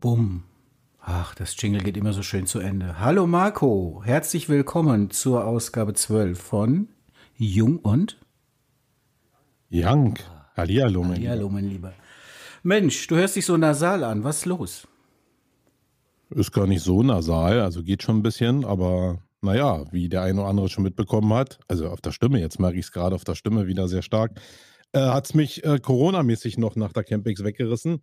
Bumm. 0.00 0.44
Ach, 0.98 1.34
das 1.34 1.54
Jingle 1.60 1.82
geht 1.82 1.98
immer 1.98 2.14
so 2.14 2.22
schön 2.22 2.46
zu 2.46 2.58
Ende. 2.58 3.00
Hallo 3.00 3.26
Marco, 3.26 4.00
herzlich 4.02 4.48
willkommen 4.48 5.10
zur 5.10 5.44
Ausgabe 5.44 5.92
12 5.92 6.40
von 6.40 6.88
Jung 7.36 7.80
und 7.80 8.18
Young. 9.70 10.18
Hallihallo, 10.56 11.02
mein 11.02 11.16
Hallihallo, 11.16 11.50
mein 11.50 11.68
Lieber. 11.68 11.92
Mensch, 12.62 13.08
du 13.08 13.16
hörst 13.16 13.36
dich 13.36 13.44
so 13.44 13.58
nasal 13.58 14.02
an. 14.02 14.24
Was 14.24 14.38
ist 14.38 14.46
los? 14.46 14.88
Ist 16.30 16.52
gar 16.52 16.66
nicht 16.66 16.82
so 16.82 17.02
nasal, 17.02 17.60
also 17.60 17.82
geht 17.82 18.02
schon 18.02 18.20
ein 18.20 18.22
bisschen, 18.22 18.64
aber 18.64 19.18
naja, 19.42 19.84
wie 19.92 20.08
der 20.08 20.22
eine 20.22 20.40
oder 20.40 20.48
andere 20.48 20.70
schon 20.70 20.84
mitbekommen 20.84 21.34
hat, 21.34 21.58
also 21.68 21.88
auf 21.88 22.00
der 22.00 22.12
Stimme, 22.12 22.40
jetzt 22.40 22.58
merke 22.58 22.78
ich 22.78 22.86
es 22.86 22.92
gerade 22.92 23.14
auf 23.14 23.24
der 23.24 23.34
Stimme 23.34 23.66
wieder 23.66 23.86
sehr 23.86 24.02
stark, 24.02 24.40
äh, 24.92 25.00
hat 25.00 25.26
es 25.26 25.34
mich 25.34 25.62
äh, 25.62 25.78
Corona-mäßig 25.78 26.56
noch 26.56 26.74
nach 26.74 26.94
der 26.94 27.04
Campings 27.04 27.44
weggerissen. 27.44 28.00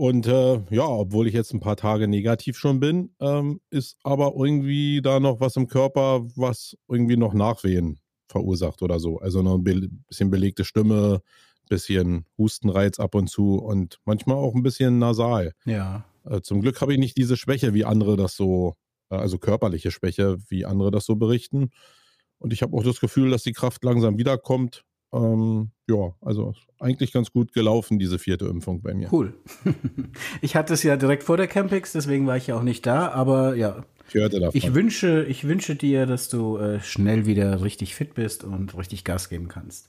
Und 0.00 0.26
äh, 0.28 0.62
ja, 0.70 0.86
obwohl 0.86 1.26
ich 1.26 1.34
jetzt 1.34 1.52
ein 1.52 1.60
paar 1.60 1.76
Tage 1.76 2.08
negativ 2.08 2.56
schon 2.56 2.80
bin, 2.80 3.14
ähm, 3.20 3.60
ist 3.68 3.98
aber 4.02 4.32
irgendwie 4.34 5.02
da 5.02 5.20
noch 5.20 5.40
was 5.40 5.56
im 5.56 5.66
Körper, 5.66 6.22
was 6.36 6.74
irgendwie 6.88 7.18
noch 7.18 7.34
Nachwehen 7.34 8.00
verursacht 8.26 8.80
oder 8.80 8.98
so. 8.98 9.18
Also 9.18 9.42
noch 9.42 9.56
ein 9.56 9.62
be 9.62 9.90
bisschen 10.08 10.30
belegte 10.30 10.64
Stimme, 10.64 11.20
bisschen 11.68 12.24
Hustenreiz 12.38 12.98
ab 12.98 13.14
und 13.14 13.28
zu 13.28 13.56
und 13.56 13.98
manchmal 14.06 14.36
auch 14.36 14.54
ein 14.54 14.62
bisschen 14.62 14.98
nasal. 14.98 15.52
Ja. 15.66 16.06
Äh, 16.24 16.40
zum 16.40 16.62
Glück 16.62 16.80
habe 16.80 16.94
ich 16.94 16.98
nicht 16.98 17.18
diese 17.18 17.36
Schwäche, 17.36 17.74
wie 17.74 17.84
andere 17.84 18.16
das 18.16 18.36
so, 18.36 18.76
äh, 19.10 19.16
also 19.16 19.36
körperliche 19.36 19.90
Schwäche, 19.90 20.38
wie 20.48 20.64
andere 20.64 20.90
das 20.90 21.04
so 21.04 21.16
berichten. 21.16 21.72
Und 22.38 22.54
ich 22.54 22.62
habe 22.62 22.74
auch 22.74 22.84
das 22.84 23.00
Gefühl, 23.00 23.28
dass 23.28 23.42
die 23.42 23.52
Kraft 23.52 23.84
langsam 23.84 24.16
wiederkommt. 24.16 24.82
Ähm, 25.12 25.70
ja, 25.88 26.14
also 26.20 26.54
eigentlich 26.78 27.12
ganz 27.12 27.32
gut 27.32 27.52
gelaufen, 27.52 27.98
diese 27.98 28.18
vierte 28.18 28.46
Impfung 28.46 28.80
bei 28.80 28.94
mir. 28.94 29.12
Cool. 29.12 29.34
ich 30.40 30.54
hatte 30.56 30.74
es 30.74 30.82
ja 30.82 30.96
direkt 30.96 31.24
vor 31.24 31.36
der 31.36 31.48
Campix, 31.48 31.92
deswegen 31.92 32.26
war 32.26 32.36
ich 32.36 32.46
ja 32.46 32.56
auch 32.56 32.62
nicht 32.62 32.86
da, 32.86 33.08
aber 33.08 33.56
ja. 33.56 33.84
Ich 34.08 34.14
hörte 34.14 34.40
davon. 34.40 34.56
Ich 34.56 34.74
wünsche, 34.74 35.24
ich 35.24 35.46
wünsche 35.46 35.74
dir, 35.76 36.06
dass 36.06 36.28
du 36.28 36.56
äh, 36.58 36.80
schnell 36.80 37.26
wieder 37.26 37.62
richtig 37.62 37.94
fit 37.94 38.14
bist 38.14 38.44
und 38.44 38.76
richtig 38.76 39.04
Gas 39.04 39.28
geben 39.28 39.48
kannst. 39.48 39.88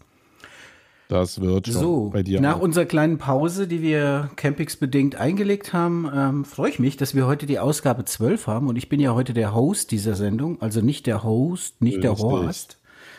Das 1.08 1.42
wird 1.42 1.68
schon 1.68 1.76
So, 1.76 2.10
bei 2.12 2.24
dir. 2.24 2.40
nach 2.40 2.58
auch. 2.58 2.62
unserer 2.62 2.86
kleinen 2.86 3.18
Pause, 3.18 3.68
die 3.68 3.82
wir 3.82 4.32
Campix 4.38 4.78
bedingt 4.78 5.16
eingelegt 5.18 5.74
haben, 5.74 6.10
ähm, 6.14 6.46
freue 6.46 6.70
ich 6.70 6.80
mich, 6.80 6.96
dass 6.96 7.14
wir 7.14 7.28
heute 7.28 7.46
die 7.46 7.60
Ausgabe 7.60 8.06
12 8.06 8.48
haben 8.48 8.70
und 8.70 8.78
ich 8.78 8.88
bin 8.88 9.02
ja 9.02 9.14
heute 9.14 9.34
der 9.34 9.54
Host 9.54 9.92
dieser 9.92 10.16
Sendung, 10.16 10.62
also 10.62 10.80
nicht 10.80 11.08
der 11.08 11.24
Host, 11.24 11.82
nicht 11.82 12.02
der 12.02 12.12
Richtig. 12.12 12.26
Horst, 12.26 12.78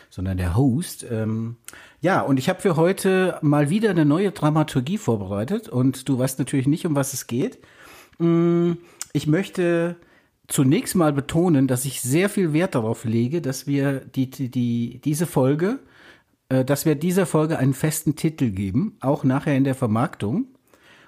sondern 0.09 0.37
der 0.37 0.55
Host. 0.57 1.05
Ähm, 1.07 1.57
ja, 2.03 2.19
und 2.21 2.37
ich 2.37 2.49
habe 2.49 2.59
für 2.61 2.75
heute 2.75 3.37
mal 3.41 3.69
wieder 3.69 3.89
eine 3.91 4.03
neue 4.03 4.31
Dramaturgie 4.31 4.97
vorbereitet 4.97 5.69
und 5.69 6.09
du 6.09 6.19
weißt 6.19 6.37
natürlich 6.37 6.67
nicht, 6.67 6.85
um 6.85 6.95
was 6.95 7.13
es 7.13 7.27
geht. 7.27 7.59
Mm, 8.19 8.73
Ich 9.13 9.25
möchte 9.25 9.95
zunächst 10.47 10.95
mal 10.95 11.13
betonen, 11.13 11.67
dass 11.67 11.85
ich 11.85 12.01
sehr 12.01 12.27
viel 12.27 12.51
Wert 12.51 12.75
darauf 12.75 13.05
lege, 13.05 13.41
dass 13.41 13.67
wir 13.67 14.01
die, 14.01 14.29
die, 14.29 14.49
die, 14.51 14.99
diese 15.01 15.25
Folge, 15.25 15.79
äh, 16.49 16.65
dass 16.65 16.85
wir 16.85 16.95
dieser 16.95 17.25
Folge 17.25 17.57
einen 17.57 17.73
festen 17.73 18.15
Titel 18.17 18.49
geben, 18.51 18.97
auch 18.99 19.23
nachher 19.23 19.55
in 19.55 19.63
der 19.63 19.75
Vermarktung. 19.75 20.47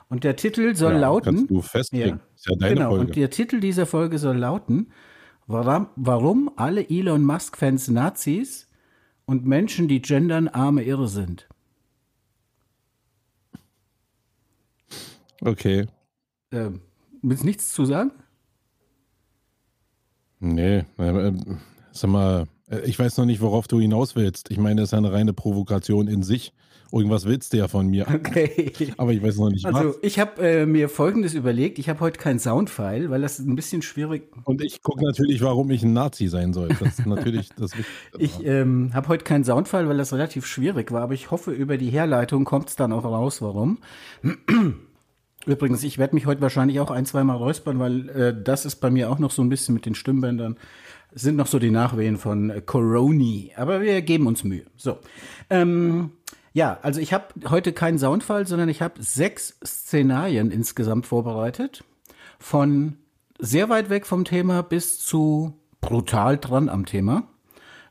Und 0.07 0.23
der 0.23 0.37
Titel 0.37 0.75
soll 0.75 0.93
ja, 0.93 0.99
lauten. 0.99 1.35
Kannst 1.35 1.51
du 1.51 1.61
festlegen. 1.61 2.07
Ja. 2.19 2.19
Ist 2.35 2.47
ja 2.47 2.55
deine 2.57 2.75
genau, 2.75 2.89
Folge. 2.91 3.05
und 3.07 3.15
der 3.17 3.29
Titel 3.31 3.59
dieser 3.59 3.85
Folge 3.85 4.17
soll 4.17 4.37
lauten, 4.37 4.91
warum, 5.47 5.87
warum 5.97 6.51
alle 6.55 6.89
Elon 6.89 7.23
Musk-Fans 7.23 7.89
Nazis 7.89 8.64
und 9.25 9.45
Menschen, 9.45 9.87
die 9.87 10.01
gendern, 10.01 10.47
arme 10.47 10.83
Irre 10.83 11.07
sind. 11.07 11.47
okay. 15.41 15.87
Ähm, 16.51 16.81
willst 17.21 17.43
du 17.43 17.47
nichts 17.47 17.71
zu 17.71 17.85
sagen? 17.85 18.11
Nee, 20.39 20.83
äh, 20.97 21.33
sag 21.91 22.09
mal, 22.09 22.47
äh, 22.69 22.81
ich 22.81 22.99
weiß 22.99 23.17
noch 23.17 23.25
nicht, 23.25 23.41
worauf 23.41 23.67
du 23.67 23.79
hinaus 23.79 24.15
willst. 24.15 24.51
Ich 24.51 24.57
meine, 24.57 24.81
das 24.81 24.89
ist 24.89 24.93
eine 24.93 25.11
reine 25.11 25.33
Provokation 25.33 26.07
in 26.07 26.23
sich. 26.23 26.53
Irgendwas 26.95 27.25
willst 27.25 27.51
du 27.51 27.57
ja 27.57 27.67
von 27.67 27.87
mir. 27.87 28.07
Okay. 28.07 28.93
Aber 28.97 29.11
ich 29.11 29.21
weiß 29.21 29.35
noch 29.35 29.49
nicht 29.49 29.65
Also 29.65 29.89
was. 29.89 29.97
ich 30.01 30.17
habe 30.17 30.41
äh, 30.41 30.65
mir 30.65 30.87
Folgendes 30.87 31.33
überlegt. 31.33 31.77
Ich 31.77 31.89
habe 31.89 31.99
heute 31.99 32.17
keinen 32.17 32.39
Soundfile, 32.39 33.09
weil 33.09 33.21
das 33.21 33.37
ein 33.37 33.55
bisschen 33.57 33.81
schwierig. 33.81 34.31
Und 34.45 34.63
ich 34.63 34.81
gucke 34.81 35.03
natürlich, 35.03 35.41
warum 35.41 35.69
ich 35.71 35.83
ein 35.83 35.91
Nazi 35.91 36.27
sein 36.27 36.53
soll. 36.53 36.69
Das 36.69 36.99
ist 36.99 37.05
natürlich 37.05 37.49
das 37.49 37.77
Wichtigste. 37.77 37.85
Ich 38.17 38.45
ähm, 38.45 38.91
habe 38.93 39.09
heute 39.09 39.25
keinen 39.25 39.43
Soundfile, 39.43 39.89
weil 39.89 39.97
das 39.97 40.13
relativ 40.13 40.45
schwierig 40.45 40.91
war. 40.93 41.01
Aber 41.01 41.13
ich 41.13 41.31
hoffe, 41.31 41.51
über 41.51 41.77
die 41.77 41.89
Herleitung 41.89 42.45
kommt 42.45 42.69
es 42.69 42.77
dann 42.77 42.93
auch 42.93 43.03
raus, 43.03 43.41
warum. 43.41 43.79
Übrigens, 45.45 45.83
ich 45.83 45.97
werde 45.97 46.15
mich 46.15 46.25
heute 46.25 46.41
wahrscheinlich 46.41 46.79
auch 46.79 46.91
ein, 46.91 47.05
zweimal 47.05 47.35
räuspern, 47.35 47.77
weil 47.77 48.09
äh, 48.09 48.41
das 48.41 48.65
ist 48.65 48.77
bei 48.77 48.89
mir 48.89 49.11
auch 49.11 49.19
noch 49.19 49.31
so 49.31 49.41
ein 49.41 49.49
bisschen 49.49 49.75
mit 49.75 49.85
den 49.85 49.95
Stimmbändern. 49.95 50.55
Es 51.13 51.23
sind 51.23 51.35
noch 51.35 51.47
so 51.47 51.59
die 51.59 51.71
Nachwehen 51.71 52.15
von 52.17 52.49
äh, 52.49 52.61
Coroni. 52.61 53.51
Aber 53.57 53.81
wir 53.81 54.01
geben 54.01 54.27
uns 54.27 54.45
Mühe. 54.45 54.63
So. 54.77 54.97
Ähm, 55.49 56.11
ja, 56.55 56.79
also 56.83 57.01
ich 57.01 57.11
habe 57.11 57.25
heute 57.49 57.73
keinen 57.73 57.99
Soundfall, 57.99 58.47
sondern 58.47 58.69
ich 58.69 58.81
habe 58.81 59.03
sechs 59.03 59.59
Szenarien 59.65 60.51
insgesamt 60.51 61.05
vorbereitet. 61.05 61.83
Von 62.39 62.95
sehr 63.37 63.67
weit 63.67 63.89
weg 63.89 64.05
vom 64.07 64.23
Thema 64.23 64.63
bis 64.63 64.99
zu 64.99 65.59
brutal 65.81 66.37
dran 66.37 66.69
am 66.69 66.85
Thema. 66.85 67.23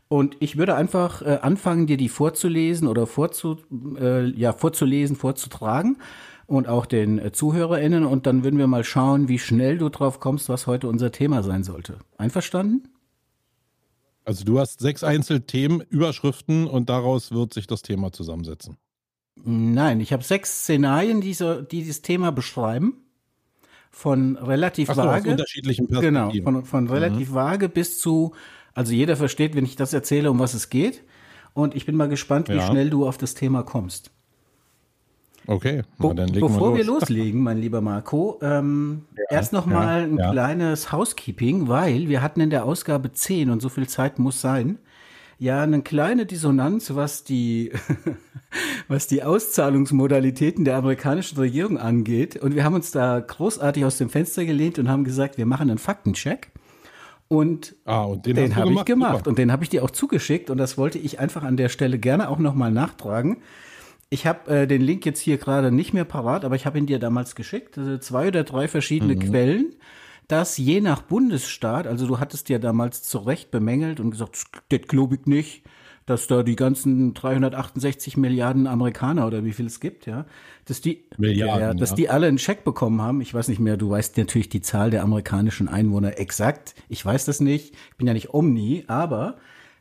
Und 0.08 0.38
ich 0.40 0.56
würde 0.56 0.76
einfach 0.76 1.20
äh, 1.20 1.40
anfangen, 1.42 1.86
dir 1.86 1.98
die 1.98 2.08
vorzulesen 2.08 2.88
oder 2.88 3.06
vorzu, 3.06 3.58
äh, 4.00 4.30
ja, 4.30 4.54
vorzulesen, 4.54 5.14
vorzutragen 5.14 5.98
und 6.46 6.66
auch 6.66 6.86
den 6.86 7.18
äh, 7.18 7.32
ZuhörerInnen. 7.32 8.06
Und 8.06 8.26
dann 8.26 8.44
würden 8.44 8.58
wir 8.58 8.66
mal 8.66 8.82
schauen, 8.82 9.28
wie 9.28 9.38
schnell 9.38 9.76
du 9.76 9.90
drauf 9.90 10.20
kommst, 10.20 10.48
was 10.48 10.66
heute 10.66 10.88
unser 10.88 11.12
Thema 11.12 11.42
sein 11.42 11.64
sollte. 11.64 11.98
Einverstanden? 12.16 12.88
Also 14.24 14.44
du 14.44 14.58
hast 14.58 14.80
sechs 14.80 15.04
Einzelthemen, 15.04 15.82
Überschriften 15.82 16.66
und 16.66 16.88
daraus 16.88 17.30
wird 17.32 17.52
sich 17.52 17.66
das 17.66 17.82
Thema 17.82 18.10
zusammensetzen. 18.12 18.78
Nein, 19.36 20.00
ich 20.00 20.12
habe 20.12 20.22
sechs 20.22 20.62
Szenarien, 20.62 21.20
die, 21.20 21.34
so, 21.34 21.60
die 21.60 21.78
dieses 21.78 22.02
Thema 22.02 22.32
beschreiben. 22.32 23.00
Von 23.90 24.36
relativ 24.36 24.88
so, 24.88 24.92
aus 24.92 24.98
vage. 24.98 25.30
unterschiedlichen 25.30 25.86
Genau, 25.86 26.32
von, 26.42 26.64
von 26.64 26.88
relativ 26.88 27.32
vage 27.32 27.68
bis 27.68 28.00
zu, 28.00 28.34
also 28.72 28.92
jeder 28.92 29.16
versteht, 29.16 29.54
wenn 29.54 29.64
ich 29.64 29.76
das 29.76 29.92
erzähle, 29.92 30.30
um 30.30 30.38
was 30.40 30.54
es 30.54 30.68
geht. 30.68 31.04
Und 31.52 31.76
ich 31.76 31.86
bin 31.86 31.94
mal 31.94 32.08
gespannt, 32.08 32.48
wie 32.48 32.56
Ja. 32.56 32.66
schnell 32.66 32.90
du 32.90 33.06
auf 33.06 33.18
das 33.18 33.34
Thema 33.34 33.62
kommst. 33.62 34.10
Okay, 35.46 35.82
na, 35.98 36.14
dann 36.14 36.28
legen 36.28 36.46
bevor 36.46 36.72
wir 36.72 36.78
wir 36.78 36.84
los. 36.86 37.00
loslegen, 37.00 37.42
mein 37.42 37.58
lieber 37.58 37.80
Marco, 37.82 38.38
ähm, 38.40 39.02
erst 39.28 39.52
noch 39.52 39.66
mal 39.66 40.00
ja, 40.00 40.06
ein 40.06 40.16
ja. 40.18 40.32
kleines 40.32 40.90
Housekeeping, 40.90 41.68
weil 41.68 42.08
wir 42.08 42.22
hatten 42.22 42.40
in 42.40 42.50
der 42.50 42.64
Ausgabe 42.64 43.12
10 43.12 43.50
und 43.50 43.60
so 43.60 43.68
viel 43.68 43.86
Zeit 43.86 44.18
muss 44.18 44.40
sein, 44.40 44.78
ja 45.38 45.62
eine 45.62 45.82
kleine 45.82 46.24
Dissonanz, 46.24 46.94
was 46.94 47.24
die, 47.24 47.72
was 48.88 49.06
die 49.06 49.22
Auszahlungsmodalitäten 49.22 50.64
der 50.64 50.76
amerikanischen 50.76 51.36
Regierung 51.38 51.76
angeht. 51.78 52.36
Und 52.36 52.54
wir 52.54 52.64
haben 52.64 52.74
uns 52.74 52.90
da 52.90 53.20
großartig 53.20 53.84
aus 53.84 53.98
dem 53.98 54.08
Fenster 54.08 54.44
gelehnt 54.46 54.78
und 54.78 54.88
haben 54.88 55.04
gesagt, 55.04 55.36
wir 55.36 55.46
machen 55.46 55.68
einen 55.68 55.78
Faktencheck. 55.78 56.50
Und 57.28 57.74
Ah, 57.84 58.04
und 58.04 58.26
den, 58.26 58.36
den 58.36 58.54
habe 58.56 58.68
ich 58.68 58.72
gemacht. 58.72 58.86
gemacht 58.86 59.16
Super. 59.18 59.30
und 59.30 59.38
den 59.38 59.50
habe 59.50 59.64
ich 59.64 59.70
dir 59.70 59.82
auch 59.82 59.90
zugeschickt 59.90 60.50
und 60.50 60.58
das 60.58 60.78
wollte 60.78 60.98
ich 60.98 61.20
einfach 61.20 61.42
an 61.42 61.56
der 61.56 61.68
Stelle 61.68 61.98
gerne 61.98 62.28
auch 62.28 62.38
nochmal 62.38 62.70
nachtragen. 62.70 63.38
Ich 64.10 64.26
habe 64.26 64.50
äh, 64.50 64.66
den 64.66 64.82
Link 64.82 65.06
jetzt 65.06 65.20
hier 65.20 65.38
gerade 65.38 65.72
nicht 65.72 65.92
mehr 65.92 66.04
parat, 66.04 66.44
aber 66.44 66.56
ich 66.56 66.66
habe 66.66 66.78
ihn 66.78 66.86
dir 66.86 66.98
damals 66.98 67.34
geschickt. 67.34 67.78
Also 67.78 67.98
zwei 67.98 68.28
oder 68.28 68.44
drei 68.44 68.68
verschiedene 68.68 69.16
Quellen, 69.16 69.74
dass 70.28 70.56
je 70.56 70.80
nach 70.80 71.02
Bundesstaat, 71.02 71.86
also 71.86 72.06
du 72.06 72.18
hattest 72.18 72.48
ja 72.48 72.58
damals 72.58 73.02
zu 73.02 73.18
Recht 73.18 73.50
bemängelt 73.50 74.00
und 74.00 74.10
gesagt, 74.10 74.38
das 74.68 74.80
glaube 74.82 75.16
ich 75.16 75.26
nicht, 75.26 75.64
dass 76.06 76.26
da 76.26 76.42
die 76.42 76.56
ganzen 76.56 77.14
368 77.14 78.16
Milliarden 78.16 78.66
Amerikaner 78.66 79.26
oder 79.26 79.44
wie 79.44 79.52
viel 79.52 79.66
es 79.66 79.80
gibt, 79.80 80.06
ja, 80.06 80.26
dass 80.66 80.80
die, 80.80 81.04
Milliarden, 81.16 81.60
ja, 81.60 81.74
dass 81.74 81.90
ja. 81.90 81.96
die 81.96 82.08
alle 82.10 82.26
einen 82.26 82.38
Scheck 82.38 82.64
bekommen 82.64 83.00
haben. 83.00 83.20
Ich 83.20 83.32
weiß 83.32 83.48
nicht 83.48 83.60
mehr, 83.60 83.76
du 83.76 83.90
weißt 83.90 84.16
natürlich 84.18 84.50
die 84.50 84.60
Zahl 84.60 84.90
der 84.90 85.02
amerikanischen 85.02 85.68
Einwohner 85.68 86.18
exakt. 86.18 86.74
Ich 86.88 87.04
weiß 87.04 87.24
das 87.24 87.40
nicht. 87.40 87.74
Ich 87.90 87.96
bin 87.96 88.06
ja 88.06 88.12
nicht 88.12 88.34
Omni, 88.34 88.84
aber 88.86 89.38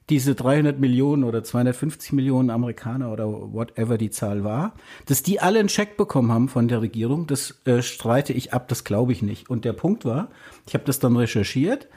diese 0.10 0.36
300 0.36 0.80
Millionen 0.80 1.24
oder 1.24 1.44
250 1.44 2.14
Millionen 2.14 2.50
Amerikaner 2.50 3.12
oder 3.12 3.28
whatever 3.28 3.98
die 3.98 4.10
Zahl 4.10 4.44
war, 4.44 4.74
dass 5.06 5.24
die 5.24 5.40
alle 5.40 5.60
einen 5.60 5.70
Scheck 5.70 5.96
bekommen 5.98 6.32
haben 6.32 6.50
von 6.50 6.68
der 6.68 6.82
Regierung, 6.82 7.28
das 7.28 7.62
äh, 7.66 7.82
streite 7.82 8.34
ich 8.34 8.54
ab, 8.54 8.68
das 8.68 8.84
glaube 8.84 9.14
ich 9.14 9.22
nicht. 9.22 9.50
Und 9.50 9.66
der 9.66 9.74
Punkt 9.74 10.06
war, 10.06 10.30
ich 10.68 10.74
habe 10.74 10.84
das 10.84 11.00
dann 11.00 11.16
recherchiert, 11.16 11.88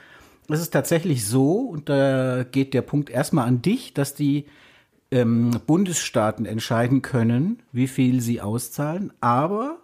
es 0.49 0.61
ist 0.61 0.71
tatsächlich 0.71 1.27
so, 1.27 1.59
und 1.59 1.89
da 1.89 2.45
geht 2.45 2.73
der 2.73 2.83
Punkt 2.83 3.11
erstmal 3.11 3.49
an 3.49 3.63
dich, 3.63 3.95
dass 3.95 4.15
die 4.15 4.47
ähm, 5.11 5.51
Bundesstaaten 5.67 6.47
entscheiden 6.47 7.03
können, 7.03 7.63
wie 7.73 7.89
viel 7.89 8.21
sie 8.21 8.41
auszahlen, 8.41 9.13
aber 9.21 9.79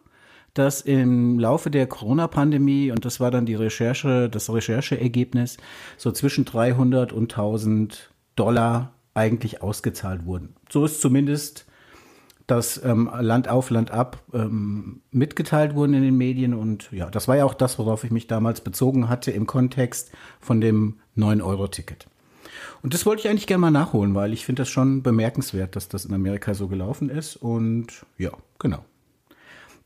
dass 0.55 0.83
im 0.83 1.39
Laufe 1.39 1.71
der 1.71 1.87
Corona-Pandemie, 1.87 2.91
und 2.91 3.05
das 3.05 3.21
war 3.21 3.31
dann 3.31 3.47
die 3.47 3.55
Recherche, 3.55 4.29
das 4.29 4.53
Rechercheergebnis, 4.53 5.57
so 5.97 6.13
zwischen 6.13 6.45
300 6.45 7.13
und 7.13 7.33
1000 7.33 8.12
Dollar 8.37 8.95
eigentlich 9.15 9.63
ausgezahlt 9.63 10.25
wurden. 10.25 10.55
So 10.71 10.85
ist 10.85 11.01
zumindest 11.01 11.67
das 12.47 12.83
ähm, 12.85 13.11
Land 13.21 13.49
auf, 13.49 13.71
Land 13.71 13.91
ab 13.91 14.23
ähm, 14.33 15.01
mitgeteilt 15.11 15.75
wurden 15.75 15.95
in 15.95 16.03
den 16.03 16.17
Medien. 16.17 16.55
Und 16.55 16.91
ja, 16.93 17.11
das 17.11 17.29
war 17.29 17.37
ja 17.37 17.45
auch 17.45 17.55
das, 17.55 17.79
worauf 17.79 18.05
ich 18.05 18.11
mich 18.11 18.27
damals 18.27 18.61
bezogen 18.61 19.09
hatte 19.09 19.31
im 19.31 19.47
Kontext 19.47 20.11
von 20.41 20.61
dem 20.61 21.01
9-Euro-Ticket. 21.17 22.07
Und 22.83 22.95
das 22.95 23.07
wollte 23.07 23.21
ich 23.21 23.29
eigentlich 23.29 23.47
gerne 23.47 23.61
mal 23.61 23.71
nachholen, 23.71 24.15
weil 24.15 24.33
ich 24.33 24.45
finde 24.45 24.63
das 24.63 24.69
schon 24.69 25.03
bemerkenswert, 25.03 25.77
dass 25.77 25.89
das 25.89 26.05
in 26.05 26.15
Amerika 26.15 26.55
so 26.55 26.69
gelaufen 26.69 27.11
ist. 27.11 27.37
Und 27.37 28.05
ja, 28.19 28.33
genau. 28.59 28.85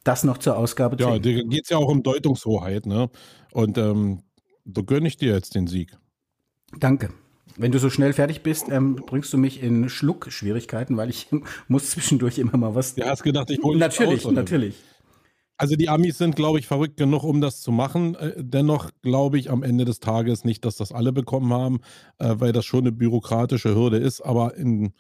Das 0.03 0.25
noch 0.25 0.39
zur 0.39 0.57
Ausgabe 0.57 0.97
10. 0.97 1.07
Ja, 1.07 1.19
da 1.19 1.31
geht 1.43 1.65
es 1.65 1.69
ja 1.69 1.77
auch 1.77 1.89
um 1.89 2.03
Deutungshoheit, 2.03 2.87
ne? 2.87 3.11
Und 3.53 3.77
ähm, 3.77 4.21
da 4.65 4.83
gönne 4.83 5.09
ich 5.09 5.17
dir 5.17 5.35
jetzt 5.35 5.55
den 5.55 5.67
Sieg. 5.67 5.97
Danke. 6.79 7.11
Wenn 7.59 7.73
du 7.73 7.79
so 7.79 7.91
schnell 7.91 8.13
fertig 8.13 8.43
bist, 8.43 8.69
ähm, 8.69 8.97
bringst 8.97 9.33
du 9.33 9.39
mich 9.39 9.63
in 9.63 9.89
Schluckschwierigkeiten, 9.89 10.97
weil 10.97 11.11
ich 11.11 11.29
muss 11.69 11.91
zwischendurch 11.91 12.39
immer 12.39 12.57
mal 12.57 12.75
was. 12.75 12.95
Du 12.95 13.05
hast 13.05 13.23
gedacht, 13.23 13.51
ich 13.51 13.63
hole 13.63 13.79
Natürlich, 13.79 14.27
aus, 14.27 14.33
natürlich. 14.33 14.75
Also 15.59 15.75
die 15.75 15.89
Amis 15.89 16.19
sind, 16.19 16.37
glaube 16.37 16.59
ich, 16.59 16.67
verrückt 16.67 16.99
genug, 16.99 17.25
um 17.25 17.41
das 17.41 17.63
zu 17.63 17.73
machen. 17.73 18.15
Äh, 18.17 18.35
dennoch 18.37 18.91
glaube 19.03 19.39
ich 19.39 19.51
am 19.51 19.63
Ende 19.63 19.87
des 19.87 20.01
Tages 20.01 20.45
nicht, 20.45 20.65
dass 20.65 20.77
das 20.77 20.93
alle 20.93 21.13
bekommen 21.13 21.53
haben, 21.53 21.81
äh, 22.19 22.35
weil 22.39 22.53
das 22.53 22.67
schon 22.67 22.81
eine 22.81 22.93
bürokratische 22.93 23.75
Hürde 23.75 23.97
ist. 23.97 24.21
Aber 24.21 24.55
in, 24.57 24.93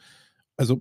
also 0.57 0.81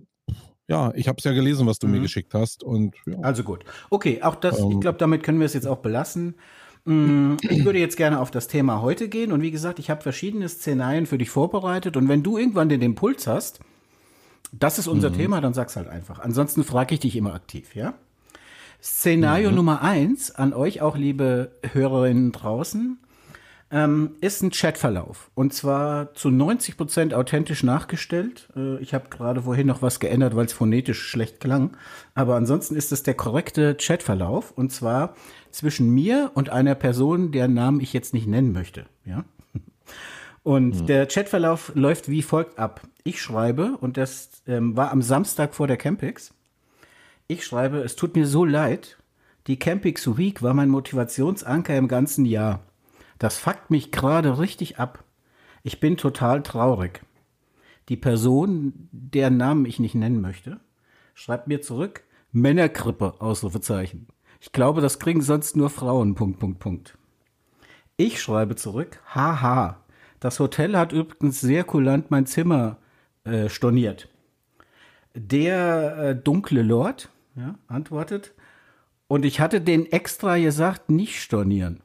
ja, 0.68 0.92
ich 0.94 1.08
habe 1.08 1.18
es 1.18 1.24
ja 1.24 1.32
gelesen, 1.32 1.66
was 1.66 1.78
du 1.78 1.86
mhm. 1.86 1.94
mir 1.94 2.00
geschickt 2.00 2.34
hast. 2.34 2.64
Und, 2.64 2.94
ja. 3.06 3.18
Also 3.20 3.42
gut. 3.42 3.64
Okay, 3.90 4.22
auch 4.22 4.34
das, 4.34 4.58
ähm, 4.58 4.72
ich 4.72 4.80
glaube, 4.80 4.98
damit 4.98 5.22
können 5.22 5.38
wir 5.38 5.46
es 5.46 5.54
jetzt 5.54 5.66
auch 5.66 5.78
belassen. 5.78 6.36
Mm, 6.86 7.36
ich 7.42 7.64
würde 7.64 7.80
jetzt 7.80 7.96
gerne 7.96 8.20
auf 8.20 8.30
das 8.30 8.46
Thema 8.46 8.80
heute 8.80 9.08
gehen 9.08 9.32
und 9.32 9.42
wie 9.42 9.50
gesagt, 9.50 9.80
ich 9.80 9.90
habe 9.90 10.02
verschiedene 10.02 10.48
Szenarien 10.48 11.06
für 11.06 11.18
dich 11.18 11.30
vorbereitet 11.30 11.96
und 11.96 12.08
wenn 12.08 12.22
du 12.22 12.38
irgendwann 12.38 12.68
den 12.68 12.80
Impuls 12.80 13.26
hast, 13.26 13.58
das 14.52 14.78
ist 14.78 14.86
unser 14.86 15.10
mhm. 15.10 15.16
Thema, 15.16 15.40
dann 15.40 15.52
sag's 15.52 15.74
halt 15.74 15.88
einfach. 15.88 16.20
Ansonsten 16.20 16.62
frage 16.62 16.94
ich 16.94 17.00
dich 17.00 17.16
immer 17.16 17.34
aktiv, 17.34 17.74
ja? 17.74 17.94
Szenario 18.80 19.50
mhm. 19.50 19.56
Nummer 19.56 19.82
eins 19.82 20.30
an 20.30 20.52
euch 20.52 20.80
auch, 20.80 20.96
liebe 20.96 21.50
Hörerinnen 21.72 22.30
draußen, 22.30 22.98
ähm, 23.70 24.12
ist 24.20 24.42
ein 24.42 24.50
Chatverlauf. 24.50 25.30
Und 25.34 25.52
zwar 25.52 26.14
zu 26.14 26.30
90 26.30 26.76
Prozent 26.76 27.14
authentisch 27.14 27.62
nachgestellt. 27.62 28.48
Äh, 28.56 28.78
ich 28.78 28.94
habe 28.94 29.08
gerade 29.08 29.42
vorhin 29.42 29.66
noch 29.66 29.82
was 29.82 29.98
geändert, 29.98 30.36
weil 30.36 30.46
es 30.46 30.52
phonetisch 30.52 31.02
schlecht 31.02 31.40
klang. 31.40 31.76
Aber 32.14 32.36
ansonsten 32.36 32.76
ist 32.76 32.92
es 32.92 33.02
der 33.02 33.14
korrekte 33.14 33.74
Chatverlauf. 33.74 34.52
Und 34.52 34.72
zwar 34.72 35.16
zwischen 35.50 35.90
mir 35.90 36.30
und 36.34 36.50
einer 36.50 36.74
Person, 36.74 37.32
deren 37.32 37.54
Namen 37.54 37.80
ich 37.80 37.92
jetzt 37.92 38.14
nicht 38.14 38.28
nennen 38.28 38.52
möchte. 38.52 38.86
Ja. 39.04 39.24
Und 40.44 40.82
mhm. 40.82 40.86
der 40.86 41.06
Chatverlauf 41.06 41.72
läuft 41.74 42.08
wie 42.08 42.22
folgt 42.22 42.56
ab. 42.56 42.82
Ich 43.02 43.20
schreibe, 43.20 43.76
und 43.80 43.96
das 43.96 44.30
ähm, 44.46 44.76
war 44.76 44.92
am 44.92 45.02
Samstag 45.02 45.56
vor 45.56 45.66
der 45.66 45.76
Campix. 45.76 46.32
Ich 47.26 47.44
schreibe, 47.44 47.78
es 47.78 47.96
tut 47.96 48.14
mir 48.14 48.28
so 48.28 48.44
leid. 48.44 48.96
Die 49.48 49.58
Campix 49.58 50.16
Week 50.16 50.42
war 50.42 50.54
mein 50.54 50.68
Motivationsanker 50.68 51.76
im 51.76 51.88
ganzen 51.88 52.24
Jahr. 52.24 52.60
Das 53.18 53.38
fuckt 53.38 53.70
mich 53.70 53.92
gerade 53.92 54.38
richtig 54.38 54.78
ab. 54.78 55.04
Ich 55.62 55.80
bin 55.80 55.96
total 55.96 56.42
traurig. 56.42 57.02
Die 57.88 57.96
Person, 57.96 58.88
deren 58.92 59.36
Namen 59.36 59.64
ich 59.64 59.78
nicht 59.78 59.94
nennen 59.94 60.20
möchte, 60.20 60.60
schreibt 61.14 61.46
mir 61.46 61.60
zurück, 61.60 62.02
Männerkrippe, 62.32 63.20
Ausrufezeichen. 63.20 64.08
Ich 64.40 64.52
glaube, 64.52 64.80
das 64.80 64.98
kriegen 64.98 65.22
sonst 65.22 65.56
nur 65.56 65.70
Frauen, 65.70 66.14
Punkt, 66.14 66.38
Punkt, 66.38 66.58
Punkt. 66.58 66.98
Ich 67.96 68.20
schreibe 68.20 68.56
zurück, 68.56 69.00
haha. 69.14 69.80
Das 70.20 70.40
Hotel 70.40 70.76
hat 70.76 70.92
übrigens 70.92 71.40
sehr 71.40 71.64
kulant 71.64 72.10
mein 72.10 72.26
Zimmer 72.26 72.78
äh, 73.24 73.48
storniert. 73.48 74.08
Der 75.14 75.96
äh, 75.98 76.16
dunkle 76.16 76.62
Lord 76.62 77.10
ja, 77.36 77.54
antwortet, 77.68 78.34
und 79.08 79.24
ich 79.24 79.40
hatte 79.40 79.60
den 79.60 79.90
extra 79.92 80.36
gesagt, 80.36 80.90
nicht 80.90 81.20
stornieren. 81.20 81.80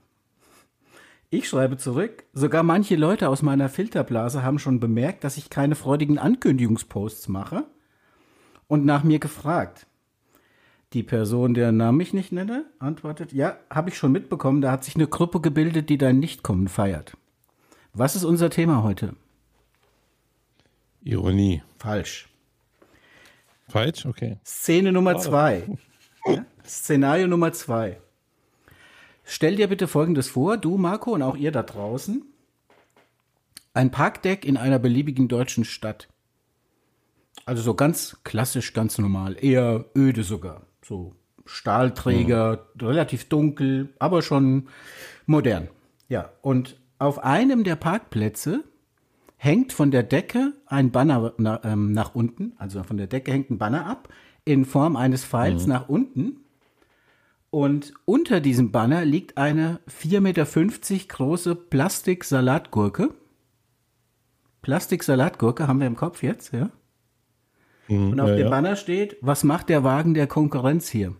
Ich 1.34 1.48
schreibe 1.48 1.78
zurück, 1.78 2.26
sogar 2.34 2.62
manche 2.62 2.98
Leute 2.98 3.30
aus 3.30 3.42
meiner 3.42 3.70
Filterblase 3.70 4.44
haben 4.44 4.60
schon 4.60 4.82
bemerkt, 4.82 5.24
dass 5.24 5.38
ich 5.38 5.50
keine 5.50 5.76
freudigen 5.76 6.20
Ankündigungsposts 6.20 7.30
mache 7.30 7.64
und 8.68 8.84
nach 8.84 9.06
mir 9.06 9.18
gefragt. 9.18 9.88
Die 10.92 11.04
Person, 11.04 11.54
deren 11.54 11.78
Namen 11.78 12.02
ich 12.02 12.12
nicht 12.12 12.34
nenne, 12.34 12.66
antwortet, 12.80 13.32
ja, 13.32 13.56
habe 13.70 13.92
ich 13.92 13.98
schon 13.98 14.12
mitbekommen, 14.12 14.60
da 14.60 14.74
hat 14.74 14.84
sich 14.84 14.96
eine 14.96 15.08
Gruppe 15.08 15.40
gebildet, 15.40 15.90
die 15.90 15.98
dein 15.98 16.20
Nichtkommen 16.20 16.68
feiert. 16.68 17.16
Was 17.94 18.18
ist 18.18 18.26
unser 18.26 18.50
Thema 18.50 18.84
heute? 18.84 19.16
Ironie. 21.02 21.64
Falsch. 21.78 22.28
Falsch? 23.70 24.06
Okay. 24.06 24.38
Szene 24.46 24.92
Nummer 24.92 25.18
zwei. 25.18 25.64
Ja? 26.28 26.46
Szenario 26.64 27.26
Nummer 27.26 27.52
zwei. 27.52 28.00
Stell 29.24 29.56
dir 29.56 29.68
bitte 29.68 29.88
Folgendes 29.88 30.30
vor, 30.30 30.58
du 30.58 30.78
Marco 30.78 31.14
und 31.14 31.22
auch 31.22 31.38
ihr 31.38 31.52
da 31.52 31.64
draußen. 31.64 32.24
Ein 33.74 33.92
Parkdeck 33.92 34.46
in 34.46 34.58
einer 34.58 34.80
beliebigen 34.80 35.28
deutschen 35.28 35.64
Stadt. 35.64 36.10
Also 37.46 37.62
so 37.62 37.74
ganz 37.74 38.18
klassisch, 38.24 38.74
ganz 38.74 38.98
normal, 38.98 39.38
eher 39.40 39.86
öde 39.96 40.24
sogar. 40.24 40.64
So 40.84 41.16
Stahlträger, 41.46 42.68
mhm. 42.76 42.88
relativ 42.88 43.30
dunkel, 43.30 43.94
aber 44.00 44.22
schon 44.22 44.68
modern. 45.26 45.70
Ja, 46.08 46.32
und 46.42 46.78
auf 47.00 47.24
einem 47.24 47.64
der 47.64 47.78
Parkplätze 47.78 48.64
hängt 49.38 49.74
von 49.74 49.92
der 49.92 50.04
Decke 50.04 50.54
ein 50.68 50.92
Banner 50.92 51.34
na, 51.38 51.62
ähm, 51.64 51.94
nach 51.94 52.14
unten, 52.14 52.54
also 52.58 52.84
von 52.84 52.98
der 52.98 53.08
Decke 53.08 53.32
hängt 53.32 53.50
ein 53.50 53.58
Banner 53.58 53.86
ab 53.86 54.10
in 54.46 54.66
Form 54.66 54.96
eines 54.96 55.26
Pfeils 55.26 55.64
mhm. 55.64 55.70
nach 55.70 55.90
unten 55.90 56.41
und 57.52 57.94
unter 58.06 58.40
diesem 58.40 58.72
Banner 58.72 59.04
liegt 59.06 59.38
eine 59.38 59.82
4,50 59.88 60.20
Meter 60.22 60.46
große 61.08 61.56
Plastiksalatgurke. 61.56 63.14
Plastiksalatgurke 64.62 65.68
haben 65.68 65.82
wir 65.82 65.88
im 65.88 65.98
Kopf 65.98 66.24
jetzt, 66.24 66.54
ja? 66.54 66.72
Mhm, 67.90 68.14
Und 68.14 68.20
auf 68.22 68.30
ja, 68.30 68.36
dem. 68.38 68.50
Banner 68.50 68.78
steht, 68.78 69.18
was 69.22 69.44
macht 69.44 69.68
der 69.68 69.84
Wagen 69.84 70.14
der 70.14 70.28
Konkurrenz 70.28 70.88
hier? 70.88 71.14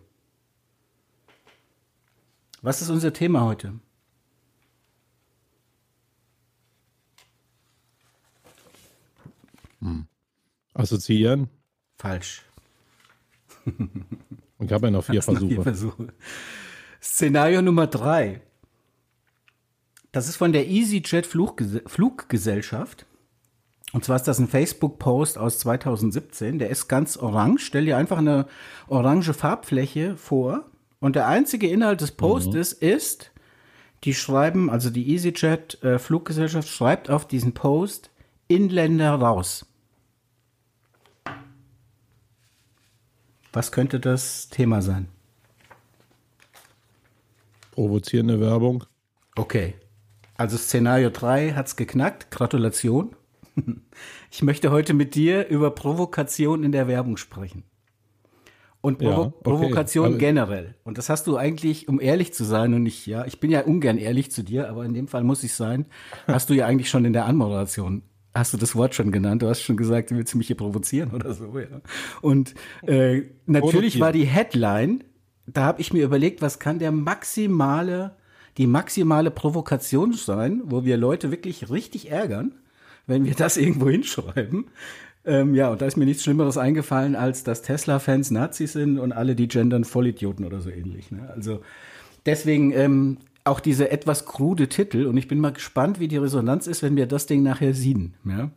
Was 2.62 2.82
ist 2.82 2.90
unser 2.90 3.12
Thema 3.12 3.42
heute? 3.42 3.74
Hm. 9.82 10.08
Assoziieren? 10.74 11.50
Falsch. 11.98 12.46
Ich 14.62 14.72
habe 14.72 14.88
ja 14.88 14.92
noch 14.92 15.04
vier 15.04 15.22
Versuche. 15.22 15.48
vier 15.48 15.62
Versuche. 15.64 16.08
Szenario 17.02 17.62
Nummer 17.62 17.88
drei. 17.88 18.42
Das 20.12 20.28
ist 20.28 20.36
von 20.36 20.52
der 20.54 20.68
EasyJet 20.68 21.26
Flugges 21.26 21.82
Fluggesellschaft. 21.88 23.06
Und 23.94 24.06
zwar 24.06 24.16
ist 24.16 24.28
das 24.28 24.40
ein 24.40 24.48
Facebook-Post 24.48 25.38
aus 25.38 25.60
2017. 25.60 26.60
Der 26.60 26.70
ist 26.70 26.88
ganz 26.88 27.18
orange. 27.18 27.66
Stell 27.66 27.86
dir 27.86 27.98
einfach 27.98 28.20
eine 28.20 28.46
orange 28.88 29.34
Farbfläche 29.34 30.16
vor. 30.16 30.66
Und 31.00 31.16
der 31.16 31.28
einzige 31.28 31.68
Inhalt 31.68 32.02
des 32.02 32.12
Postes 32.12 32.80
mhm. 32.80 32.88
ist, 32.88 33.32
die 34.04 34.14
schreiben, 34.14 34.70
also 34.70 34.90
die 34.90 35.12
EasyJet 35.14 35.84
äh, 35.84 36.00
Fluggesellschaft 36.00 36.70
schreibt 36.70 37.10
auf 37.10 37.28
diesen 37.28 37.54
Post 37.54 38.12
Inländer 38.48 39.14
raus. 39.16 39.66
Was 43.54 43.72
könnte 43.72 44.00
das 44.00 44.50
Thema 44.50 44.82
sein? 44.82 45.08
Provozierende 47.72 48.40
Werbung. 48.40 48.86
Okay. 49.36 49.76
Also 50.38 50.58
Szenario 50.58 51.10
3 51.10 51.52
hat 51.52 51.68
es 51.68 51.76
geknackt. 51.76 52.32
Gratulation. 52.32 53.16
Ich 54.34 54.42
möchte 54.42 54.72
heute 54.72 54.94
mit 54.94 55.14
dir 55.14 55.50
über 55.50 55.72
Provokation 55.72 56.64
in 56.64 56.72
der 56.72 56.88
Werbung 56.88 57.18
sprechen. 57.18 57.66
Und 58.80 58.98
Provo 58.98 59.12
ja, 59.12 59.18
okay. 59.20 59.38
Provokation 59.44 60.06
aber 60.06 60.18
generell. 60.18 60.76
Und 60.86 60.98
das 60.98 61.10
hast 61.10 61.28
du 61.28 61.36
eigentlich, 61.36 61.90
um 61.90 62.00
ehrlich 62.00 62.34
zu 62.34 62.46
sein, 62.46 62.74
und 62.74 62.86
ich, 62.86 63.06
ja, 63.06 63.26
ich 63.26 63.42
bin 63.42 63.52
ja 63.52 63.62
ungern 63.62 63.98
ehrlich 63.98 64.32
zu 64.32 64.42
dir, 64.42 64.70
aber 64.70 64.86
in 64.86 64.94
dem 64.94 65.10
Fall 65.10 65.26
muss 65.26 65.44
ich 65.44 65.54
sein, 65.54 65.86
hast 66.28 66.50
du 66.50 66.54
ja 66.54 66.66
eigentlich 66.66 66.90
schon 66.90 67.04
in 67.04 67.12
der 67.12 67.26
Anmoderation 67.26 68.04
hast 68.34 68.54
du 68.54 68.58
das 68.58 68.76
Wort 68.76 68.96
schon 68.96 69.12
genannt? 69.12 69.42
Du 69.42 69.50
hast 69.50 69.62
schon 69.62 69.78
gesagt, 69.78 70.12
du 70.12 70.16
willst 70.16 70.36
mich 70.36 70.48
hier 70.48 70.58
provozieren 70.58 71.12
oder 71.12 71.34
so, 71.34 71.58
ja. 71.60 71.82
Und 72.22 72.54
äh, 72.84 73.24
natürlich 73.46 74.00
war 74.00 74.12
die 74.12 74.26
Headline, 74.26 75.04
da 75.48 75.64
habe 75.64 75.82
ich 75.82 75.92
mir 75.94 76.04
überlegt, 76.04 76.42
was 76.42 76.60
kann 76.60 76.80
der 76.80 76.92
maximale, 76.92 78.16
die 78.58 78.68
maximale 78.68 79.32
Provokation 79.32 80.14
sein, 80.14 80.62
wo 80.66 80.86
wir 80.86 80.98
Leute 80.98 81.32
wirklich 81.32 81.70
richtig 81.70 82.12
ärgern, 82.12 82.56
wenn 83.08 83.26
wir 83.26 83.36
das 83.36 83.58
irgendwo 83.58 83.90
hinschreiben. 83.90 84.66
Ähm, 85.24 85.54
ja, 85.54 85.70
und 85.70 85.82
da 85.82 85.86
ist 85.86 85.98
mir 85.98 86.06
nichts 86.06 86.24
Schlimmeres 86.24 86.58
eingefallen, 86.58 87.16
als 87.16 87.44
dass 87.44 87.62
Tesla-Fans 87.62 88.32
Nazis 88.32 88.74
sind 88.74 88.98
und 88.98 89.12
alle, 89.12 89.36
die 89.36 89.48
gendern, 89.48 89.84
Vollidioten 89.84 90.46
oder 90.46 90.62
so 90.62 90.70
ähnlich. 90.70 91.12
Ne? 91.12 91.30
Also 91.32 91.62
deswegen 92.26 92.72
ähm, 92.72 93.18
auch 93.44 93.60
diese 93.60 93.92
etwas 93.92 94.26
krude 94.26 94.70
Titel 94.70 95.06
und 95.06 95.18
ich 95.18 95.28
bin 95.28 95.40
mal 95.40 95.54
gespannt, 95.54 96.00
wie 96.00 96.08
die 96.08 96.18
Resonanz 96.18 96.68
ist, 96.68 96.84
wenn 96.84 96.96
wir 96.96 97.08
das 97.08 97.26
Ding 97.26 97.44
nachher 97.44 97.74
sehen. 97.74 98.16
Ja? 98.24 98.52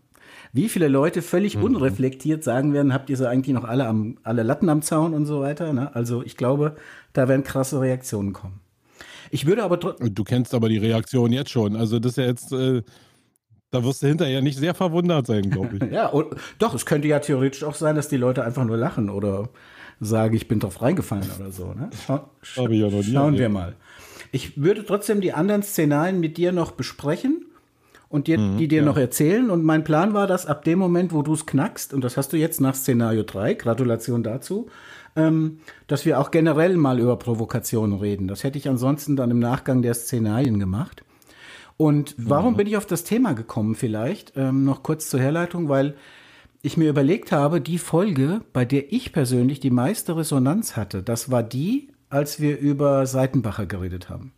wie 0.55 0.69
viele 0.69 0.87
Leute 0.87 1.21
völlig 1.21 1.57
mhm. 1.57 1.65
unreflektiert 1.65 2.45
sagen 2.45 2.73
werden, 2.73 2.95
habt 2.95 3.11
ihr 3.11 3.17
so 3.17 3.27
eigentlich 3.27 3.55
noch 3.55 3.65
alle, 3.65 3.87
am, 3.87 4.19
alle 4.23 4.45
Latten 4.45 4.69
am 4.69 4.83
Zaun 4.83 5.13
und 5.13 5.27
so 5.27 5.41
weiter. 5.41 5.73
Ne? 5.73 5.95
Also 5.95 6.23
ich 6.23 6.37
glaube, 6.37 6.77
da 7.13 7.29
werden 7.29 7.43
krasse 7.43 7.81
Reaktionen 7.81 8.33
kommen. 8.33 8.61
Ich 9.31 9.47
würde 9.47 9.65
aber 9.65 9.77
Du 9.77 10.23
kennst 10.23 10.55
aber 10.55 10.69
die 10.69 10.79
Reaktion 10.79 11.33
jetzt 11.33 11.51
schon. 11.51 11.75
Also 11.75 11.99
das 11.99 12.13
ist 12.13 12.19
ja 12.19 12.25
jetzt, 12.27 12.53
äh, 12.53 12.83
da 13.73 13.83
wirst 13.83 14.05
du 14.05 14.07
hinterher 14.07 14.43
nicht 14.43 14.57
sehr 14.57 14.75
verwundert 14.75 15.27
sein, 15.27 15.51
glaube 15.51 15.77
ich. 15.85 15.93
ja, 15.93 16.07
und, 16.07 16.37
doch, 16.61 16.73
es 16.73 16.87
könnte 16.87 17.09
ja 17.09 17.19
theoretisch 17.19 17.65
auch 17.65 17.75
sein, 17.75 17.97
dass 17.97 18.09
die 18.09 18.17
Leute 18.17 18.45
einfach 18.45 18.65
nur 18.65 18.77
lachen 18.77 19.11
oder 19.11 19.49
sagen, 19.99 20.37
ich 20.37 20.47
bin 20.47 20.61
drauf 20.61 20.81
reingefallen 20.81 21.29
oder 21.37 21.51
so. 21.51 21.75
Ne? 21.75 21.91
Scha 22.07 22.29
ja 22.69 23.03
schauen 23.03 23.39
wir 23.39 23.49
mal. 23.49 23.75
Ich 24.35 24.61
würde 24.61 24.85
trotzdem 24.85 25.21
die 25.21 25.33
anderen 25.33 25.63
Szenarien 25.63 26.19
mit 26.19 26.39
dir 26.39 26.51
noch 26.51 26.73
besprechen 26.73 27.47
und 28.09 28.27
dir, 28.27 28.37
mhm, 28.37 28.57
die 28.57 28.67
dir 28.67 28.81
ja. 28.81 28.85
noch 28.85 28.97
erzählen. 28.97 29.49
Und 29.49 29.63
mein 29.63 29.85
Plan 29.85 30.13
war, 30.13 30.27
dass 30.27 30.47
ab 30.47 30.65
dem 30.65 30.81
Moment, 30.81 31.13
wo 31.13 31.23
du 31.23 31.35
es 31.35 31.47
knackst, 31.47 31.95
und 31.95 32.03
das 32.03 32.17
hast 32.17 32.33
du 32.33 32.37
jetzt 32.37 32.61
nach 32.61 32.75
Szenario 32.75 33.23
3, 33.23 33.55
Gratulation 33.55 34.25
dazu, 34.25 34.67
ähm, 35.15 35.61
dass 35.87 36.05
wir 36.05 36.19
auch 36.19 36.33
generell 36.33 36.77
mal 36.77 36.99
über 36.99 37.17
Provokationen 37.17 37.97
reden. 38.01 38.27
Das 38.27 38.43
hätte 38.43 38.59
ich 38.59 38.69
ansonsten 38.69 39.15
dann 39.15 39.31
im 39.31 39.39
Nachgang 39.39 39.83
der 39.83 39.95
Szenarien 39.95 40.59
gemacht. 40.59 41.05
Und 41.77 42.17
warum 42.19 42.55
mhm. 42.55 42.57
bin 42.57 42.67
ich 42.67 42.77
auf 42.77 42.87
das 42.87 43.05
Thema 43.05 43.35
gekommen 43.35 43.77
vielleicht? 43.77 44.33
Ähm, 44.35 44.65
noch 44.65 44.83
kurz 44.83 45.09
zur 45.09 45.21
Herleitung, 45.21 45.69
weil 45.69 45.95
ich 46.61 46.77
mir 46.77 46.91
überlegt 46.91 47.31
habe, 47.31 47.61
die 47.61 47.79
Folge, 47.79 48.41
bei 48.53 48.65
der 48.65 48.93
ich 48.93 49.13
persönlich 49.13 49.61
die 49.61 49.71
meiste 49.71 50.17
Resonanz 50.17 50.77
hatte, 50.77 51.05
das 51.05 51.31
war 51.31 51.45
die, 51.45 51.94
als 52.15 52.41
wir 52.41 52.59
über 52.59 53.07
Seitenbacher 53.07 53.67
geredet 53.67 54.09
haben. 54.09 54.33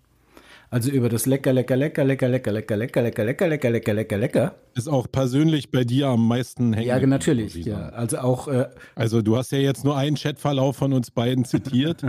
Also 0.70 0.90
über 0.90 1.08
das 1.08 1.26
lecker, 1.26 1.52
lecker, 1.52 1.76
lecker, 1.76 2.04
lecker, 2.04 2.28
lecker, 2.28 2.52
lecker, 2.52 2.76
lecker, 2.76 3.02
lecker, 3.02 3.24
lecker, 3.24 3.48
lecker, 3.48 3.70
lecker, 3.70 3.94
lecker, 3.94 4.18
lecker. 4.18 4.54
Ist 4.74 4.88
auch 4.88 5.06
persönlich 5.12 5.70
bei 5.70 5.84
dir 5.84 6.08
am 6.08 6.26
meisten 6.26 6.72
hängen. 6.72 6.88
Ja, 6.88 6.98
natürlich. 7.06 7.54
Ja, 7.54 7.90
also 7.90 8.18
auch. 8.18 8.48
Äh, 8.48 8.68
also 8.94 9.22
du 9.22 9.36
hast 9.36 9.52
ja 9.52 9.58
jetzt 9.58 9.84
nur 9.84 9.96
einen 9.96 10.16
Chatverlauf 10.16 10.76
von 10.76 10.92
uns 10.92 11.10
beiden 11.10 11.44
zitiert. 11.44 12.02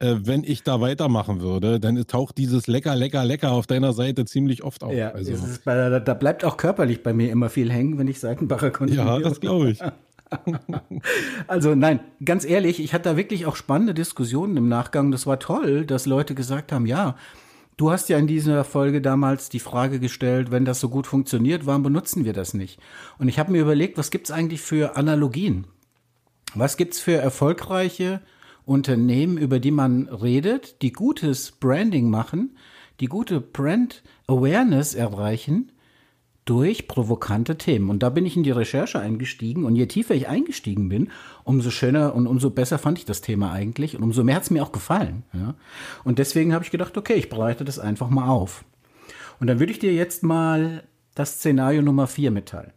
äh, 0.00 0.16
wenn 0.18 0.44
ich 0.44 0.64
da 0.64 0.80
weitermachen 0.80 1.40
würde, 1.40 1.80
dann 1.80 1.96
taucht 2.06 2.36
dieses 2.36 2.66
lecker, 2.66 2.94
lecker, 2.94 3.24
lecker 3.24 3.52
auf 3.52 3.66
deiner 3.66 3.92
Seite 3.92 4.24
ziemlich 4.26 4.64
oft 4.64 4.82
auf. 4.82 4.92
Ja, 4.92 5.12
also. 5.12 5.32
bei, 5.64 6.00
da 6.00 6.14
bleibt 6.14 6.44
auch 6.44 6.56
körperlich 6.56 7.02
bei 7.02 7.14
mir 7.14 7.30
immer 7.30 7.48
viel 7.48 7.72
hängen, 7.72 7.98
wenn 7.98 8.08
ich 8.08 8.20
Seitenbacher 8.20 8.70
konsumiere. 8.70 9.06
Ja, 9.06 9.18
das 9.20 9.40
glaube 9.40 9.70
ich. 9.70 9.78
also 11.46 11.74
nein, 11.74 12.00
ganz 12.24 12.44
ehrlich, 12.44 12.80
ich 12.80 12.94
hatte 12.94 13.10
da 13.10 13.16
wirklich 13.16 13.46
auch 13.46 13.56
spannende 13.56 13.94
Diskussionen 13.94 14.56
im 14.56 14.68
Nachgang. 14.68 15.10
Das 15.10 15.26
war 15.26 15.38
toll, 15.38 15.84
dass 15.84 16.06
Leute 16.06 16.34
gesagt 16.34 16.72
haben, 16.72 16.86
ja, 16.86 17.16
du 17.76 17.90
hast 17.90 18.08
ja 18.08 18.18
in 18.18 18.26
dieser 18.26 18.64
Folge 18.64 19.00
damals 19.00 19.48
die 19.48 19.60
Frage 19.60 20.00
gestellt, 20.00 20.50
wenn 20.50 20.64
das 20.64 20.80
so 20.80 20.88
gut 20.88 21.06
funktioniert, 21.06 21.66
warum 21.66 21.82
benutzen 21.82 22.24
wir 22.24 22.32
das 22.32 22.54
nicht? 22.54 22.80
Und 23.18 23.28
ich 23.28 23.38
habe 23.38 23.52
mir 23.52 23.62
überlegt, 23.62 23.98
was 23.98 24.10
gibt 24.10 24.26
es 24.26 24.30
eigentlich 24.30 24.62
für 24.62 24.96
Analogien? 24.96 25.66
Was 26.54 26.76
gibt 26.76 26.94
es 26.94 27.00
für 27.00 27.16
erfolgreiche 27.16 28.20
Unternehmen, 28.64 29.36
über 29.36 29.58
die 29.58 29.72
man 29.72 30.08
redet, 30.08 30.80
die 30.82 30.92
gutes 30.92 31.52
Branding 31.52 32.08
machen, 32.08 32.56
die 33.00 33.06
gute 33.06 33.40
Brand 33.40 34.02
Awareness 34.26 34.94
erreichen 34.94 35.72
durch 36.44 36.88
provokante 36.88 37.56
Themen. 37.56 37.88
Und 37.88 38.02
da 38.02 38.10
bin 38.10 38.26
ich 38.26 38.36
in 38.36 38.42
die 38.42 38.50
Recherche 38.50 39.00
eingestiegen. 39.00 39.64
Und 39.64 39.76
je 39.76 39.86
tiefer 39.86 40.14
ich 40.14 40.28
eingestiegen 40.28 40.88
bin, 40.88 41.10
umso 41.42 41.70
schöner 41.70 42.14
und 42.14 42.26
umso 42.26 42.50
besser 42.50 42.78
fand 42.78 42.98
ich 42.98 43.04
das 43.04 43.22
Thema 43.22 43.52
eigentlich. 43.52 43.96
Und 43.96 44.02
umso 44.02 44.24
mehr 44.24 44.36
hat 44.36 44.42
es 44.42 44.50
mir 44.50 44.62
auch 44.62 44.72
gefallen. 44.72 45.22
Ja? 45.32 45.54
Und 46.04 46.18
deswegen 46.18 46.52
habe 46.52 46.64
ich 46.64 46.70
gedacht, 46.70 46.96
okay, 46.96 47.14
ich 47.14 47.30
bereite 47.30 47.64
das 47.64 47.78
einfach 47.78 48.10
mal 48.10 48.28
auf. 48.28 48.64
Und 49.40 49.46
dann 49.46 49.58
würde 49.58 49.72
ich 49.72 49.78
dir 49.78 49.94
jetzt 49.94 50.22
mal 50.22 50.84
das 51.14 51.34
Szenario 51.34 51.82
Nummer 51.82 52.06
vier 52.06 52.30
mitteilen. 52.30 52.72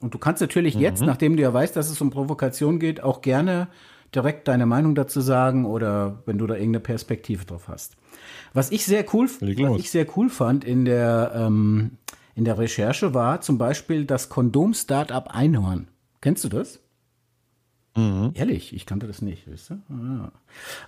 Und 0.00 0.14
du 0.14 0.18
kannst 0.18 0.40
natürlich 0.40 0.74
mhm. 0.74 0.80
jetzt, 0.80 1.02
nachdem 1.02 1.36
du 1.36 1.42
ja 1.42 1.52
weißt, 1.52 1.76
dass 1.76 1.90
es 1.90 2.00
um 2.00 2.10
Provokation 2.10 2.78
geht, 2.78 3.02
auch 3.02 3.20
gerne 3.20 3.68
direkt 4.14 4.48
deine 4.48 4.66
Meinung 4.66 4.94
dazu 4.94 5.20
sagen 5.20 5.64
oder 5.64 6.22
wenn 6.26 6.38
du 6.38 6.46
da 6.46 6.54
irgendeine 6.54 6.80
Perspektive 6.80 7.44
drauf 7.44 7.68
hast. 7.68 7.96
Was 8.52 8.70
ich 8.70 8.84
sehr 8.84 9.04
cool, 9.14 9.28
was 9.28 9.80
ich 9.80 9.90
sehr 9.90 10.06
cool 10.16 10.28
fand 10.28 10.64
in 10.64 10.84
der 10.84 11.32
ähm, 11.34 11.92
in 12.34 12.44
der 12.44 12.58
Recherche 12.58 13.14
war 13.14 13.40
zum 13.40 13.58
Beispiel 13.58 14.04
das 14.04 14.28
Kondom-Startup 14.28 15.28
Einhorn. 15.28 15.88
Kennst 16.20 16.44
du 16.44 16.48
das? 16.48 16.80
Mhm. 17.94 18.30
Ehrlich, 18.32 18.74
ich 18.74 18.86
kannte 18.86 19.06
das 19.06 19.20
nicht, 19.20 19.50
weißt 19.50 19.70
du? 19.70 19.74
Ah. 19.92 20.32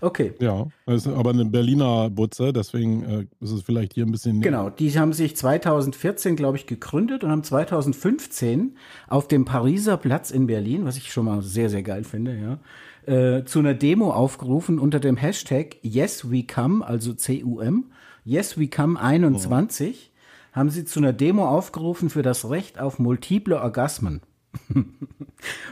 Okay. 0.01 0.33
Ja, 0.41 0.67
aber 0.87 1.31
eine 1.31 1.45
Berliner 1.45 2.09
Butze, 2.09 2.53
deswegen 2.53 3.05
äh, 3.05 3.27
ist 3.41 3.51
es 3.51 3.63
vielleicht 3.63 3.93
hier 3.93 4.07
ein 4.07 4.13
bisschen. 4.13 4.39
Näher. 4.39 4.51
Genau, 4.51 4.71
die 4.71 4.99
haben 4.99 5.13
sich 5.13 5.37
2014, 5.37 6.35
glaube 6.35 6.57
ich, 6.57 6.67
gegründet 6.67 7.23
und 7.23 7.31
haben 7.31 7.45
2015 7.45 8.77
auf 9.07 9.29
dem 9.29 9.45
Pariser 9.45 9.99
Platz 9.99 10.31
in 10.31 10.47
Berlin, 10.47 10.87
was 10.87 10.97
ich 10.97 11.13
schon 11.13 11.27
mal 11.27 11.43
sehr, 11.43 11.69
sehr 11.69 11.83
geil 11.83 12.05
finde, 12.05 12.39
ja, 12.39 12.59
äh, 13.13 13.45
zu 13.45 13.59
einer 13.59 13.75
Demo 13.75 14.11
aufgerufen 14.11 14.79
unter 14.79 14.99
dem 14.99 15.19
Hashtag 15.19 15.77
Yes 15.83 16.31
We 16.31 16.45
Come, 16.45 16.87
also 16.87 17.13
C-U-M, 17.13 17.85
Yes 18.25 18.59
We 18.59 18.69
Come 18.69 18.99
21. 18.99 20.11
Mhm 20.11 20.14
haben 20.55 20.71
sie 20.71 20.85
zu 20.85 21.01
einer 21.01 21.13
Demo 21.13 21.47
aufgerufen 21.47 22.09
für 22.09 22.23
das 22.23 22.49
Recht 22.49 22.79
auf 22.79 22.99
multiple 22.99 23.61
Orgasmen. 23.61 24.23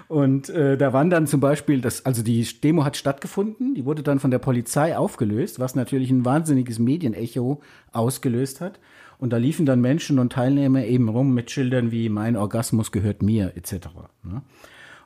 und 0.09 0.49
äh, 0.51 0.77
da 0.77 0.93
waren 0.93 1.09
dann 1.09 1.29
zum 1.29 1.39
Beispiel, 1.39 1.81
das, 1.81 2.05
also 2.05 2.23
die 2.25 2.45
Demo 2.61 2.85
hat 2.85 2.97
stattgefunden, 2.97 3.77
die 3.77 3.85
wurde 3.85 4.03
dann 4.03 4.19
von 4.19 4.33
der 4.33 4.41
Polizei 4.41 4.97
aufgelöst, 4.97 5.61
was 5.61 5.77
natürlich 5.77 6.11
ein 6.11 6.25
wahnsinniges 6.25 6.81
Medienecho 6.81 7.61
ausgelöst 7.93 8.61
hat. 8.61 8.81
Und 9.19 9.33
da 9.33 9.37
liefen 9.37 9.67
dann 9.67 9.81
Menschen 9.81 10.19
und 10.19 10.33
Teilnehmer 10.33 10.85
eben 10.85 11.09
rum 11.09 11.33
mit 11.33 11.53
Schildern 11.53 11.93
wie 11.93 12.09
mein 12.09 12.37
Orgasmus 12.37 12.91
gehört 12.91 13.23
mir 13.23 13.53
etc. 13.55 13.87
Ne? 14.25 14.43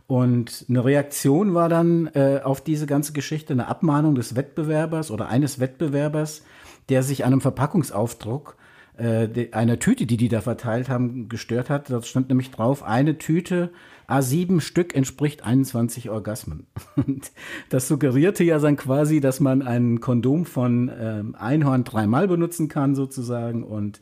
Und 0.07 0.65
eine 0.71 0.85
Reaktion 0.87 1.53
war 1.53 1.69
dann 1.69 2.07
äh, 2.15 2.41
auf 2.43 2.63
diese 2.63 2.87
ganze 2.87 3.13
Geschichte 3.13 3.53
eine 3.53 3.67
Abmahnung 3.67 4.15
des 4.15 4.35
Wettbewerbers 4.35 5.11
oder 5.11 5.29
eines 5.29 5.59
Wettbewerbers, 5.59 6.45
der 6.89 7.03
sich 7.03 7.27
einem 7.27 7.43
Verpackungsaufdruck 7.43 8.57
äh, 8.99 9.51
einer 9.53 9.79
Tüte, 9.79 10.07
die 10.07 10.17
die 10.17 10.29
da 10.29 10.41
verteilt 10.41 10.89
haben, 10.89 11.29
gestört 11.29 11.71
hat. 11.71 11.91
Da 11.91 12.03
stand 12.03 12.29
nämlich 12.29 12.51
drauf, 12.51 12.83
eine 12.83 13.19
Tüte 13.19 13.71
A7 14.09 14.61
Stück 14.61 14.95
entspricht 14.95 15.45
21 15.45 16.11
Orgasmen. 16.11 16.67
Und 16.97 17.31
das 17.69 17.89
suggerierte 17.89 18.45
ja 18.45 18.59
dann 18.59 18.77
quasi, 18.77 19.21
dass 19.21 19.41
man 19.41 19.63
ein 19.63 20.01
Kondom 20.01 20.47
von 20.47 20.91
ähm, 20.99 21.35
Einhorn 21.35 21.85
dreimal 21.85 22.29
benutzen 22.29 22.69
kann 22.69 22.95
sozusagen 22.95 23.65
und 23.65 24.01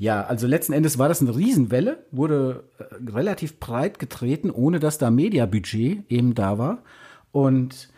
ja, 0.00 0.22
also 0.22 0.46
letzten 0.46 0.72
Endes 0.72 0.98
war 0.98 1.08
das 1.08 1.20
eine 1.20 1.34
Riesenwelle, 1.34 2.04
wurde 2.12 2.64
äh, 2.78 3.10
relativ 3.10 3.58
breit 3.58 3.98
getreten, 3.98 4.50
ohne 4.50 4.78
dass 4.78 4.98
da 4.98 5.10
Mediabudget 5.10 6.04
eben 6.08 6.34
da 6.34 6.56
war. 6.56 6.84
Und 7.32 7.88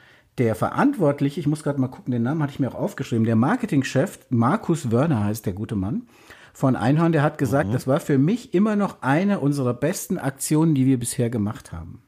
der 0.41 0.55
Verantwortliche, 0.55 1.39
ich 1.39 1.47
muss 1.47 1.63
gerade 1.63 1.81
mal 1.81 1.89
gucken, 1.89 2.13
den 2.13 2.23
Namen 2.23 2.43
hatte 2.43 2.53
ich 2.55 2.61
mir 2.61 2.69
auch 2.69 2.81
aufgeschrieben, 2.81 3.27
der 3.27 3.37
Marketingchef, 3.37 4.19
Markus 4.31 4.91
Wörner 4.91 5.23
heißt 5.25 5.45
der 5.45 5.53
gute 5.53 5.77
Mann, 5.77 6.09
von 6.55 6.77
Einhorn, 6.77 7.13
der 7.13 7.23
hat 7.23 7.37
gesagt, 7.37 7.69
mhm. 7.69 7.73
das 7.73 7.87
war 7.87 8.01
für 8.01 8.17
mich 8.17 8.55
immer 8.55 8.75
noch 8.75 9.03
eine 9.03 9.41
unserer 9.41 9.75
besten 9.75 10.19
Aktionen, 10.19 10.75
die 10.75 10.87
wir 10.87 10.99
bisher 10.99 11.29
gemacht 11.31 11.73
haben. 11.73 12.03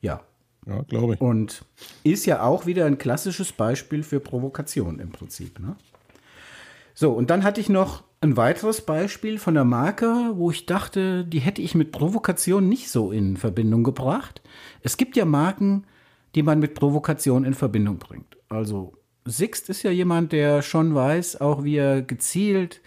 Ja. 0.00 0.22
Ja, 0.66 0.82
glaube 0.82 1.14
ich. 1.14 1.20
Und 1.20 1.64
ist 2.02 2.24
ja 2.24 2.42
auch 2.42 2.66
wieder 2.66 2.86
ein 2.86 2.96
klassisches 2.96 3.52
Beispiel 3.52 4.02
für 4.04 4.20
Provokation 4.20 4.98
im 5.00 5.10
Prinzip. 5.10 5.58
Ne? 5.58 5.76
So, 6.94 7.12
und 7.12 7.30
dann 7.30 7.42
hatte 7.42 7.60
ich 7.60 7.68
noch 7.68 8.04
ein 8.20 8.36
weiteres 8.36 8.80
Beispiel 8.80 9.38
von 9.38 9.54
der 9.54 9.64
Marke, 9.64 10.32
wo 10.34 10.50
ich 10.50 10.64
dachte, 10.66 11.24
die 11.24 11.40
hätte 11.40 11.60
ich 11.60 11.74
mit 11.74 11.90
Provokation 11.90 12.68
nicht 12.68 12.90
so 12.90 13.10
in 13.10 13.36
Verbindung 13.36 13.82
gebracht. 13.82 14.40
Es 14.82 14.96
gibt 14.96 15.16
ja 15.16 15.24
Marken, 15.24 15.84
die 16.34 16.42
man 16.42 16.58
mit 16.58 16.74
Provokation 16.74 17.44
in 17.44 17.54
Verbindung 17.54 17.98
bringt. 17.98 18.36
Also 18.48 18.94
Sixt 19.24 19.68
ist 19.68 19.82
ja 19.82 19.90
jemand, 19.90 20.32
der 20.32 20.62
schon 20.62 20.94
weiß, 20.94 21.40
auch 21.40 21.64
wie 21.64 21.76
er 21.76 22.02
gezielt, 22.02 22.80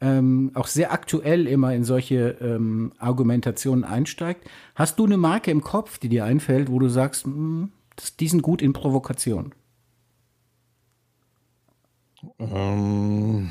ähm, 0.00 0.52
auch 0.54 0.66
sehr 0.66 0.92
aktuell 0.92 1.46
immer 1.46 1.74
in 1.74 1.84
solche 1.84 2.36
ähm, 2.40 2.92
Argumentationen 2.98 3.84
einsteigt. 3.84 4.48
Hast 4.74 4.98
du 4.98 5.06
eine 5.06 5.16
Marke 5.16 5.50
im 5.50 5.62
Kopf, 5.62 5.98
die 5.98 6.08
dir 6.08 6.24
einfällt, 6.24 6.70
wo 6.70 6.78
du 6.78 6.88
sagst, 6.88 7.26
mh, 7.26 7.34
hm, 7.34 7.72
die 8.20 8.28
sind 8.28 8.42
gut 8.42 8.62
in 8.62 8.72
Provokation? 8.72 9.54
Ähm, 12.38 13.50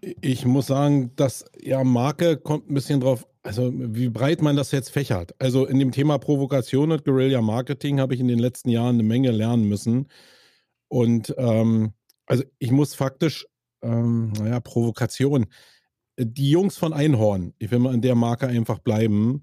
ich 0.00 0.44
muss 0.46 0.66
sagen, 0.66 1.12
dass 1.16 1.44
ja 1.60 1.84
Marke 1.84 2.36
kommt 2.36 2.70
ein 2.70 2.74
bisschen 2.74 3.00
drauf 3.00 3.26
also 3.42 3.72
wie 3.74 4.08
breit 4.08 4.40
man 4.40 4.56
das 4.56 4.70
jetzt 4.70 4.90
fächert. 4.90 5.34
Also 5.38 5.66
in 5.66 5.78
dem 5.78 5.90
Thema 5.92 6.18
Provokation 6.18 6.92
und 6.92 7.04
Guerilla 7.04 7.42
Marketing 7.42 8.00
habe 8.00 8.14
ich 8.14 8.20
in 8.20 8.28
den 8.28 8.38
letzten 8.38 8.70
Jahren 8.70 8.96
eine 8.96 9.02
Menge 9.02 9.30
lernen 9.30 9.68
müssen. 9.68 10.08
Und 10.88 11.34
ähm, 11.38 11.92
also 12.26 12.44
ich 12.58 12.70
muss 12.70 12.94
faktisch, 12.94 13.46
ähm, 13.82 14.32
naja, 14.38 14.60
Provokation. 14.60 15.46
Die 16.18 16.50
Jungs 16.50 16.76
von 16.76 16.92
Einhorn, 16.92 17.54
ich 17.58 17.70
will 17.70 17.80
mal 17.80 17.94
an 17.94 18.02
der 18.02 18.14
Marke 18.14 18.46
einfach 18.46 18.78
bleiben, 18.78 19.42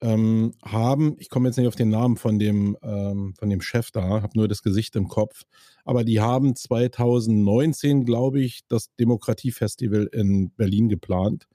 ähm, 0.00 0.52
haben, 0.64 1.16
ich 1.18 1.30
komme 1.30 1.48
jetzt 1.48 1.56
nicht 1.56 1.68
auf 1.68 1.74
den 1.74 1.88
Namen 1.88 2.16
von 2.16 2.38
dem, 2.38 2.76
ähm, 2.82 3.34
von 3.38 3.50
dem 3.50 3.60
Chef 3.60 3.90
da, 3.90 4.22
habe 4.22 4.36
nur 4.36 4.46
das 4.46 4.62
Gesicht 4.62 4.94
im 4.96 5.08
Kopf, 5.08 5.42
aber 5.84 6.04
die 6.04 6.20
haben 6.20 6.54
2019, 6.54 8.04
glaube 8.04 8.40
ich, 8.40 8.60
das 8.68 8.94
Demokratiefestival 8.96 10.08
in 10.12 10.50
Berlin 10.52 10.88
geplant. 10.88 11.48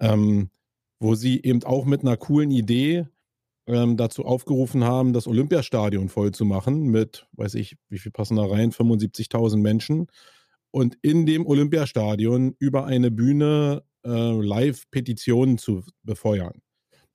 Ähm, 0.00 0.50
wo 1.00 1.14
sie 1.14 1.42
eben 1.42 1.64
auch 1.64 1.86
mit 1.86 2.02
einer 2.02 2.16
coolen 2.16 2.50
Idee 2.50 3.06
ähm, 3.66 3.96
dazu 3.96 4.24
aufgerufen 4.24 4.84
haben, 4.84 5.12
das 5.12 5.26
Olympiastadion 5.26 6.08
voll 6.08 6.32
zu 6.32 6.44
machen 6.44 6.84
mit, 6.84 7.26
weiß 7.32 7.54
ich, 7.54 7.76
wie 7.88 7.98
viel 7.98 8.12
passen 8.12 8.36
da 8.36 8.44
rein, 8.44 8.70
75.000 8.70 9.56
Menschen. 9.56 10.06
Und 10.70 10.96
in 11.02 11.26
dem 11.26 11.46
Olympiastadion 11.46 12.54
über 12.58 12.86
eine 12.86 13.10
Bühne 13.10 13.82
äh, 14.04 14.08
live 14.08 14.88
Petitionen 14.90 15.58
zu 15.58 15.82
befeuern. 16.04 16.62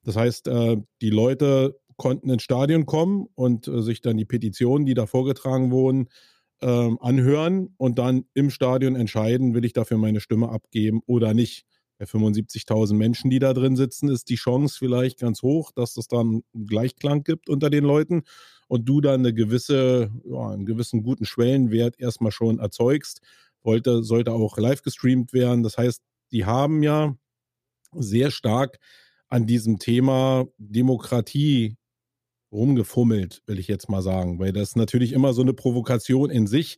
Das 0.04 0.16
heißt, 0.16 0.48
äh, 0.48 0.78
die 1.02 1.10
Leute 1.10 1.80
konnten 1.98 2.30
ins 2.30 2.44
Stadion 2.44 2.86
kommen 2.86 3.28
und 3.36 3.68
äh, 3.68 3.82
sich 3.82 4.02
dann 4.02 4.18
die 4.18 4.26
Petitionen, 4.26 4.86
die 4.86 4.94
da 4.94 5.06
vorgetragen 5.06 5.72
wurden, 5.72 6.10
ähm, 6.62 6.98
anhören 7.02 7.74
und 7.78 8.00
dann 8.00 8.26
im 8.34 8.50
Stadion 8.50 8.96
entscheiden, 8.96 9.54
will 9.54 9.66
ich 9.66 9.74
dafür 9.74 9.98
meine 9.98 10.20
Stimme 10.20 10.50
abgeben 10.50 11.02
oder 11.06 11.34
nicht. 11.34 11.66
Bei 11.98 12.06
75.000 12.06 12.94
Menschen, 12.94 13.30
die 13.30 13.40
da 13.40 13.54
drin 13.54 13.76
sitzen, 13.76 14.10
ist 14.10 14.30
die 14.30 14.36
Chance 14.36 14.76
vielleicht 14.78 15.20
ganz 15.20 15.42
hoch, 15.42 15.72
dass 15.72 15.96
es 15.96 16.08
dann 16.08 16.44
einen 16.54 16.68
Gleichklang 16.68 17.24
gibt 17.24 17.50
unter 17.50 17.70
den 17.70 17.86
Leuten 17.86 18.24
und 18.68 18.90
du 18.90 19.00
dann 19.00 19.22
eine 19.22 19.34
gewisse, 19.34 20.12
ja, 20.26 20.50
einen 20.50 20.66
gewissen 20.66 21.04
guten 21.04 21.26
Schwellenwert 21.26 22.00
erstmal 22.00 22.32
schon 22.32 22.60
erzeugst. 22.60 23.22
Wollte, 23.64 24.04
sollte 24.04 24.34
auch 24.34 24.58
live 24.58 24.82
gestreamt 24.82 25.34
werden. 25.34 25.64
Das 25.64 25.78
heißt, 25.78 26.02
die 26.32 26.46
haben 26.46 26.84
ja 26.84 27.16
sehr 27.94 28.30
stark 28.32 28.80
an 29.28 29.48
diesem 29.48 29.80
Thema 29.80 30.46
Demokratie 30.58 31.78
rumgefummelt, 32.52 33.42
will 33.48 33.60
ich 33.60 33.68
jetzt 33.68 33.90
mal 33.90 34.02
sagen, 34.02 34.40
weil 34.40 34.54
das 34.54 34.76
natürlich 34.76 35.14
immer 35.14 35.34
so 35.34 35.42
eine 35.42 35.54
Provokation 35.54 36.30
in 36.30 36.48
sich, 36.48 36.78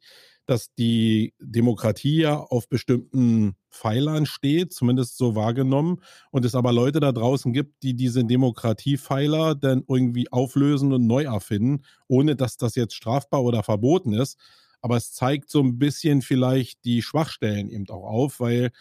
dass 0.50 0.74
die 0.76 1.34
Demokratie 1.40 2.22
ja 2.22 2.38
auf 2.38 2.70
bestimmten 2.70 3.56
Pfeilern 3.72 4.26
steht, 4.26 4.74
zumindest 4.74 5.18
so 5.18 5.36
wahrgenommen, 5.36 6.02
und 6.32 6.46
es 6.46 6.56
aber 6.56 6.72
Leute 6.74 7.00
da 7.00 7.12
draußen 7.12 7.54
gibt, 7.54 7.84
die 7.84 7.96
diese 7.96 8.26
Demokratiepfeiler 8.26 9.56
dann 9.56 9.84
irgendwie 9.88 10.32
auflösen 10.32 10.94
und 10.94 11.06
neu 11.08 11.24
erfinden, 11.24 11.84
ohne 12.08 12.36
dass 12.36 12.58
das 12.58 12.76
jetzt 12.76 12.96
strafbar 12.96 13.44
oder 13.44 13.64
verboten 13.64 14.14
ist. 14.14 14.38
Aber 14.82 14.98
es 14.98 15.14
zeigt 15.14 15.50
so 15.50 15.62
ein 15.62 15.80
bisschen 15.80 16.22
vielleicht 16.22 16.86
die 16.86 17.02
Schwachstellen 17.02 17.70
eben 17.70 17.90
auch 17.90 18.04
auf, 18.06 18.40
weil 18.40 18.72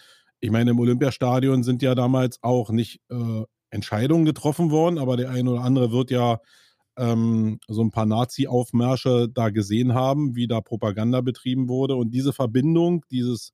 ich 0.41 0.51
meine, 0.51 0.71
im 0.73 0.79
Olympiastadion 0.79 1.63
sind 1.63 1.83
ja 1.83 1.95
damals 1.95 2.43
auch 2.43 2.71
nicht 2.71 3.01
äh, 3.11 3.43
Entscheidungen 3.71 4.25
getroffen 4.25 4.71
worden, 4.71 4.99
aber 4.99 5.17
der 5.17 5.31
eine 5.31 5.51
oder 5.51 5.63
andere 5.63 5.93
wird 5.93 6.11
ja 6.11 6.41
ähm, 6.97 7.59
so 7.69 7.83
ein 7.83 7.91
paar 7.91 8.07
Nazi-Aufmärsche 8.07 9.29
da 9.33 9.51
gesehen 9.51 9.95
haben, 9.95 10.35
wie 10.35 10.47
da 10.47 10.61
Propaganda 10.61 11.21
betrieben 11.21 11.69
wurde. 11.69 11.97
Und 11.97 12.11
diese 12.11 12.33
Verbindung, 12.33 13.05
dieses, 13.11 13.53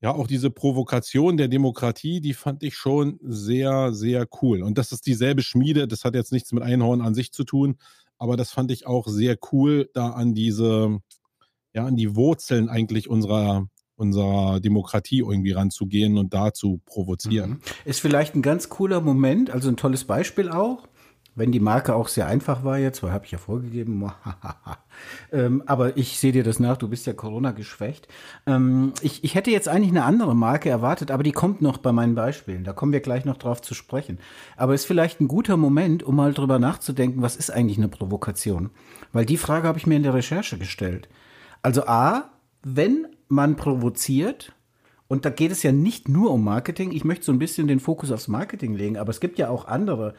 ja, 0.00 0.12
auch 0.12 0.26
diese 0.26 0.50
Provokation 0.50 1.36
der 1.36 1.48
Demokratie, 1.48 2.20
die 2.20 2.34
fand 2.34 2.62
ich 2.62 2.74
schon 2.74 3.18
sehr, 3.22 3.92
sehr 3.92 4.26
cool. 4.42 4.62
Und 4.62 4.78
das 4.78 4.92
ist 4.92 5.06
dieselbe 5.06 5.42
Schmiede, 5.42 5.86
das 5.86 6.04
hat 6.04 6.14
jetzt 6.14 6.32
nichts 6.32 6.52
mit 6.52 6.62
Einhorn 6.62 7.00
an 7.00 7.14
sich 7.14 7.32
zu 7.32 7.44
tun, 7.44 7.76
aber 8.18 8.36
das 8.36 8.50
fand 8.50 8.70
ich 8.70 8.86
auch 8.86 9.06
sehr 9.06 9.36
cool, 9.52 9.90
da 9.94 10.10
an 10.10 10.34
diese, 10.34 10.98
ja, 11.74 11.86
an 11.86 11.96
die 11.96 12.16
Wurzeln 12.16 12.68
eigentlich 12.68 13.08
unserer, 13.08 13.68
unserer 13.94 14.58
Demokratie 14.60 15.18
irgendwie 15.18 15.52
ranzugehen 15.52 16.18
und 16.18 16.34
da 16.34 16.52
zu 16.52 16.80
provozieren. 16.84 17.50
Mhm. 17.50 17.60
Ist 17.84 18.00
vielleicht 18.00 18.34
ein 18.34 18.42
ganz 18.42 18.68
cooler 18.68 19.00
Moment, 19.00 19.50
also 19.50 19.68
ein 19.68 19.76
tolles 19.76 20.04
Beispiel 20.04 20.48
auch. 20.48 20.88
Wenn 21.34 21.50
die 21.50 21.60
Marke 21.60 21.94
auch 21.94 22.08
sehr 22.08 22.26
einfach 22.26 22.62
war 22.62 22.78
jetzt, 22.78 23.02
weil 23.02 23.12
habe 23.12 23.24
ich 23.24 23.30
ja 23.30 23.38
vorgegeben, 23.38 24.10
ähm, 25.32 25.62
aber 25.66 25.96
ich 25.96 26.18
sehe 26.18 26.32
dir 26.32 26.44
das 26.44 26.60
nach, 26.60 26.76
du 26.76 26.88
bist 26.88 27.06
ja 27.06 27.14
Corona 27.14 27.52
geschwächt. 27.52 28.06
Ähm, 28.46 28.92
ich, 29.00 29.24
ich 29.24 29.34
hätte 29.34 29.50
jetzt 29.50 29.68
eigentlich 29.68 29.90
eine 29.90 30.04
andere 30.04 30.36
Marke 30.36 30.68
erwartet, 30.68 31.10
aber 31.10 31.22
die 31.22 31.32
kommt 31.32 31.62
noch 31.62 31.78
bei 31.78 31.90
meinen 31.90 32.14
Beispielen. 32.14 32.64
Da 32.64 32.74
kommen 32.74 32.92
wir 32.92 33.00
gleich 33.00 33.24
noch 33.24 33.38
drauf 33.38 33.62
zu 33.62 33.72
sprechen. 33.72 34.18
Aber 34.56 34.74
ist 34.74 34.84
vielleicht 34.84 35.20
ein 35.20 35.28
guter 35.28 35.56
Moment, 35.56 36.02
um 36.02 36.16
mal 36.16 36.34
drüber 36.34 36.58
nachzudenken, 36.58 37.22
was 37.22 37.36
ist 37.36 37.50
eigentlich 37.50 37.78
eine 37.78 37.88
Provokation? 37.88 38.70
Weil 39.12 39.24
die 39.24 39.38
Frage 39.38 39.66
habe 39.68 39.78
ich 39.78 39.86
mir 39.86 39.96
in 39.96 40.02
der 40.02 40.14
Recherche 40.14 40.58
gestellt. 40.58 41.08
Also 41.62 41.86
A, 41.86 42.30
wenn 42.62 43.06
man 43.28 43.56
provoziert, 43.56 44.52
und 45.08 45.26
da 45.26 45.30
geht 45.30 45.52
es 45.52 45.62
ja 45.62 45.72
nicht 45.72 46.08
nur 46.08 46.30
um 46.30 46.42
Marketing. 46.42 46.90
Ich 46.90 47.04
möchte 47.04 47.26
so 47.26 47.32
ein 47.32 47.38
bisschen 47.38 47.68
den 47.68 47.80
Fokus 47.80 48.10
aufs 48.10 48.28
Marketing 48.28 48.74
legen, 48.74 48.96
aber 48.96 49.10
es 49.10 49.20
gibt 49.20 49.38
ja 49.38 49.50
auch 49.50 49.66
andere 49.66 50.14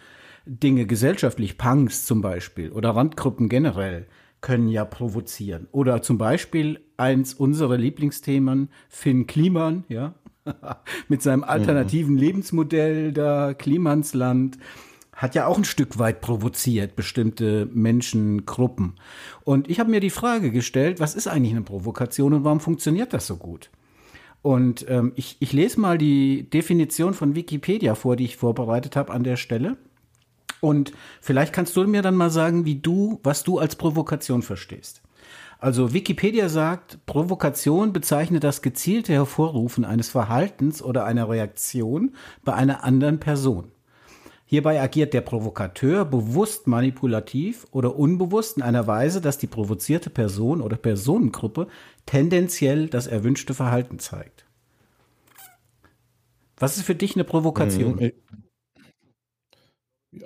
Dinge 0.45 0.85
gesellschaftlich, 0.85 1.57
Punks 1.57 2.05
zum 2.05 2.21
Beispiel 2.21 2.71
oder 2.71 2.91
Randgruppen 2.91 3.49
generell 3.49 4.07
können 4.41 4.67
ja 4.67 4.83
provozieren. 4.85 5.67
Oder 5.71 6.01
zum 6.01 6.17
Beispiel 6.17 6.81
eins 6.97 7.33
unserer 7.33 7.77
Lieblingsthemen, 7.77 8.69
Finn 8.89 9.25
Kliman, 9.25 9.85
ja, 9.87 10.15
mit 11.07 11.21
seinem 11.21 11.43
alternativen 11.43 12.15
mhm. 12.15 12.19
Lebensmodell 12.19 13.13
da, 13.13 13.53
Klimansland, 13.53 14.57
hat 15.13 15.35
ja 15.35 15.45
auch 15.47 15.57
ein 15.57 15.63
Stück 15.63 15.99
weit 15.99 16.21
provoziert, 16.21 16.95
bestimmte 16.95 17.67
Menschengruppen. 17.71 18.95
Und 19.43 19.69
ich 19.69 19.79
habe 19.79 19.91
mir 19.91 19.99
die 19.99 20.09
Frage 20.09 20.51
gestellt, 20.51 20.99
was 20.99 21.15
ist 21.15 21.27
eigentlich 21.27 21.53
eine 21.53 21.61
Provokation 21.61 22.33
und 22.33 22.43
warum 22.43 22.59
funktioniert 22.59 23.13
das 23.13 23.27
so 23.27 23.37
gut? 23.37 23.69
Und 24.41 24.85
ähm, 24.89 25.13
ich, 25.15 25.37
ich 25.39 25.53
lese 25.53 25.79
mal 25.79 25.97
die 25.97 26.49
Definition 26.49 27.13
von 27.13 27.35
Wikipedia 27.35 27.95
vor, 27.95 28.17
die 28.17 28.25
ich 28.25 28.35
vorbereitet 28.35 28.97
habe 28.97 29.13
an 29.13 29.23
der 29.23 29.37
Stelle. 29.37 29.77
Und 30.63 30.93
vielleicht 31.19 31.51
kannst 31.51 31.75
du 31.75 31.85
mir 31.85 32.01
dann 32.01 32.15
mal 32.15 32.29
sagen, 32.29 32.63
wie 32.63 32.75
du, 32.75 33.19
was 33.21 33.43
du 33.43 33.59
als 33.59 33.75
Provokation 33.75 34.41
verstehst. 34.41 35.01
Also 35.59 35.93
Wikipedia 35.93 36.47
sagt, 36.47 37.05
Provokation 37.05 37.91
bezeichnet 37.91 38.45
das 38.45 38.61
gezielte 38.61 39.11
Hervorrufen 39.11 39.83
eines 39.83 40.07
Verhaltens 40.07 40.81
oder 40.81 41.03
einer 41.03 41.27
Reaktion 41.27 42.15
bei 42.45 42.53
einer 42.53 42.85
anderen 42.85 43.19
Person. 43.19 43.73
Hierbei 44.45 44.81
agiert 44.81 45.13
der 45.13 45.19
Provokateur 45.19 46.05
bewusst 46.05 46.65
manipulativ 46.65 47.67
oder 47.71 47.97
unbewusst 47.97 48.55
in 48.55 48.63
einer 48.63 48.87
Weise, 48.87 49.19
dass 49.19 49.37
die 49.37 49.47
provozierte 49.47 50.09
Person 50.09 50.61
oder 50.61 50.77
Personengruppe 50.77 51.67
tendenziell 52.05 52.87
das 52.87 53.07
erwünschte 53.07 53.53
Verhalten 53.53 53.99
zeigt. 53.99 54.45
Was 56.55 56.77
ist 56.77 56.85
für 56.85 56.95
dich 56.95 57.15
eine 57.15 57.25
Provokation? 57.25 58.13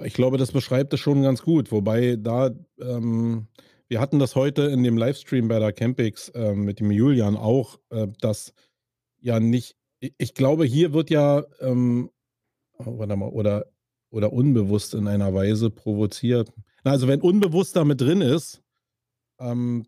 Ich 0.04 0.14
glaube, 0.14 0.38
das 0.38 0.52
beschreibt 0.52 0.94
es 0.94 1.00
schon 1.00 1.22
ganz 1.22 1.42
gut. 1.42 1.72
Wobei 1.72 2.18
da, 2.18 2.52
ähm, 2.80 3.48
wir 3.88 4.00
hatten 4.02 4.20
das 4.20 4.36
heute 4.36 4.64
in 4.64 4.84
dem 4.84 4.98
Livestream 4.98 5.48
bei 5.48 5.60
der 5.60 5.74
Campix 5.74 6.30
äh, 6.30 6.54
mit 6.54 6.80
dem 6.80 6.92
Julian 6.92 7.38
auch, 7.38 7.80
äh, 7.90 8.08
dass 8.20 8.54
ja 9.20 9.40
nicht, 9.40 9.76
ich 10.00 10.34
glaube, 10.34 10.66
hier 10.66 10.94
wird 10.94 11.10
ja, 11.10 11.44
ähm, 11.60 12.10
oh, 12.78 13.00
warte 13.00 13.16
mal, 13.16 13.30
oder, 13.30 13.66
oder 14.10 14.34
unbewusst 14.34 14.94
in 14.94 15.08
einer 15.08 15.34
Weise 15.34 15.70
provoziert. 15.70 16.52
Na, 16.84 16.92
also 16.92 17.08
wenn 17.08 17.22
unbewusst 17.22 17.76
damit 17.76 18.02
drin 18.02 18.22
ist, 18.22 18.62
ähm, 19.40 19.86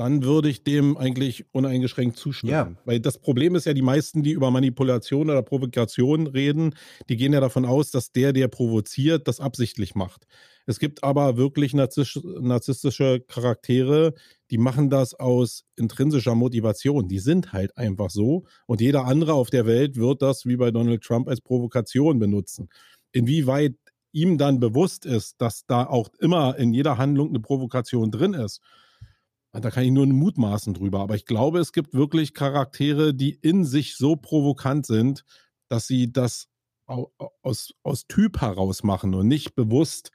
dann 0.00 0.22
würde 0.22 0.48
ich 0.48 0.64
dem 0.64 0.96
eigentlich 0.96 1.44
uneingeschränkt 1.52 2.16
zustimmen. 2.16 2.52
Ja. 2.52 2.72
Weil 2.86 3.00
das 3.00 3.18
Problem 3.18 3.54
ist 3.54 3.66
ja, 3.66 3.74
die 3.74 3.82
meisten, 3.82 4.22
die 4.22 4.30
über 4.30 4.50
Manipulation 4.50 5.28
oder 5.28 5.42
Provokation 5.42 6.26
reden, 6.26 6.74
die 7.10 7.18
gehen 7.18 7.34
ja 7.34 7.40
davon 7.40 7.66
aus, 7.66 7.90
dass 7.90 8.10
der, 8.10 8.32
der 8.32 8.48
provoziert, 8.48 9.28
das 9.28 9.40
absichtlich 9.40 9.94
macht. 9.94 10.26
Es 10.64 10.78
gibt 10.78 11.04
aber 11.04 11.36
wirklich 11.36 11.74
narzisstische 11.74 13.20
Charaktere, 13.20 14.14
die 14.50 14.56
machen 14.56 14.88
das 14.88 15.12
aus 15.12 15.66
intrinsischer 15.76 16.34
Motivation. 16.34 17.06
Die 17.06 17.18
sind 17.18 17.52
halt 17.52 17.76
einfach 17.76 18.08
so. 18.08 18.44
Und 18.64 18.80
jeder 18.80 19.04
andere 19.04 19.34
auf 19.34 19.50
der 19.50 19.66
Welt 19.66 19.96
wird 19.96 20.22
das 20.22 20.46
wie 20.46 20.56
bei 20.56 20.70
Donald 20.70 21.02
Trump 21.02 21.28
als 21.28 21.42
Provokation 21.42 22.18
benutzen. 22.18 22.70
Inwieweit 23.12 23.74
ihm 24.12 24.38
dann 24.38 24.60
bewusst 24.60 25.04
ist, 25.04 25.42
dass 25.42 25.66
da 25.66 25.84
auch 25.84 26.08
immer 26.20 26.56
in 26.56 26.72
jeder 26.72 26.96
Handlung 26.96 27.28
eine 27.28 27.40
Provokation 27.40 28.10
drin 28.10 28.32
ist, 28.32 28.62
da 29.52 29.70
kann 29.70 29.84
ich 29.84 29.90
nur 29.90 30.06
mutmaßen 30.06 30.74
drüber. 30.74 31.00
Aber 31.00 31.14
ich 31.14 31.26
glaube, 31.26 31.58
es 31.58 31.72
gibt 31.72 31.94
wirklich 31.94 32.34
Charaktere, 32.34 33.14
die 33.14 33.30
in 33.30 33.64
sich 33.64 33.96
so 33.96 34.16
provokant 34.16 34.86
sind, 34.86 35.24
dass 35.68 35.86
sie 35.86 36.12
das 36.12 36.48
aus, 36.86 37.74
aus 37.82 38.06
Typ 38.06 38.40
heraus 38.40 38.82
machen 38.82 39.14
und 39.14 39.28
nicht 39.28 39.54
bewusst 39.54 40.10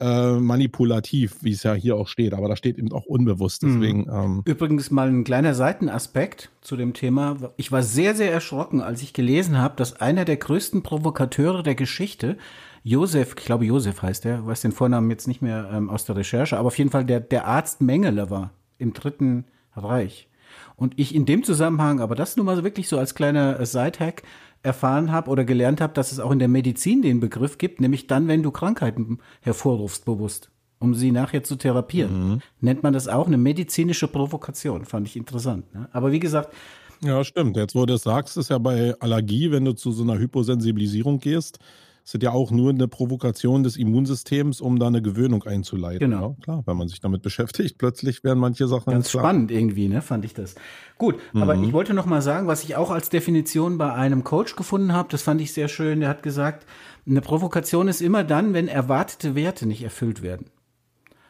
äh, 0.00 0.32
manipulativ, 0.32 1.42
wie 1.42 1.52
es 1.52 1.62
ja 1.62 1.74
hier 1.74 1.96
auch 1.96 2.08
steht. 2.08 2.34
Aber 2.34 2.48
da 2.48 2.56
steht 2.56 2.78
eben 2.78 2.92
auch 2.92 3.04
unbewusst. 3.04 3.62
Mhm. 3.62 3.80
Deswegen, 3.80 4.08
ähm 4.10 4.42
Übrigens 4.44 4.90
mal 4.90 5.08
ein 5.08 5.24
kleiner 5.24 5.54
Seitenaspekt 5.54 6.50
zu 6.60 6.76
dem 6.76 6.94
Thema. 6.94 7.52
Ich 7.56 7.72
war 7.72 7.82
sehr, 7.82 8.14
sehr 8.14 8.32
erschrocken, 8.32 8.80
als 8.80 9.02
ich 9.02 9.12
gelesen 9.12 9.58
habe, 9.58 9.76
dass 9.76 10.00
einer 10.00 10.24
der 10.24 10.36
größten 10.36 10.82
Provokateure 10.82 11.62
der 11.62 11.74
Geschichte 11.74 12.36
Josef, 12.82 13.34
ich 13.38 13.46
glaube 13.46 13.64
Josef 13.64 14.02
heißt 14.02 14.26
er, 14.26 14.46
weiß 14.46 14.60
den 14.60 14.72
Vornamen 14.72 15.10
jetzt 15.10 15.26
nicht 15.26 15.40
mehr 15.40 15.70
ähm, 15.72 15.88
aus 15.88 16.04
der 16.04 16.16
Recherche, 16.16 16.58
aber 16.58 16.66
auf 16.66 16.76
jeden 16.76 16.90
Fall 16.90 17.06
der, 17.06 17.20
der 17.20 17.46
Arzt 17.46 17.80
Mengele 17.80 18.28
war 18.28 18.50
im 18.84 18.92
Dritten 18.92 19.46
Reich. 19.74 20.28
Und 20.76 20.94
ich 20.96 21.14
in 21.14 21.26
dem 21.26 21.42
Zusammenhang, 21.42 22.00
aber 22.00 22.14
das 22.14 22.36
nur 22.36 22.46
mal 22.46 22.62
wirklich 22.62 22.88
so 22.88 22.98
als 22.98 23.16
kleiner 23.16 23.64
Sidehack, 23.66 24.22
erfahren 24.62 25.12
habe 25.12 25.30
oder 25.30 25.44
gelernt 25.44 25.80
habe, 25.80 25.92
dass 25.92 26.10
es 26.10 26.20
auch 26.20 26.30
in 26.30 26.38
der 26.38 26.48
Medizin 26.48 27.02
den 27.02 27.20
Begriff 27.20 27.58
gibt, 27.58 27.80
nämlich 27.80 28.06
dann, 28.06 28.28
wenn 28.28 28.42
du 28.42 28.50
Krankheiten 28.50 29.18
hervorrufst, 29.42 30.06
bewusst, 30.06 30.50
um 30.78 30.94
sie 30.94 31.10
nachher 31.10 31.44
zu 31.44 31.56
therapieren. 31.56 32.28
Mhm. 32.28 32.40
Nennt 32.60 32.82
man 32.82 32.94
das 32.94 33.06
auch 33.06 33.26
eine 33.26 33.36
medizinische 33.36 34.08
Provokation. 34.08 34.86
Fand 34.86 35.06
ich 35.06 35.16
interessant. 35.16 35.72
Ne? 35.74 35.88
Aber 35.92 36.12
wie 36.12 36.20
gesagt, 36.20 36.54
Ja, 37.02 37.22
stimmt. 37.24 37.56
Jetzt, 37.58 37.74
wo 37.74 37.84
du 37.84 37.94
es 37.94 38.04
sagst, 38.04 38.38
ist 38.38 38.48
ja 38.48 38.56
bei 38.56 38.94
Allergie, 39.00 39.50
wenn 39.50 39.66
du 39.66 39.74
zu 39.74 39.92
so 39.92 40.02
einer 40.02 40.18
Hyposensibilisierung 40.18 41.18
gehst, 41.20 41.58
ist 42.04 42.22
ja 42.22 42.32
auch 42.32 42.50
nur 42.50 42.70
eine 42.70 42.86
Provokation 42.86 43.62
des 43.62 43.76
Immunsystems, 43.76 44.60
um 44.60 44.78
da 44.78 44.88
eine 44.88 45.00
Gewöhnung 45.00 45.42
einzuleiten. 45.44 46.10
Genau. 46.10 46.36
Ja, 46.38 46.44
klar, 46.44 46.62
wenn 46.66 46.76
man 46.76 46.88
sich 46.88 47.00
damit 47.00 47.22
beschäftigt, 47.22 47.78
plötzlich 47.78 48.22
werden 48.22 48.38
manche 48.38 48.68
Sachen 48.68 48.92
ganz 48.92 49.10
spannend 49.10 49.50
irgendwie, 49.50 49.88
ne, 49.88 50.02
fand 50.02 50.24
ich 50.26 50.34
das. 50.34 50.54
Gut, 50.98 51.16
mhm. 51.32 51.42
aber 51.42 51.54
ich 51.54 51.72
wollte 51.72 51.94
noch 51.94 52.04
mal 52.04 52.20
sagen, 52.20 52.46
was 52.46 52.62
ich 52.62 52.76
auch 52.76 52.90
als 52.90 53.08
Definition 53.08 53.78
bei 53.78 53.92
einem 53.92 54.22
Coach 54.22 54.54
gefunden 54.54 54.92
habe, 54.92 55.08
das 55.10 55.22
fand 55.22 55.40
ich 55.40 55.54
sehr 55.54 55.68
schön. 55.68 56.00
Der 56.00 56.10
hat 56.10 56.22
gesagt, 56.22 56.66
eine 57.06 57.22
Provokation 57.22 57.88
ist 57.88 58.02
immer 58.02 58.22
dann, 58.22 58.52
wenn 58.52 58.68
erwartete 58.68 59.34
Werte 59.34 59.66
nicht 59.66 59.82
erfüllt 59.82 60.22
werden. 60.22 60.46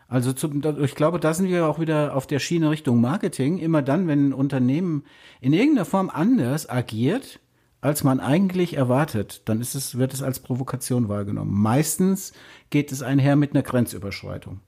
Also 0.08 0.32
zum, 0.32 0.62
ich 0.82 0.94
glaube, 0.94 1.18
da 1.18 1.34
sind 1.34 1.48
wir 1.48 1.66
auch 1.66 1.78
wieder 1.78 2.14
auf 2.14 2.26
der 2.26 2.38
Schiene 2.38 2.70
Richtung 2.70 3.00
Marketing. 3.00 3.58
Immer 3.58 3.82
dann, 3.82 4.06
wenn 4.06 4.28
ein 4.28 4.32
Unternehmen 4.32 5.04
in 5.40 5.52
irgendeiner 5.52 5.86
Form 5.86 6.10
anders 6.10 6.68
agiert, 6.68 7.40
als 7.84 8.02
man 8.02 8.18
eigentlich 8.18 8.78
erwartet, 8.78 9.42
dann 9.44 9.60
ist 9.60 9.74
es, 9.74 9.98
wird 9.98 10.14
es 10.14 10.22
als 10.22 10.40
Provokation 10.40 11.10
wahrgenommen. 11.10 11.52
Meistens 11.52 12.32
geht 12.70 12.90
es 12.90 13.02
einher 13.02 13.36
mit 13.36 13.52
einer 13.52 13.62
Grenzüberschreitung. 13.62 14.60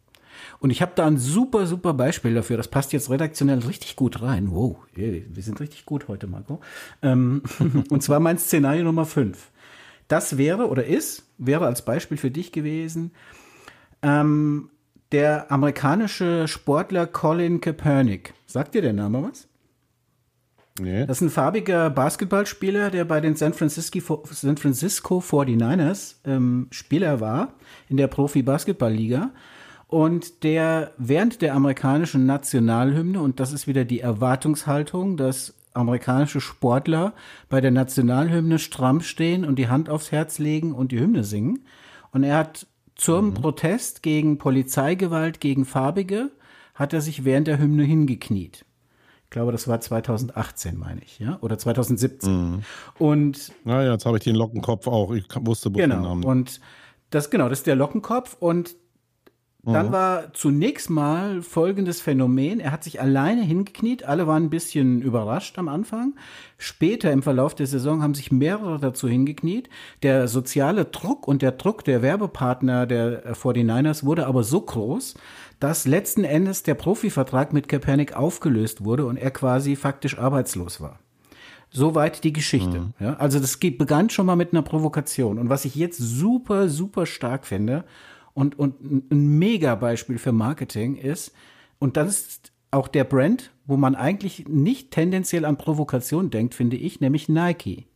Und 0.59 0.69
ich 0.69 0.83
habe 0.83 0.93
da 0.95 1.07
ein 1.07 1.17
super, 1.17 1.67
super 1.67 1.95
Beispiel 1.95 2.35
dafür. 2.35 2.59
Das 2.59 2.69
passt 2.69 2.93
jetzt 2.93 3.09
redaktionell 3.09 3.61
richtig 3.61 3.97
gut 3.97 4.21
rein. 4.21 4.51
Wow, 4.51 4.77
wir 4.93 5.43
sind 5.43 5.61
richtig 5.61 5.87
gut 5.87 6.09
heute, 6.09 6.27
Marco. 6.27 6.61
Ähm, 7.01 7.43
und 7.89 8.03
zwar 8.03 8.21
mein 8.21 8.37
Szenario 8.37 8.85
Nummer 8.85 9.07
5. 9.07 9.51
Das 10.09 10.37
wäre 10.37 10.69
oder 10.69 10.85
ist, 10.85 11.25
wäre 11.39 11.65
als 11.65 11.87
Beispiel 11.87 12.19
für 12.19 12.31
dich 12.31 12.53
gewesen, 12.53 13.13
ähm, 14.03 14.69
der 15.11 15.51
amerikanische 15.51 16.47
Sportler 16.49 17.07
Colin 17.07 17.63
Kaepernick. 17.63 18.35
Sagt 18.45 18.75
dir 18.75 18.83
der 18.83 18.93
Name 18.93 19.23
was? 19.23 19.49
Nee. 20.79 21.07
Das 21.07 21.19
ist 21.19 21.23
ein 21.23 21.31
farbiger 21.31 21.89
Basketballspieler, 21.91 22.91
der 22.91 23.05
bei 23.05 23.21
den 23.21 23.35
San 23.35 23.55
Francisco, 23.55 24.23
San 24.31 24.57
Francisco 24.57 25.19
49ers 25.21 26.17
ähm, 26.27 26.69
Spieler 26.71 27.21
war 27.21 27.55
in 27.89 27.97
der 27.97 28.09
Profi-Basketball-Liga 28.09 29.31
und 29.89 30.43
der 30.43 30.93
während 30.99 31.41
der 31.43 31.55
amerikanischen 31.55 32.27
Nationalhymne, 32.27 33.21
und 33.21 33.41
das 33.41 33.53
ist 33.53 33.67
wieder 33.67 33.85
die 33.85 34.01
Erwartungshaltung, 34.01 35.17
dass 35.17 35.55
amerikanische 35.73 36.41
Sportler 36.41 37.13
bei 37.49 37.61
der 37.61 37.71
Nationalhymne 37.71 38.59
stramm 38.59 39.01
stehen 39.01 39.45
und 39.45 39.57
die 39.57 39.69
Hand 39.69 39.89
aufs 39.89 40.11
Herz 40.11 40.39
legen 40.39 40.73
und 40.73 40.93
die 40.93 41.01
Hymne 41.01 41.25
singen. 41.25 41.65
Und 42.13 42.25
er 42.25 42.39
hat 42.39 42.67
zum 42.97 43.27
mhm. 43.27 43.35
Protest 43.35 44.03
gegen 44.03 44.39
Polizeigewalt 44.39 45.41
gegen 45.41 45.65
Farbige, 45.65 46.31
hat 46.75 46.93
er 46.93 47.01
sich 47.01 47.25
während 47.25 47.47
der 47.47 47.59
Hymne 47.59 47.85
hingekniet. 47.85 48.66
Ich 49.37 49.39
glaube, 49.39 49.53
das 49.53 49.69
war 49.69 49.79
2018, 49.79 50.79
meine 50.79 51.03
ich, 51.03 51.19
ja, 51.19 51.37
oder 51.43 51.59
2017. 51.59 52.33
Mhm. 52.33 52.63
Und 52.99 53.53
naja, 53.65 53.93
jetzt 53.93 54.07
habe 54.07 54.17
ich 54.17 54.25
den 54.25 54.35
Lockenkopf 54.35 54.87
auch. 54.87 55.13
Ich 55.13 55.27
wusste 55.41 55.69
bloß 55.69 55.83
genau, 55.83 55.97
den 55.97 56.03
Namen. 56.05 56.25
Und 56.25 56.59
das 57.11 57.29
genau, 57.29 57.51
das 57.51 57.59
ist 57.59 57.67
der 57.67 57.77
Lockenkopf 57.77 58.39
und 58.41 58.77
dann 59.63 59.89
mhm. 59.89 59.93
war 59.93 60.33
zunächst 60.33 60.91
mal 60.91 61.43
folgendes 61.43 62.01
Phänomen. 62.01 62.61
Er 62.61 62.71
hat 62.71 62.85
sich 62.85 63.01
alleine 63.01 63.43
hingekniet. 63.43 64.05
Alle 64.05 64.29
waren 64.29 64.45
ein 64.45 64.51
bisschen 64.51 65.03
überrascht 65.03 65.59
am 65.59 65.69
Anfang. 65.69 66.15
Später 66.57 67.11
im 67.11 67.23
Verlauf 67.23 67.57
der 67.57 67.67
Saison 67.67 68.01
haben 68.01 68.15
sich 68.15 68.31
mehrere 68.31 68.79
dazu 68.79 69.09
hingekniet. 69.09 69.69
Der 70.05 70.29
soziale 70.29 70.85
Druck 70.85 71.27
und 71.27 71.43
der 71.43 71.51
Druck 71.53 71.85
der 71.85 72.01
Werbepartner 72.01 72.87
der 72.87 73.35
49ers 73.35 74.05
wurde 74.05 74.29
aber 74.29 74.45
so 74.45 74.61
groß, 74.61 75.15
dass 75.61 75.87
letzten 75.87 76.25
Endes 76.25 76.63
der 76.63 76.75
Profivertrag 76.75 77.53
mit 77.53 77.69
Kaepernick 77.69 78.15
aufgelöst 78.15 78.85
wurde 78.85 79.07
und 79.07 79.17
er 79.17 79.31
quasi 79.31 79.77
faktisch 79.77 80.19
arbeitslos 80.19 80.81
war. 80.81 80.99
Soweit 81.71 82.25
die 82.25 82.33
Geschichte. 82.33 82.81
Mhm. 82.81 82.95
Ja, 83.01 83.15
also 83.15 83.41
das 83.41 83.59
begann 83.59 84.11
schon 84.11 84.27
mal 84.27 84.37
mit 84.37 84.53
einer 84.53 84.63
Provokation. 84.63 85.39
Und 85.39 85.49
was 85.49 85.65
ich 85.65 85.75
jetzt 85.75 85.99
super, 85.99 86.69
super 86.69 87.07
stark 87.07 87.47
finde 87.47 87.85
und, 88.35 88.59
und 88.59 88.81
ein 89.11 89.39
Mega-Beispiel 89.39 90.19
für 90.19 90.33
Marketing 90.33 90.97
ist, 90.97 91.33
und 91.79 91.97
das 91.97 92.09
ist 92.09 92.53
auch 92.71 92.89
der 92.89 93.05
Brand, 93.05 93.51
wo 93.67 93.77
man 93.77 93.95
eigentlich 93.95 94.47
nicht 94.49 94.91
tendenziell 94.91 95.45
an 95.45 95.59
Provokation 95.59 96.31
denkt, 96.31 96.55
finde 96.55 96.77
ich, 96.77 97.01
nämlich 97.01 97.29
Nike. 97.29 97.87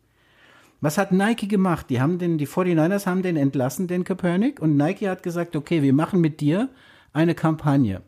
Was 0.80 0.96
hat 0.96 1.12
Nike 1.12 1.46
gemacht? 1.46 1.90
Die 1.90 2.00
haben 2.00 2.18
den, 2.18 2.38
die 2.38 2.48
49ers 2.48 3.06
haben 3.06 3.22
den 3.22 3.36
entlassen, 3.36 3.86
den 3.86 4.04
Kaepernick, 4.04 4.60
und 4.60 4.76
Nike 4.76 5.08
hat 5.08 5.22
gesagt, 5.22 5.54
okay, 5.56 5.82
wir 5.82 5.92
machen 5.92 6.20
mit 6.20 6.40
dir 6.40 6.70
eine 7.12 7.34
Kampagne. 7.34 8.02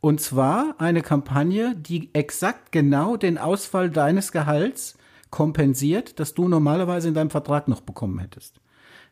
Und 0.00 0.20
zwar 0.20 0.76
eine 0.78 1.02
Kampagne, 1.02 1.74
die 1.76 2.10
exakt 2.12 2.70
genau 2.72 3.16
den 3.16 3.38
Ausfall 3.38 3.90
deines 3.90 4.32
Gehalts 4.32 4.96
kompensiert, 5.30 6.20
das 6.20 6.34
du 6.34 6.48
normalerweise 6.48 7.08
in 7.08 7.14
deinem 7.14 7.30
Vertrag 7.30 7.68
noch 7.68 7.80
bekommen 7.80 8.18
hättest. 8.18 8.60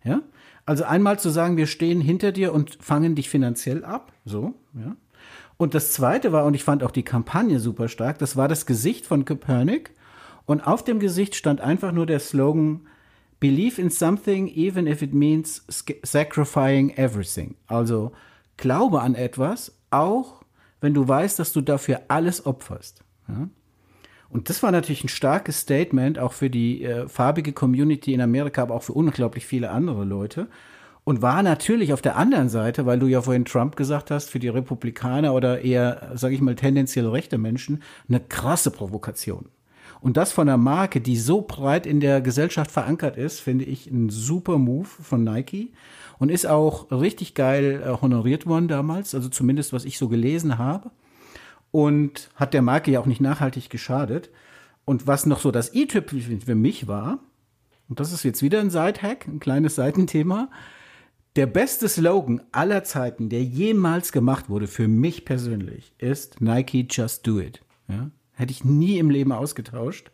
Ja? 0.05 0.22
Also 0.64 0.85
einmal 0.85 1.18
zu 1.18 1.31
sagen, 1.31 1.57
wir 1.57 1.66
stehen 1.66 2.00
hinter 2.00 2.33
dir 2.33 2.52
und 2.52 2.79
fangen 2.81 3.14
dich 3.14 3.29
finanziell 3.29 3.85
ab, 3.85 4.12
so, 4.24 4.55
ja. 4.74 4.96
Und 5.59 5.74
das 5.74 5.92
zweite 5.92 6.33
war, 6.33 6.44
und 6.44 6.55
ich 6.55 6.64
fand 6.64 6.83
auch 6.85 6.90
die 6.90 7.02
Kampagne 7.02 7.61
super 7.61 7.88
stark, 7.88 8.18
das 8.18 8.37
war 8.37 8.46
das 8.46 8.66
Gesicht 8.66 9.07
von 9.07 9.24
Copernic. 9.24 9.92
Und 10.44 10.66
auf 10.66 10.85
dem 10.85 11.00
Gesicht 11.00 11.35
stand 11.35 11.62
einfach 11.62 11.92
nur 11.92 12.05
der 12.05 12.20
Slogan, 12.20 12.87
Believe 13.38 13.81
in 13.81 13.90
something, 13.90 14.48
even 14.48 14.87
if 14.87 15.02
it 15.02 15.12
means 15.12 15.62
sacrificing 16.02 16.90
everything. 16.96 17.55
Also, 17.66 18.12
Glaube 18.57 19.03
an 19.03 19.14
etwas, 19.14 19.77
auch 19.90 20.42
wenn 20.81 20.95
du 20.95 21.07
weißt, 21.07 21.38
dass 21.38 21.53
du 21.53 21.61
dafür 21.61 22.03
alles 22.09 22.47
opferst. 22.47 23.05
Ja? 23.29 23.49
Und 24.29 24.51
das 24.51 24.62
war 24.62 24.73
natürlich 24.73 25.05
ein 25.05 25.09
starkes 25.09 25.61
Statement, 25.61 26.19
auch 26.19 26.33
für 26.33 26.51
die 26.51 26.83
äh, 26.83 27.09
farbige 27.09 27.53
Community 27.53 28.12
in 28.12 28.21
Amerika, 28.21 28.62
aber 28.62 28.75
auch 28.75 28.83
für 28.83 28.92
unglaublich 28.92 29.47
viele 29.47 29.71
andere 29.71 30.05
Leute. 30.05 30.49
Und 31.05 31.23
war 31.23 31.42
natürlich 31.45 31.92
auf 31.92 32.03
der 32.03 32.16
anderen 32.16 32.49
Seite, 32.49 32.85
weil 32.85 32.99
du 32.99 33.07
ja 33.07 33.23
vorhin 33.23 33.45
Trump 33.45 33.77
gesagt 33.77 34.11
hast, 34.11 34.29
für 34.29 34.40
die 34.40 34.49
Republikaner 34.49 35.35
oder 35.35 35.62
eher, 35.62 36.11
sage 36.14 36.35
ich 36.35 36.40
mal, 36.40 36.57
tendenziell 36.57 37.07
rechte 37.07 37.38
Menschen, 37.38 37.83
eine 38.09 38.19
krasse 38.19 38.73
Provokation. 38.73 39.49
Und 40.01 40.16
das 40.16 40.33
von 40.33 40.49
einer 40.49 40.59
Marke, 40.59 41.01
die 41.01 41.16
so 41.16 41.42
breit 41.42 41.87
in 41.87 42.01
der 42.01 42.21
Gesellschaft 42.21 42.73
verankert 42.73 43.16
ist, 43.16 43.40
finde 43.40 43.64
ich 43.64 43.87
ein 43.87 44.11
super 44.11 44.59
Move 44.59 44.87
von 44.87 45.23
Nike 45.23 45.73
und 46.18 46.31
ist 46.31 46.46
auch 46.46 46.90
richtig 46.90 47.35
geil 47.35 47.83
äh, 47.85 48.00
honoriert 48.00 48.46
worden 48.46 48.68
damals, 48.68 49.14
also 49.14 49.29
zumindest 49.29 49.72
was 49.72 49.85
ich 49.85 49.98
so 49.98 50.09
gelesen 50.09 50.59
habe. 50.59 50.90
Und 51.70 52.31
hat 52.37 52.55
der 52.55 52.62
Marke 52.62 52.90
ja 52.90 53.00
auch 53.00 53.07
nicht 53.07 53.20
nachhaltig 53.20 53.68
geschadet. 53.68 54.31
Und 54.85 55.07
was 55.07 55.26
noch 55.26 55.40
so 55.40 55.50
das 55.50 55.74
i-Typ 55.74 56.11
für 56.11 56.55
mich 56.55 56.87
war, 56.87 57.18
und 57.88 58.00
das 58.00 58.12
ist 58.12 58.22
jetzt 58.22 58.42
wieder 58.42 58.61
ein 58.61 58.70
Side-Hack, 58.70 59.26
ein 59.26 59.40
kleines 59.40 59.74
Seitenthema, 59.74 60.48
der 61.37 61.46
beste 61.46 61.88
Slogan 61.88 62.40
aller 62.50 62.83
Zeiten, 62.83 63.29
der 63.29 63.42
jemals 63.42 64.11
gemacht 64.11 64.48
wurde, 64.48 64.66
für 64.66 64.88
mich 64.88 65.24
persönlich, 65.24 65.92
ist 65.98 66.40
Nike 66.40 66.87
Just 66.90 67.26
Do 67.26 67.40
It. 67.40 67.61
Ja? 67.88 68.11
Hätte 68.33 68.52
ich 68.52 68.64
nie 68.64 68.98
im 68.98 69.11
Leben 69.11 69.33
ausgetauscht. 69.33 70.11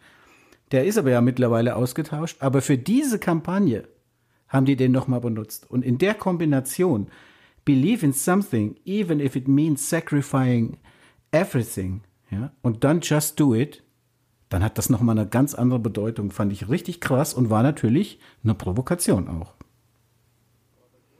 Der 0.72 0.84
ist 0.84 0.98
aber 0.98 1.10
ja 1.10 1.20
mittlerweile 1.20 1.76
ausgetauscht. 1.76 2.38
Aber 2.40 2.60
für 2.60 2.76
diese 2.76 3.18
Kampagne 3.18 3.84
haben 4.52 4.66
die 4.66 4.76
den 4.76 4.92
nochmal 4.92 5.20
benutzt. 5.20 5.68
Und 5.70 5.82
in 5.84 5.98
der 5.98 6.14
Kombination, 6.14 7.08
believe 7.64 8.04
in 8.04 8.12
something, 8.12 8.76
even 8.84 9.18
if 9.18 9.34
it 9.34 9.48
means 9.48 9.88
sacrificing 9.88 10.76
everything, 11.32 12.02
ja, 12.30 12.52
und 12.62 12.84
dann 12.84 13.00
just 13.00 13.40
do 13.40 13.54
it, 13.54 13.82
dann 14.50 14.62
hat 14.62 14.76
das 14.76 14.90
nochmal 14.90 15.18
eine 15.18 15.28
ganz 15.28 15.54
andere 15.54 15.78
Bedeutung. 15.78 16.30
Fand 16.30 16.52
ich 16.52 16.68
richtig 16.68 17.00
krass 17.00 17.32
und 17.32 17.48
war 17.48 17.62
natürlich 17.62 18.20
eine 18.44 18.54
Provokation 18.54 19.28
auch. 19.28 19.54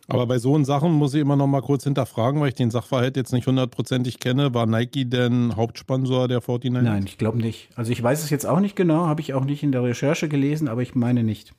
Aber 0.08 0.26
bei 0.26 0.38
so 0.38 0.62
Sachen 0.64 0.92
muss 0.92 1.14
ich 1.14 1.20
immer 1.20 1.36
noch 1.36 1.46
mal 1.46 1.62
kurz 1.62 1.84
hinterfragen, 1.84 2.40
weil 2.40 2.48
ich 2.48 2.54
den 2.54 2.70
Sachverhalt 2.70 3.16
jetzt 3.16 3.32
nicht 3.32 3.46
hundertprozentig 3.46 4.18
kenne. 4.18 4.52
War 4.52 4.66
Nike 4.66 5.08
denn 5.08 5.56
Hauptsponsor 5.56 6.28
der 6.28 6.40
49 6.40 6.82
Nein, 6.82 7.04
ich 7.06 7.16
glaube 7.16 7.38
nicht. 7.38 7.70
Also 7.76 7.92
ich 7.92 8.02
weiß 8.02 8.22
es 8.22 8.28
jetzt 8.28 8.44
auch 8.44 8.60
nicht 8.60 8.76
genau, 8.76 9.06
habe 9.06 9.22
ich 9.22 9.32
auch 9.32 9.44
nicht 9.44 9.62
in 9.62 9.72
der 9.72 9.82
Recherche 9.82 10.28
gelesen, 10.28 10.68
aber 10.68 10.82
ich 10.82 10.94
meine 10.94 11.22
nicht. 11.22 11.54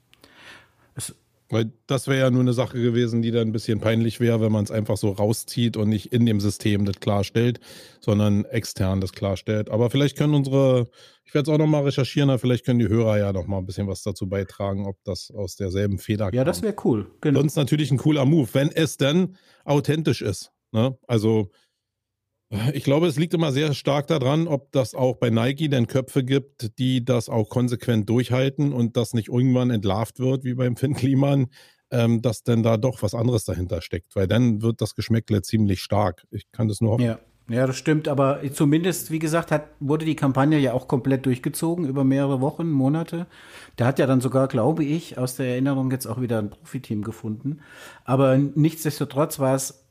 Es 0.93 1.15
weil 1.53 1.71
das 1.87 2.07
wäre 2.07 2.19
ja 2.19 2.31
nur 2.31 2.41
eine 2.41 2.53
Sache 2.53 2.81
gewesen, 2.81 3.21
die 3.21 3.31
dann 3.31 3.47
ein 3.47 3.51
bisschen 3.51 3.79
peinlich 3.79 4.19
wäre, 4.19 4.41
wenn 4.41 4.51
man 4.51 4.63
es 4.63 4.71
einfach 4.71 4.97
so 4.97 5.11
rauszieht 5.11 5.77
und 5.77 5.89
nicht 5.89 6.11
in 6.11 6.25
dem 6.25 6.39
System 6.39 6.85
das 6.85 6.99
klarstellt, 6.99 7.59
sondern 8.01 8.45
extern 8.45 8.99
das 8.99 9.13
klarstellt. 9.13 9.69
Aber 9.69 9.89
vielleicht 9.89 10.17
können 10.17 10.33
unsere, 10.33 10.89
ich 11.23 11.33
werde 11.33 11.49
es 11.49 11.53
auch 11.53 11.59
nochmal 11.59 11.83
recherchieren, 11.83 12.29
aber 12.29 12.39
vielleicht 12.39 12.65
können 12.65 12.79
die 12.79 12.89
Hörer 12.89 13.17
ja 13.17 13.31
nochmal 13.31 13.59
ein 13.59 13.65
bisschen 13.65 13.87
was 13.87 14.03
dazu 14.03 14.27
beitragen, 14.27 14.85
ob 14.87 14.97
das 15.03 15.31
aus 15.31 15.55
derselben 15.55 15.99
Feder 15.99 16.25
kommt. 16.25 16.35
Ja, 16.35 16.43
das 16.43 16.61
wäre 16.61 16.75
cool. 16.83 17.11
Genau. 17.21 17.39
Sonst 17.39 17.55
natürlich 17.55 17.91
ein 17.91 17.97
cooler 17.97 18.25
Move, 18.25 18.49
wenn 18.53 18.69
es 18.69 18.97
denn 18.97 19.37
authentisch 19.63 20.21
ist. 20.21 20.51
Ne? 20.71 20.97
Also 21.07 21.51
ich 22.73 22.83
glaube, 22.83 23.07
es 23.07 23.17
liegt 23.17 23.33
immer 23.33 23.51
sehr 23.51 23.73
stark 23.73 24.07
daran, 24.07 24.47
ob 24.47 24.71
das 24.71 24.93
auch 24.93 25.17
bei 25.17 25.29
Nike 25.29 25.69
denn 25.69 25.87
Köpfe 25.87 26.23
gibt, 26.23 26.77
die 26.77 27.03
das 27.03 27.29
auch 27.29 27.49
konsequent 27.49 28.09
durchhalten 28.09 28.73
und 28.73 28.97
das 28.97 29.13
nicht 29.13 29.29
irgendwann 29.29 29.69
entlarvt 29.69 30.19
wird, 30.19 30.43
wie 30.43 30.53
beim 30.53 30.75
Finn 30.75 30.93
Kliman, 30.93 31.47
ähm, 31.91 32.21
dass 32.21 32.43
denn 32.43 32.63
da 32.63 32.77
doch 32.77 33.01
was 33.01 33.15
anderes 33.15 33.45
dahinter 33.45 33.81
steckt. 33.81 34.15
Weil 34.15 34.27
dann 34.27 34.61
wird 34.61 34.81
das 34.81 34.95
Geschmäckle 34.95 35.41
ziemlich 35.41 35.81
stark. 35.81 36.25
Ich 36.31 36.51
kann 36.51 36.67
das 36.67 36.81
nur 36.81 36.91
hoffen. 36.91 37.05
Ja, 37.05 37.19
Ja, 37.49 37.67
das 37.67 37.75
stimmt, 37.75 38.07
aber 38.07 38.39
zumindest, 38.53 39.11
wie 39.11 39.19
gesagt, 39.19 39.51
hat, 39.51 39.67
wurde 39.81 40.05
die 40.05 40.15
Kampagne 40.15 40.59
ja 40.59 40.71
auch 40.71 40.87
komplett 40.87 41.25
durchgezogen 41.25 41.85
über 41.85 42.05
mehrere 42.05 42.39
Wochen, 42.39 42.69
Monate. 42.69 43.27
Der 43.77 43.85
hat 43.85 43.99
ja 43.99 44.07
dann 44.07 44.21
sogar, 44.21 44.47
glaube 44.47 44.85
ich, 44.85 45.17
aus 45.17 45.35
der 45.35 45.47
Erinnerung 45.47 45.91
jetzt 45.91 46.05
auch 46.05 46.21
wieder 46.21 46.39
ein 46.39 46.49
Profiteam 46.49 47.03
gefunden. 47.03 47.59
Aber 48.05 48.37
nichtsdestotrotz 48.37 49.39
war 49.39 49.55
es 49.55 49.82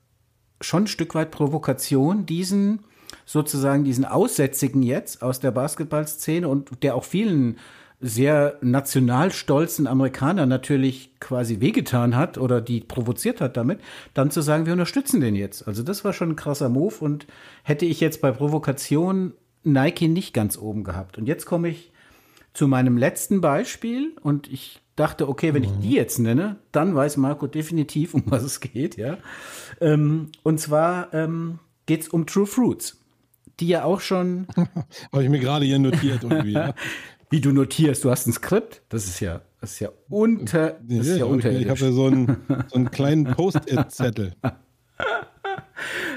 schon 0.62 0.85
ein 0.85 0.88
Stück 0.88 1.14
weit 1.14 1.31
Provokation, 1.31 2.27
diesen 2.27 2.81
sozusagen 3.27 3.85
diesen 3.85 4.05
Aussätzigen 4.05 4.83
jetzt 4.83 5.22
aus 5.22 5.38
der 5.40 5.51
Basketballszene 5.51 6.48
und 6.48 6.83
der 6.83 6.94
auch 6.94 7.05
vielen 7.05 7.57
sehr 8.01 8.59
nationalstolzen 8.62 9.87
Amerikaner 9.87 10.44
natürlich 10.44 11.12
quasi 11.20 11.61
wehgetan 11.61 12.16
hat 12.16 12.37
oder 12.37 12.61
die 12.61 12.81
provoziert 12.81 13.40
hat 13.40 13.57
damit, 13.57 13.81
dann 14.12 14.33
zu 14.33 14.40
sagen, 14.40 14.66
wir 14.66 14.72
unterstützen 14.72 15.20
den 15.20 15.37
jetzt. 15.37 15.68
Also 15.68 15.85
das 15.85 16.05
war 16.05 16.12
schon 16.12 16.31
ein 16.31 16.37
krasser 16.37 16.68
Move 16.68 16.96
und 16.98 17.29
hätte 17.62 17.87
ich 17.87 18.01
jetzt 18.01 18.20
bei 18.20 18.33
Provokation 18.33 19.35
Nike 19.62 20.09
nicht 20.09 20.35
ganz 20.35 20.59
oben 20.59 20.83
gehabt. 20.83 21.16
Und 21.16 21.27
jetzt 21.27 21.46
komme 21.46 21.68
ich 21.68 21.92
zu 22.55 22.66
meinem 22.66 22.98
letzten 22.98 23.40
Beispiel 23.40 24.16
und 24.20 24.53
ich 24.53 24.81
dachte, 24.96 25.28
okay, 25.28 25.55
wenn 25.55 25.64
ich 25.64 25.70
die 25.81 25.92
jetzt 25.92 26.18
nenne, 26.18 26.57
dann 26.70 26.94
weiß 26.94 27.16
Marco 27.16 27.46
definitiv, 27.46 28.14
um 28.14 28.22
was 28.26 28.42
es 28.42 28.61
geht, 28.61 28.96
ja. 28.96 29.18
Ähm, 29.81 30.31
und 30.42 30.61
zwar 30.61 31.12
ähm, 31.14 31.59
geht 31.87 32.02
es 32.02 32.09
um 32.09 32.26
True 32.26 32.46
Fruits, 32.46 33.00
die 33.61 33.68
ja 33.68 33.85
auch 33.85 34.00
schon. 34.00 34.46
Habe 35.12 35.24
ich 35.24 35.31
mir 35.31 35.40
gerade 35.40 35.64
hier 35.64 35.78
notiert 35.78 36.22
irgendwie. 36.22 36.52
ja. 36.52 36.74
Wie 37.31 37.40
du 37.40 37.50
notierst, 37.50 38.05
du 38.05 38.11
hast 38.11 38.26
ein 38.26 38.35
Skript, 38.35 38.83
das 38.90 39.07
ist 39.07 39.20
ja, 39.20 39.40
das 39.59 39.72
ist 39.72 39.81
ja 39.81 39.88
unter, 40.11 40.78
das 40.83 41.07
ist 41.07 41.18
ja, 41.18 41.26
ja 41.26 41.50
Ich 41.50 41.68
habe 41.70 41.81
ja 41.81 41.90
so 41.90 42.05
einen, 42.05 42.37
so 42.68 42.74
einen 42.74 42.90
kleinen 42.90 43.24
Post-it-Zettel. 43.24 44.35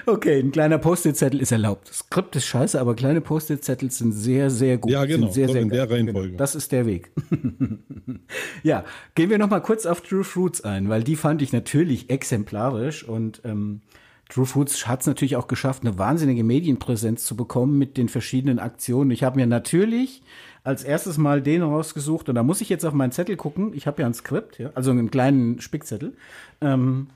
Okay, 0.07 0.39
ein 0.39 0.51
kleiner 0.51 0.77
Post-it-Zettel 0.77 1.41
ist 1.41 1.51
erlaubt. 1.51 1.89
Das 1.89 1.99
Skript 1.99 2.35
ist 2.35 2.45
scheiße, 2.45 2.79
aber 2.79 2.95
kleine 2.95 3.21
Post-it-Zettel 3.21 3.89
sind 3.89 4.11
sehr, 4.11 4.49
sehr 4.49 4.77
gut. 4.77 4.91
Ja, 4.91 5.05
genau. 5.05 5.31
Sehr, 5.31 5.47
sehr 5.49 5.61
in 5.61 5.69
der 5.69 5.89
Reihenfolge. 5.89 6.29
Genau. 6.29 6.37
Das 6.37 6.53
ist 6.53 6.71
der 6.71 6.85
Weg. 6.85 7.11
ja, 8.63 8.83
gehen 9.15 9.29
wir 9.29 9.37
noch 9.37 9.49
mal 9.49 9.61
kurz 9.61 9.85
auf 9.85 10.01
True 10.01 10.23
Fruits 10.23 10.61
ein, 10.61 10.89
weil 10.89 11.03
die 11.03 11.15
fand 11.15 11.41
ich 11.41 11.53
natürlich 11.53 12.09
exemplarisch 12.09 13.03
und 13.03 13.41
ähm, 13.45 13.81
True 14.29 14.45
Fruits 14.45 14.87
hat 14.87 15.01
es 15.01 15.07
natürlich 15.07 15.35
auch 15.35 15.47
geschafft, 15.47 15.83
eine 15.83 15.97
wahnsinnige 15.97 16.43
Medienpräsenz 16.43 17.25
zu 17.25 17.35
bekommen 17.35 17.77
mit 17.77 17.97
den 17.97 18.09
verschiedenen 18.09 18.59
Aktionen. 18.59 19.11
Ich 19.11 19.23
habe 19.23 19.37
mir 19.37 19.47
natürlich 19.47 20.23
als 20.63 20.83
erstes 20.83 21.17
mal 21.17 21.41
den 21.41 21.61
rausgesucht 21.61 22.27
und 22.27 22.35
da 22.35 22.41
muss 22.41 22.61
ich 22.61 22.69
jetzt 22.69 22.85
auf 22.85 22.93
meinen 22.93 23.11
Zettel 23.11 23.37
gucken. 23.37 23.73
Ich 23.75 23.85
habe 23.85 24.01
ja 24.01 24.07
ein 24.07 24.15
Skript, 24.15 24.57
ja, 24.57 24.71
also 24.73 24.89
einen 24.89 25.11
kleinen 25.11 25.61
Spickzettel, 25.61 26.13
ähm, 26.61 27.07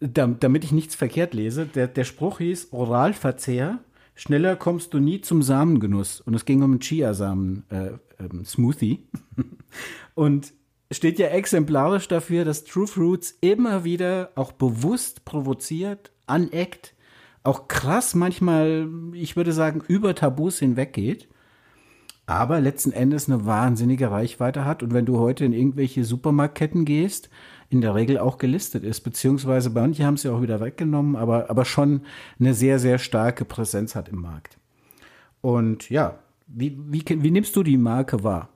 damit 0.00 0.64
ich 0.64 0.72
nichts 0.72 0.94
verkehrt 0.94 1.34
lese. 1.34 1.66
Der, 1.66 1.88
der 1.88 2.04
Spruch 2.04 2.38
hieß 2.38 2.72
Oralverzehr. 2.72 3.80
Schneller 4.14 4.56
kommst 4.56 4.94
du 4.94 4.98
nie 4.98 5.20
zum 5.20 5.42
Samengenuss. 5.42 6.20
Und 6.20 6.34
es 6.34 6.44
ging 6.44 6.62
um 6.62 6.72
einen 6.72 6.80
Chiasamen-Smoothie. 6.80 9.04
Äh, 9.36 9.42
und 10.14 10.52
steht 10.90 11.18
ja 11.18 11.28
exemplarisch 11.28 12.08
dafür, 12.08 12.44
dass 12.44 12.64
True 12.64 12.86
Fruits 12.86 13.38
immer 13.40 13.84
wieder 13.84 14.32
auch 14.34 14.52
bewusst 14.52 15.24
provoziert, 15.24 16.12
aneckt, 16.26 16.94
auch 17.42 17.68
krass 17.68 18.14
manchmal, 18.14 18.88
ich 19.12 19.36
würde 19.36 19.52
sagen, 19.52 19.82
über 19.86 20.14
Tabus 20.14 20.58
hinweggeht 20.58 21.28
aber 22.26 22.60
letzten 22.60 22.92
Endes 22.92 23.28
eine 23.28 23.46
wahnsinnige 23.46 24.10
Reichweite 24.10 24.64
hat 24.64 24.82
und 24.82 24.92
wenn 24.92 25.06
du 25.06 25.18
heute 25.18 25.44
in 25.44 25.52
irgendwelche 25.52 26.04
Supermarktketten 26.04 26.84
gehst, 26.84 27.30
in 27.68 27.80
der 27.80 27.94
Regel 27.94 28.18
auch 28.18 28.38
gelistet 28.38 28.84
ist, 28.84 29.00
beziehungsweise 29.00 29.70
manche 29.70 30.04
haben 30.04 30.14
es 30.14 30.22
ja 30.22 30.32
auch 30.32 30.42
wieder 30.42 30.60
weggenommen, 30.60 31.16
aber, 31.16 31.50
aber 31.50 31.64
schon 31.64 32.02
eine 32.38 32.54
sehr, 32.54 32.78
sehr 32.78 32.98
starke 32.98 33.44
Präsenz 33.44 33.94
hat 33.94 34.08
im 34.08 34.20
Markt. 34.20 34.58
Und 35.40 35.90
ja, 35.90 36.18
wie, 36.46 36.76
wie, 36.88 37.04
wie 37.08 37.30
nimmst 37.30 37.54
du 37.56 37.62
die 37.62 37.76
Marke 37.76 38.22
wahr? 38.22 38.48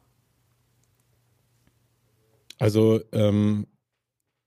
Also, 2.59 3.01
ähm, 3.13 3.67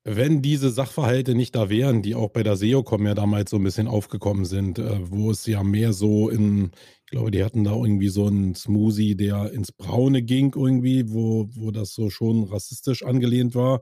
wenn 0.06 0.42
diese 0.42 0.70
Sachverhalte 0.70 1.34
nicht 1.34 1.56
da 1.56 1.70
wären, 1.70 2.02
die 2.02 2.14
auch 2.16 2.30
bei 2.30 2.44
der 2.44 2.58
SEOCom 2.58 3.06
ja 3.06 3.14
damals 3.14 3.52
so 3.52 3.58
ein 3.58 3.64
bisschen 3.64 3.88
aufgekommen 3.88 4.46
sind, 4.46 4.78
äh, 4.78 5.00
wo 5.10 5.32
es 5.32 5.46
ja 5.46 5.64
mehr 5.64 5.94
so 5.94 6.30
in, 6.30 6.72
ich 7.06 7.12
glaube, 7.12 7.32
die 7.32 7.44
hatten 7.44 7.64
da 7.64 7.72
irgendwie 7.72 8.10
so 8.10 8.28
einen 8.28 8.54
Smoothie, 8.54 9.16
der 9.16 9.52
ins 9.54 9.72
Braune 9.72 10.22
ging 10.22 10.54
irgendwie, 10.56 11.12
wo, 11.14 11.48
wo 11.54 11.72
das 11.72 11.94
so 11.94 12.10
schon 12.10 12.44
rassistisch 12.44 13.04
angelehnt 13.04 13.56
war. 13.56 13.82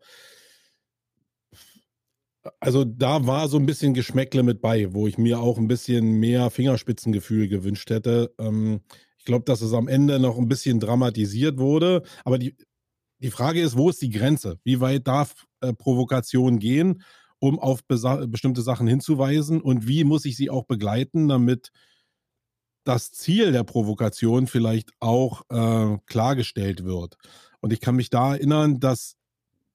Also 2.60 2.84
da 2.84 3.28
war 3.28 3.48
so 3.48 3.58
ein 3.58 3.66
bisschen 3.66 3.94
Geschmäckle 3.94 4.42
mit 4.44 4.62
bei, 4.62 4.94
wo 4.94 5.08
ich 5.08 5.18
mir 5.18 5.40
auch 5.40 5.58
ein 5.58 5.68
bisschen 5.68 6.20
mehr 6.20 6.50
Fingerspitzengefühl 6.50 7.48
gewünscht 7.48 7.90
hätte. 7.90 8.34
Ähm, 8.40 8.82
ich 9.18 9.26
glaube, 9.26 9.46
dass 9.46 9.62
es 9.62 9.74
am 9.74 9.88
Ende 9.88 10.20
noch 10.20 10.38
ein 10.38 10.48
bisschen 10.48 10.80
dramatisiert 10.80 11.60
wurde, 11.60 12.02
aber 12.26 12.40
die, 12.40 12.56
die 13.20 13.30
Frage 13.30 13.62
ist, 13.62 13.78
wo 13.78 13.90
ist 13.90 14.02
die 14.02 14.10
Grenze? 14.10 14.60
Wie 14.64 14.80
weit 14.82 15.08
darf 15.08 15.46
äh, 15.62 15.74
Provokation 15.74 16.58
gehen, 16.58 17.04
um 17.38 17.60
auf 17.60 17.82
bestimmte 17.86 18.64
Sachen 18.64 18.88
hinzuweisen? 18.88 19.62
Und 19.62 19.88
wie 19.88 20.04
muss 20.04 20.26
ich 20.26 20.36
sie 20.36 20.50
auch 20.50 20.66
begleiten, 20.66 21.28
damit 21.28 21.72
das 22.84 23.12
Ziel 23.12 23.52
der 23.52 23.64
Provokation 23.64 24.48
vielleicht 24.48 24.90
auch 25.00 25.44
äh, 25.50 26.00
klargestellt 26.08 26.84
wird? 26.84 27.18
Und 27.60 27.72
ich 27.72 27.80
kann 27.82 27.96
mich 27.96 28.10
da 28.10 28.34
erinnern, 28.34 28.80
dass 28.80 29.18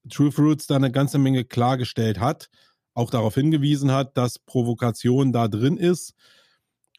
True 0.07 0.31
Fruits 0.31 0.67
da 0.67 0.75
eine 0.75 0.91
ganze 0.91 1.17
Menge 1.17 1.45
klargestellt 1.45 2.19
hat, 2.19 2.49
auch 2.93 3.09
darauf 3.09 3.35
hingewiesen 3.35 3.91
hat, 3.91 4.17
dass 4.17 4.39
Provokation 4.39 5.31
da 5.31 5.47
drin 5.47 5.77
ist 5.77 6.13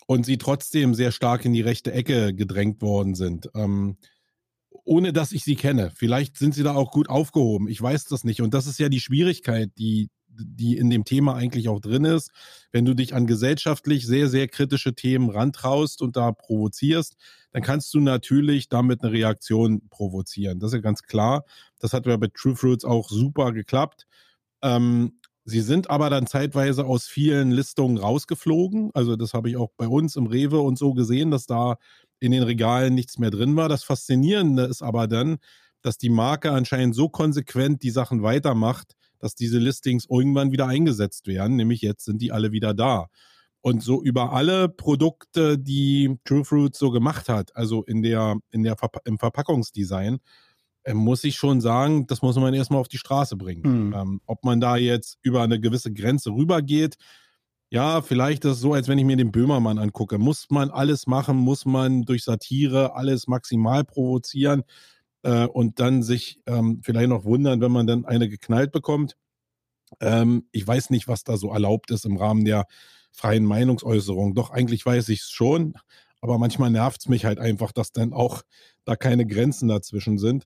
und 0.06 0.24
sie 0.24 0.38
trotzdem 0.38 0.94
sehr 0.94 1.12
stark 1.12 1.44
in 1.44 1.52
die 1.52 1.60
rechte 1.60 1.92
Ecke 1.92 2.34
gedrängt 2.34 2.80
worden 2.80 3.14
sind. 3.14 3.50
Ähm, 3.54 3.98
ohne 4.84 5.12
dass 5.12 5.32
ich 5.32 5.44
sie 5.44 5.56
kenne. 5.56 5.92
Vielleicht 5.94 6.38
sind 6.38 6.54
sie 6.54 6.62
da 6.62 6.74
auch 6.74 6.90
gut 6.90 7.10
aufgehoben. 7.10 7.68
Ich 7.68 7.80
weiß 7.80 8.06
das 8.06 8.24
nicht. 8.24 8.40
Und 8.40 8.54
das 8.54 8.66
ist 8.66 8.78
ja 8.78 8.88
die 8.88 9.00
Schwierigkeit, 9.00 9.70
die, 9.76 10.08
die 10.28 10.78
in 10.78 10.88
dem 10.88 11.04
Thema 11.04 11.34
eigentlich 11.34 11.68
auch 11.68 11.80
drin 11.80 12.06
ist. 12.06 12.30
Wenn 12.72 12.86
du 12.86 12.94
dich 12.94 13.14
an 13.14 13.26
gesellschaftlich 13.26 14.06
sehr, 14.06 14.28
sehr 14.28 14.48
kritische 14.48 14.94
Themen 14.94 15.28
rantraust 15.28 16.00
und 16.00 16.16
da 16.16 16.32
provozierst, 16.32 17.16
dann 17.52 17.62
kannst 17.62 17.92
du 17.92 18.00
natürlich 18.00 18.70
damit 18.70 19.02
eine 19.02 19.12
Reaktion 19.12 19.88
provozieren. 19.90 20.58
Das 20.58 20.70
ist 20.70 20.76
ja 20.76 20.80
ganz 20.80 21.02
klar. 21.02 21.44
Das 21.78 21.92
hat 21.92 22.06
ja 22.06 22.16
bei 22.16 22.28
True 22.32 22.56
Fruits 22.56 22.84
auch 22.84 23.08
super 23.08 23.52
geklappt. 23.52 24.06
Ähm, 24.62 25.20
sie 25.44 25.60
sind 25.60 25.90
aber 25.90 26.10
dann 26.10 26.26
zeitweise 26.26 26.84
aus 26.84 27.06
vielen 27.06 27.50
Listungen 27.50 27.98
rausgeflogen. 27.98 28.90
Also 28.94 29.16
das 29.16 29.34
habe 29.34 29.50
ich 29.50 29.56
auch 29.56 29.70
bei 29.76 29.86
uns 29.86 30.16
im 30.16 30.26
Rewe 30.26 30.60
und 30.60 30.78
so 30.78 30.94
gesehen, 30.94 31.30
dass 31.30 31.46
da 31.46 31.76
in 32.20 32.32
den 32.32 32.42
Regalen 32.42 32.94
nichts 32.94 33.18
mehr 33.18 33.30
drin 33.30 33.56
war. 33.56 33.68
Das 33.68 33.84
Faszinierende 33.84 34.64
ist 34.64 34.82
aber 34.82 35.06
dann, 35.06 35.38
dass 35.82 35.98
die 35.98 36.10
Marke 36.10 36.50
anscheinend 36.50 36.94
so 36.94 37.08
konsequent 37.08 37.82
die 37.82 37.90
Sachen 37.90 38.22
weitermacht, 38.22 38.94
dass 39.20 39.34
diese 39.34 39.58
Listings 39.58 40.06
irgendwann 40.08 40.52
wieder 40.52 40.66
eingesetzt 40.66 41.26
werden. 41.26 41.56
Nämlich 41.56 41.80
jetzt 41.82 42.04
sind 42.04 42.20
die 42.22 42.32
alle 42.32 42.52
wieder 42.52 42.74
da. 42.74 43.08
Und 43.60 43.82
so 43.82 44.02
über 44.02 44.32
alle 44.32 44.68
Produkte, 44.68 45.58
die 45.58 46.16
True 46.24 46.44
Fruits 46.44 46.78
so 46.78 46.90
gemacht 46.90 47.28
hat, 47.28 47.54
also 47.56 47.82
in 47.84 48.02
der, 48.02 48.36
in 48.50 48.62
der 48.62 48.76
Verpa 48.76 49.00
im 49.04 49.18
Verpackungsdesign, 49.18 50.18
muss 50.94 51.24
ich 51.24 51.36
schon 51.36 51.60
sagen, 51.60 52.06
das 52.06 52.22
muss 52.22 52.36
man 52.36 52.54
erstmal 52.54 52.80
auf 52.80 52.88
die 52.88 52.98
Straße 52.98 53.36
bringen. 53.36 53.88
Mhm. 53.88 53.94
Ähm, 53.94 54.20
ob 54.26 54.44
man 54.44 54.60
da 54.60 54.76
jetzt 54.76 55.18
über 55.22 55.42
eine 55.42 55.60
gewisse 55.60 55.92
Grenze 55.92 56.30
rübergeht, 56.30 56.96
ja, 57.70 58.00
vielleicht 58.00 58.44
ist 58.44 58.52
es 58.52 58.60
so, 58.60 58.72
als 58.72 58.88
wenn 58.88 58.98
ich 58.98 59.04
mir 59.04 59.16
den 59.16 59.30
Böhmermann 59.30 59.78
angucke. 59.78 60.18
Muss 60.18 60.46
man 60.50 60.70
alles 60.70 61.06
machen? 61.06 61.36
Muss 61.36 61.66
man 61.66 62.02
durch 62.02 62.24
Satire 62.24 62.94
alles 62.94 63.26
maximal 63.26 63.84
provozieren 63.84 64.62
äh, 65.22 65.46
und 65.46 65.78
dann 65.78 66.02
sich 66.02 66.40
ähm, 66.46 66.80
vielleicht 66.82 67.10
noch 67.10 67.24
wundern, 67.24 67.60
wenn 67.60 67.72
man 67.72 67.86
dann 67.86 68.06
eine 68.06 68.28
geknallt 68.28 68.72
bekommt? 68.72 69.16
Ähm, 70.00 70.48
ich 70.52 70.66
weiß 70.66 70.90
nicht, 70.90 71.08
was 71.08 71.24
da 71.24 71.36
so 71.36 71.52
erlaubt 71.52 71.90
ist 71.90 72.06
im 72.06 72.16
Rahmen 72.16 72.44
der 72.44 72.64
freien 73.10 73.44
Meinungsäußerung. 73.44 74.34
Doch 74.34 74.50
eigentlich 74.50 74.84
weiß 74.86 75.08
ich 75.10 75.20
es 75.20 75.30
schon, 75.30 75.74
aber 76.20 76.38
manchmal 76.38 76.70
nervt 76.70 77.02
es 77.02 77.08
mich 77.08 77.24
halt 77.24 77.38
einfach, 77.38 77.72
dass 77.72 77.92
dann 77.92 78.12
auch 78.12 78.42
da 78.84 78.96
keine 78.96 79.26
Grenzen 79.26 79.68
dazwischen 79.68 80.18
sind. 80.18 80.44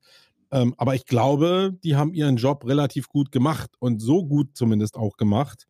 Ähm, 0.53 0.75
aber 0.77 0.95
ich 0.95 1.07
glaube, 1.07 1.77
die 1.83 1.97
haben 1.97 2.13
ihren 2.13 2.37
Job 2.37 2.67
relativ 2.67 3.09
gut 3.09 3.33
gemacht 3.33 3.71
und 3.79 4.01
so 4.01 4.25
gut 4.25 4.51
zumindest 4.55 4.97
auch 4.97 5.17
gemacht, 5.17 5.67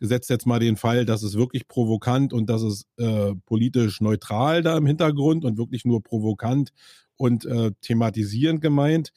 gesetzt 0.00 0.28
jetzt 0.28 0.44
mal 0.44 0.58
den 0.58 0.76
Fall, 0.76 1.06
dass 1.06 1.22
es 1.22 1.34
wirklich 1.34 1.68
provokant 1.68 2.32
und 2.32 2.50
dass 2.50 2.62
es 2.62 2.84
äh, 2.96 3.32
politisch 3.46 4.00
neutral 4.00 4.62
da 4.62 4.76
im 4.76 4.86
Hintergrund 4.86 5.44
und 5.44 5.56
wirklich 5.56 5.84
nur 5.84 6.02
provokant 6.02 6.72
und 7.16 7.46
äh, 7.46 7.70
thematisierend 7.80 8.60
gemeint, 8.60 9.12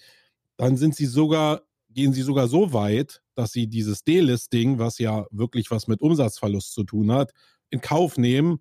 dann 0.56 0.77
sind 0.77 0.95
sie 0.95 1.08
sogar, 1.08 1.63
gehen 1.89 2.13
sie 2.13 2.21
sogar 2.21 2.47
so 2.47 2.71
weit, 2.71 3.23
dass 3.34 3.51
sie 3.51 3.67
dieses 3.67 4.03
Delisting, 4.03 4.77
was 4.77 4.99
ja 4.99 5.25
wirklich 5.32 5.71
was 5.71 5.88
mit 5.88 6.01
Umsatzverlust 6.01 6.73
zu 6.73 6.84
tun 6.84 7.12
hat, 7.12 7.32
in 7.71 7.82
Kauf 7.82 8.17
nehmen, 8.17 8.60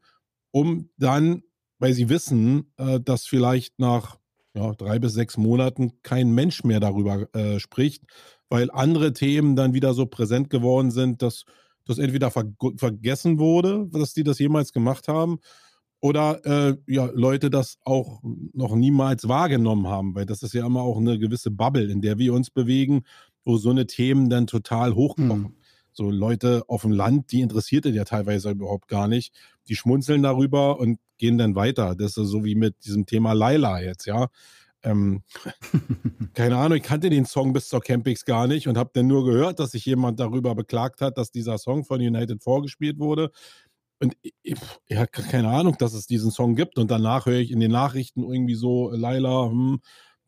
um 0.52 0.88
dann, 0.96 1.42
weil 1.78 1.92
sie 1.92 2.08
wissen, 2.08 2.72
äh, 2.78 2.98
dass 2.98 3.26
vielleicht 3.26 3.78
nach 3.78 4.18
ja, 4.56 4.72
drei 4.72 4.98
bis 4.98 5.12
sechs 5.12 5.36
Monaten 5.36 5.92
kein 6.02 6.34
Mensch 6.34 6.64
mehr 6.64 6.80
darüber 6.80 7.28
äh, 7.34 7.60
spricht, 7.60 8.04
weil 8.48 8.70
andere 8.70 9.12
Themen 9.12 9.54
dann 9.54 9.74
wieder 9.74 9.94
so 9.94 10.06
präsent 10.06 10.50
geworden 10.50 10.90
sind, 10.90 11.22
dass 11.22 11.44
das 11.84 11.98
entweder 11.98 12.30
ver 12.30 12.46
vergessen 12.76 13.38
wurde, 13.38 13.88
dass 13.92 14.14
die 14.14 14.24
das 14.24 14.38
jemals 14.38 14.72
gemacht 14.72 15.08
haben, 15.08 15.38
oder 16.00 16.44
äh, 16.44 16.76
ja, 16.86 17.06
Leute 17.12 17.50
das 17.50 17.78
auch 17.84 18.22
noch 18.52 18.74
niemals 18.76 19.28
wahrgenommen 19.28 19.86
haben, 19.88 20.14
weil 20.14 20.26
das 20.26 20.42
ist 20.42 20.54
ja 20.54 20.66
immer 20.66 20.82
auch 20.82 20.98
eine 20.98 21.18
gewisse 21.18 21.50
Bubble, 21.50 21.90
in 21.90 22.00
der 22.00 22.18
wir 22.18 22.34
uns 22.34 22.50
bewegen, 22.50 23.02
wo 23.44 23.56
so 23.56 23.70
eine 23.70 23.86
Themen 23.86 24.28
dann 24.28 24.46
total 24.46 24.94
hochkochen. 24.94 25.42
Mhm. 25.42 25.56
So 25.96 26.10
Leute 26.10 26.64
auf 26.68 26.82
dem 26.82 26.92
Land, 26.92 27.32
die 27.32 27.40
interessiert 27.40 27.86
es 27.86 27.94
ja 27.94 28.04
teilweise 28.04 28.50
überhaupt 28.50 28.88
gar 28.88 29.08
nicht. 29.08 29.34
Die 29.68 29.76
schmunzeln 29.76 30.22
darüber 30.22 30.78
und 30.78 30.98
gehen 31.18 31.38
dann 31.38 31.54
weiter. 31.54 31.94
Das 31.94 32.16
ist 32.16 32.28
so 32.28 32.44
wie 32.44 32.54
mit 32.54 32.84
diesem 32.84 33.06
Thema 33.06 33.32
Laila 33.32 33.80
jetzt, 33.80 34.06
ja. 34.06 34.28
Ähm, 34.82 35.22
keine 36.34 36.58
Ahnung, 36.58 36.76
ich 36.78 36.84
kannte 36.84 37.10
den 37.10 37.24
Song 37.24 37.52
bis 37.52 37.68
zur 37.68 37.80
Campix 37.80 38.24
gar 38.24 38.46
nicht 38.46 38.68
und 38.68 38.76
habe 38.76 38.90
dann 38.92 39.06
nur 39.06 39.24
gehört, 39.24 39.58
dass 39.58 39.72
sich 39.72 39.84
jemand 39.86 40.20
darüber 40.20 40.54
beklagt 40.54 41.00
hat, 41.00 41.18
dass 41.18 41.30
dieser 41.32 41.58
Song 41.58 41.84
von 41.84 42.00
United 42.00 42.42
vorgespielt 42.42 42.98
wurde. 42.98 43.30
Und 43.98 44.14
ich, 44.22 44.54
ich 44.86 44.96
habe 44.96 45.10
keine 45.10 45.48
Ahnung, 45.48 45.76
dass 45.78 45.94
es 45.94 46.06
diesen 46.06 46.30
Song 46.30 46.54
gibt. 46.54 46.78
Und 46.78 46.90
danach 46.90 47.26
höre 47.26 47.38
ich 47.38 47.50
in 47.50 47.60
den 47.60 47.72
Nachrichten 47.72 48.22
irgendwie 48.22 48.54
so, 48.54 48.90
Laila, 48.90 49.48
hm, 49.48 49.80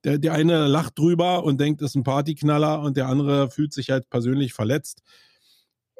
der, 0.04 0.18
der 0.18 0.32
eine 0.32 0.66
lacht 0.66 0.98
drüber 0.98 1.44
und 1.44 1.60
denkt, 1.60 1.82
es 1.82 1.90
ist 1.90 1.96
ein 1.96 2.04
Partyknaller 2.04 2.80
und 2.80 2.96
der 2.96 3.08
andere 3.08 3.50
fühlt 3.50 3.72
sich 3.72 3.90
halt 3.90 4.08
persönlich 4.10 4.54
verletzt. 4.54 5.02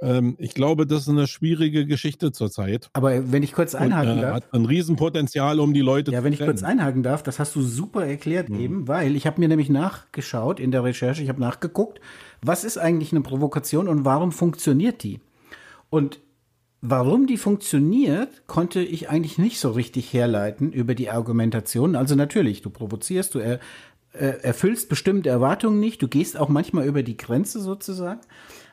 Ähm, 0.01 0.37
ich 0.39 0.55
glaube, 0.55 0.87
das 0.87 1.03
ist 1.03 1.09
eine 1.09 1.27
schwierige 1.27 1.87
Geschichte 1.87 2.31
zurzeit. 2.31 2.89
Aber 2.93 3.33
wenn 3.33 3.43
ich 3.43 3.53
kurz 3.53 3.75
einhaken 3.75 4.13
und, 4.13 4.19
äh, 4.19 4.23
darf. 4.23 4.35
Hat 4.37 4.55
ein 4.55 4.65
Riesenpotenzial, 4.65 5.59
um 5.59 5.75
die 5.75 5.81
Leute 5.81 6.13
ja, 6.13 6.19
zu 6.19 6.21
Ja, 6.21 6.25
wenn 6.25 6.33
ich 6.33 6.39
kurz 6.39 6.63
einhaken 6.63 7.03
darf, 7.03 7.23
das 7.23 7.39
hast 7.39 7.57
du 7.57 7.63
super 7.63 8.07
erklärt 8.07 8.49
mhm. 8.49 8.61
eben, 8.61 8.89
weil 8.89 9.17
ich 9.17 9.27
habe 9.27 9.41
mir 9.41 9.49
nämlich 9.49 9.71
nachgeschaut 9.71 10.61
in 10.61 10.71
der 10.71 10.85
Recherche, 10.85 11.23
ich 11.23 11.29
habe 11.29 11.41
nachgeguckt, 11.41 12.01
was 12.43 12.65
ist 12.65 12.79
eigentlich 12.79 13.13
eine 13.13 13.23
Provokation 13.23 13.89
und 13.89 14.05
warum 14.05 14.31
funktioniert 14.31 15.03
die? 15.03 15.21
Und 15.91 16.21
warum 16.81 17.27
die 17.27 17.37
funktioniert, 17.37 18.47
konnte 18.47 18.81
ich 18.81 19.09
eigentlich 19.09 19.39
nicht 19.39 19.59
so 19.59 19.71
richtig 19.71 20.13
herleiten 20.13 20.73
über 20.73 20.95
die 20.95 21.11
Argumentation. 21.11 21.97
Also 21.97 22.15
natürlich, 22.15 22.63
du 22.63 22.71
provozierst, 22.71 23.35
du 23.35 23.41
er, 23.41 23.59
äh, 24.13 24.41
erfüllst 24.43 24.89
bestimmte 24.89 25.29
Erwartungen 25.29 25.81
nicht, 25.81 26.01
du 26.03 26.09
gehst 26.09 26.37
auch 26.37 26.49
manchmal 26.49 26.87
über 26.87 27.03
die 27.03 27.17
Grenze 27.17 27.61
sozusagen. 27.61 28.21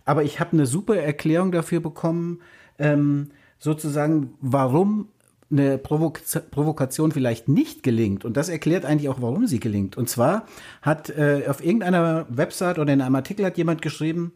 Aber 0.06 0.24
ich 0.24 0.40
habe 0.40 0.54
eine 0.54 0.66
super 0.66 0.98
Erklärung 0.98 1.52
dafür 1.52 1.80
bekommen, 1.80 2.42
ähm, 2.78 3.32
sozusagen, 3.60 4.36
warum 4.40 5.10
eine 5.52 5.78
Provok 5.78 6.22
Provokation 6.52 7.12
vielleicht 7.12 7.48
nicht 7.48 7.84
gelingt. 7.84 8.26
Und 8.26 8.38
das 8.38 8.50
erklärt 8.50 8.86
eigentlich 8.86 9.10
auch, 9.10 9.22
warum 9.22 9.48
sie 9.48 9.60
gelingt. 9.60 9.98
Und 9.98 10.10
zwar 10.10 10.46
hat 10.82 11.10
äh, 11.10 11.44
auf 11.48 11.64
irgendeiner 11.64 12.26
Website 12.30 12.80
oder 12.80 12.94
in 12.94 13.02
einem 13.02 13.16
Artikel 13.16 13.46
hat 13.46 13.58
jemand 13.58 13.82
geschrieben, 13.82 14.34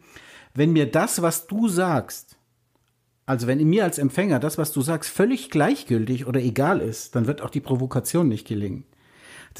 wenn 0.53 0.71
mir 0.71 0.89
das, 0.89 1.21
was 1.21 1.47
du 1.47 1.67
sagst, 1.67 2.38
also 3.25 3.45
wenn 3.45 3.63
mir 3.67 3.84
als 3.84 3.99
Empfänger 3.99 4.39
das, 4.39 4.58
was 4.58 4.71
du 4.71 4.82
sagst, 4.82 5.10
völlig 5.12 5.51
gleichgültig 5.51 6.25
oder 6.25 6.39
egal 6.41 6.79
ist, 6.79 7.15
dann 7.15 7.27
wird 7.27 7.41
auch 7.41 7.51
die 7.51 7.60
Provokation 7.60 8.27
nicht 8.27 8.47
gelingen. 8.47 8.86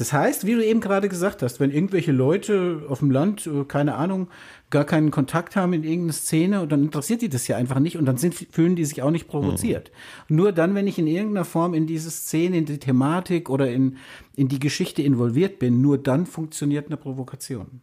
Das 0.00 0.14
heißt, 0.14 0.46
wie 0.46 0.54
du 0.54 0.64
eben 0.64 0.80
gerade 0.80 1.10
gesagt 1.10 1.42
hast, 1.42 1.60
wenn 1.60 1.70
irgendwelche 1.70 2.10
Leute 2.10 2.86
auf 2.88 3.00
dem 3.00 3.10
Land, 3.10 3.46
äh, 3.46 3.64
keine 3.64 3.96
Ahnung, 3.96 4.28
gar 4.70 4.86
keinen 4.86 5.10
Kontakt 5.10 5.56
haben 5.56 5.74
in 5.74 5.84
irgendeine 5.84 6.14
Szene, 6.14 6.66
dann 6.66 6.84
interessiert 6.84 7.20
die 7.20 7.28
das 7.28 7.46
ja 7.48 7.58
einfach 7.58 7.80
nicht 7.80 7.98
und 7.98 8.06
dann 8.06 8.16
sind, 8.16 8.34
fühlen 8.34 8.76
die 8.76 8.86
sich 8.86 9.02
auch 9.02 9.10
nicht 9.10 9.28
provoziert. 9.28 9.92
Mhm. 10.26 10.36
Nur 10.36 10.52
dann, 10.52 10.74
wenn 10.74 10.86
ich 10.86 10.98
in 10.98 11.06
irgendeiner 11.06 11.44
Form 11.44 11.74
in 11.74 11.86
diese 11.86 12.10
Szene, 12.10 12.56
in 12.56 12.64
die 12.64 12.78
Thematik 12.78 13.50
oder 13.50 13.70
in, 13.70 13.98
in 14.36 14.48
die 14.48 14.58
Geschichte 14.58 15.02
involviert 15.02 15.58
bin, 15.58 15.82
nur 15.82 15.98
dann 15.98 16.24
funktioniert 16.24 16.86
eine 16.86 16.96
Provokation. 16.96 17.82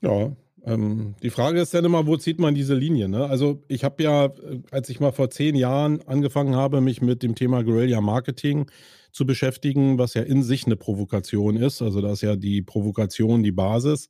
Ja, 0.00 0.32
ähm, 0.66 1.14
die 1.22 1.30
Frage 1.30 1.60
ist 1.60 1.74
dann 1.74 1.84
immer, 1.84 2.06
wo 2.06 2.16
zieht 2.16 2.38
man 2.38 2.54
diese 2.54 2.74
Linie? 2.74 3.08
Ne? 3.08 3.26
Also 3.26 3.62
ich 3.68 3.84
habe 3.84 4.02
ja, 4.02 4.26
äh, 4.26 4.60
als 4.70 4.88
ich 4.88 5.00
mal 5.00 5.12
vor 5.12 5.30
zehn 5.30 5.54
Jahren 5.54 6.00
angefangen 6.06 6.56
habe, 6.56 6.80
mich 6.80 7.02
mit 7.02 7.22
dem 7.22 7.34
Thema 7.34 7.62
Guerilla 7.62 8.00
Marketing 8.00 8.70
zu 9.12 9.26
beschäftigen, 9.26 9.98
was 9.98 10.14
ja 10.14 10.22
in 10.22 10.42
sich 10.42 10.66
eine 10.66 10.76
Provokation 10.76 11.56
ist. 11.56 11.82
Also 11.82 12.00
da 12.00 12.12
ist 12.12 12.22
ja 12.22 12.36
die 12.36 12.62
Provokation 12.62 13.42
die 13.42 13.52
Basis. 13.52 14.08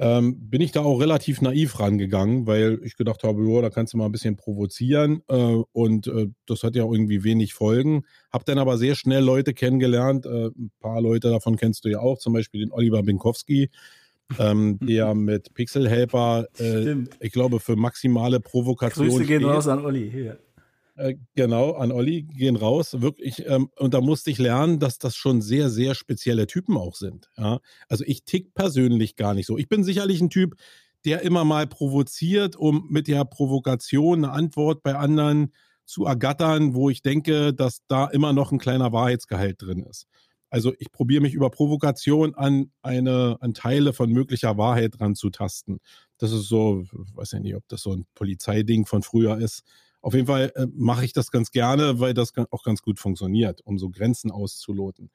Ähm, 0.00 0.48
bin 0.48 0.60
ich 0.60 0.70
da 0.70 0.82
auch 0.82 1.00
relativ 1.00 1.40
naiv 1.42 1.80
rangegangen, 1.80 2.46
weil 2.46 2.78
ich 2.84 2.96
gedacht 2.96 3.24
habe, 3.24 3.42
jo, 3.42 3.60
da 3.60 3.68
kannst 3.68 3.92
du 3.92 3.96
mal 3.96 4.04
ein 4.04 4.12
bisschen 4.12 4.36
provozieren 4.36 5.22
äh, 5.26 5.56
und 5.72 6.06
äh, 6.06 6.28
das 6.46 6.62
hat 6.62 6.76
ja 6.76 6.84
irgendwie 6.84 7.24
wenig 7.24 7.52
Folgen. 7.52 8.04
Hab 8.30 8.44
dann 8.44 8.58
aber 8.58 8.78
sehr 8.78 8.94
schnell 8.94 9.24
Leute 9.24 9.54
kennengelernt, 9.54 10.24
äh, 10.24 10.50
ein 10.56 10.70
paar 10.78 11.00
Leute 11.00 11.30
davon 11.30 11.56
kennst 11.56 11.84
du 11.84 11.88
ja 11.88 11.98
auch, 11.98 12.18
zum 12.18 12.32
Beispiel 12.32 12.60
den 12.60 12.70
Oliver 12.70 13.02
Binkowski, 13.02 13.70
ähm, 14.38 14.78
der 14.82 15.14
mit 15.14 15.54
Pixel 15.54 15.88
Helper, 15.88 16.46
äh, 16.58 16.96
ich 17.20 17.32
glaube, 17.32 17.60
für 17.60 17.76
maximale 17.76 18.40
Provokation. 18.40 19.08
Grüße 19.08 19.24
gehen 19.24 19.44
raus 19.44 19.68
an 19.68 19.84
Olli. 19.84 20.10
Hier. 20.10 20.38
Äh, 20.98 21.14
genau, 21.36 21.72
an 21.72 21.92
Olli 21.92 22.22
gehen 22.22 22.56
raus. 22.56 23.00
Wirklich, 23.00 23.46
ähm, 23.46 23.70
und 23.76 23.94
da 23.94 24.00
musste 24.00 24.30
ich 24.30 24.38
lernen, 24.38 24.80
dass 24.80 24.98
das 24.98 25.14
schon 25.14 25.40
sehr, 25.40 25.70
sehr 25.70 25.94
spezielle 25.94 26.46
Typen 26.48 26.76
auch 26.76 26.96
sind. 26.96 27.30
Ja? 27.36 27.60
Also 27.88 28.04
ich 28.06 28.24
tick 28.24 28.52
persönlich 28.54 29.14
gar 29.14 29.32
nicht 29.32 29.46
so. 29.46 29.56
Ich 29.56 29.68
bin 29.68 29.84
sicherlich 29.84 30.20
ein 30.20 30.30
Typ, 30.30 30.56
der 31.04 31.22
immer 31.22 31.44
mal 31.44 31.68
provoziert, 31.68 32.56
um 32.56 32.88
mit 32.90 33.06
der 33.06 33.24
Provokation 33.24 34.24
eine 34.24 34.32
Antwort 34.32 34.82
bei 34.82 34.96
anderen 34.96 35.52
zu 35.84 36.04
ergattern, 36.04 36.74
wo 36.74 36.90
ich 36.90 37.02
denke, 37.02 37.54
dass 37.54 37.78
da 37.86 38.06
immer 38.06 38.32
noch 38.32 38.50
ein 38.50 38.58
kleiner 38.58 38.92
Wahrheitsgehalt 38.92 39.62
drin 39.62 39.84
ist. 39.88 40.06
Also 40.50 40.72
ich 40.78 40.90
probiere 40.90 41.22
mich 41.22 41.34
über 41.34 41.50
Provokation 41.50 42.34
an 42.34 42.70
eine, 42.82 43.36
an 43.40 43.54
Teile 43.54 43.92
von 43.92 44.10
möglicher 44.10 44.56
Wahrheit 44.56 45.00
ranzutasten. 45.00 45.78
Das 46.18 46.32
ist 46.32 46.48
so, 46.48 46.84
weiß 47.14 47.32
ja 47.32 47.40
nicht, 47.40 47.54
ob 47.54 47.66
das 47.68 47.82
so 47.82 47.92
ein 47.92 48.06
Polizeiding 48.14 48.86
von 48.86 49.02
früher 49.02 49.38
ist 49.38 49.64
auf 50.00 50.14
jeden 50.14 50.26
Fall 50.26 50.52
äh, 50.54 50.66
mache 50.74 51.04
ich 51.04 51.12
das 51.12 51.30
ganz 51.30 51.50
gerne, 51.50 52.00
weil 52.00 52.14
das 52.14 52.32
auch 52.50 52.62
ganz 52.62 52.82
gut 52.82 52.98
funktioniert, 52.98 53.60
um 53.64 53.78
so 53.78 53.90
Grenzen 53.90 54.30
auszuloten. 54.30 55.10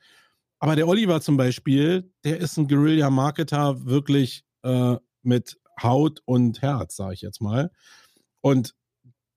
Aber 0.60 0.76
der 0.76 0.88
Oliver 0.88 1.22
zum 1.22 1.38
Beispiel, 1.38 2.12
der 2.24 2.38
ist 2.39 2.58
ein 2.58 2.67
Guerilla-Marketer 2.67 3.86
wirklich 3.86 4.46
äh, 4.63 4.98
mit 5.22 5.58
Haut 5.82 6.22
und 6.26 6.62
Herz, 6.62 6.96
sage 6.96 7.15
ich 7.15 7.22
jetzt 7.22 7.41
mal. 7.41 7.72
Und 8.41 8.76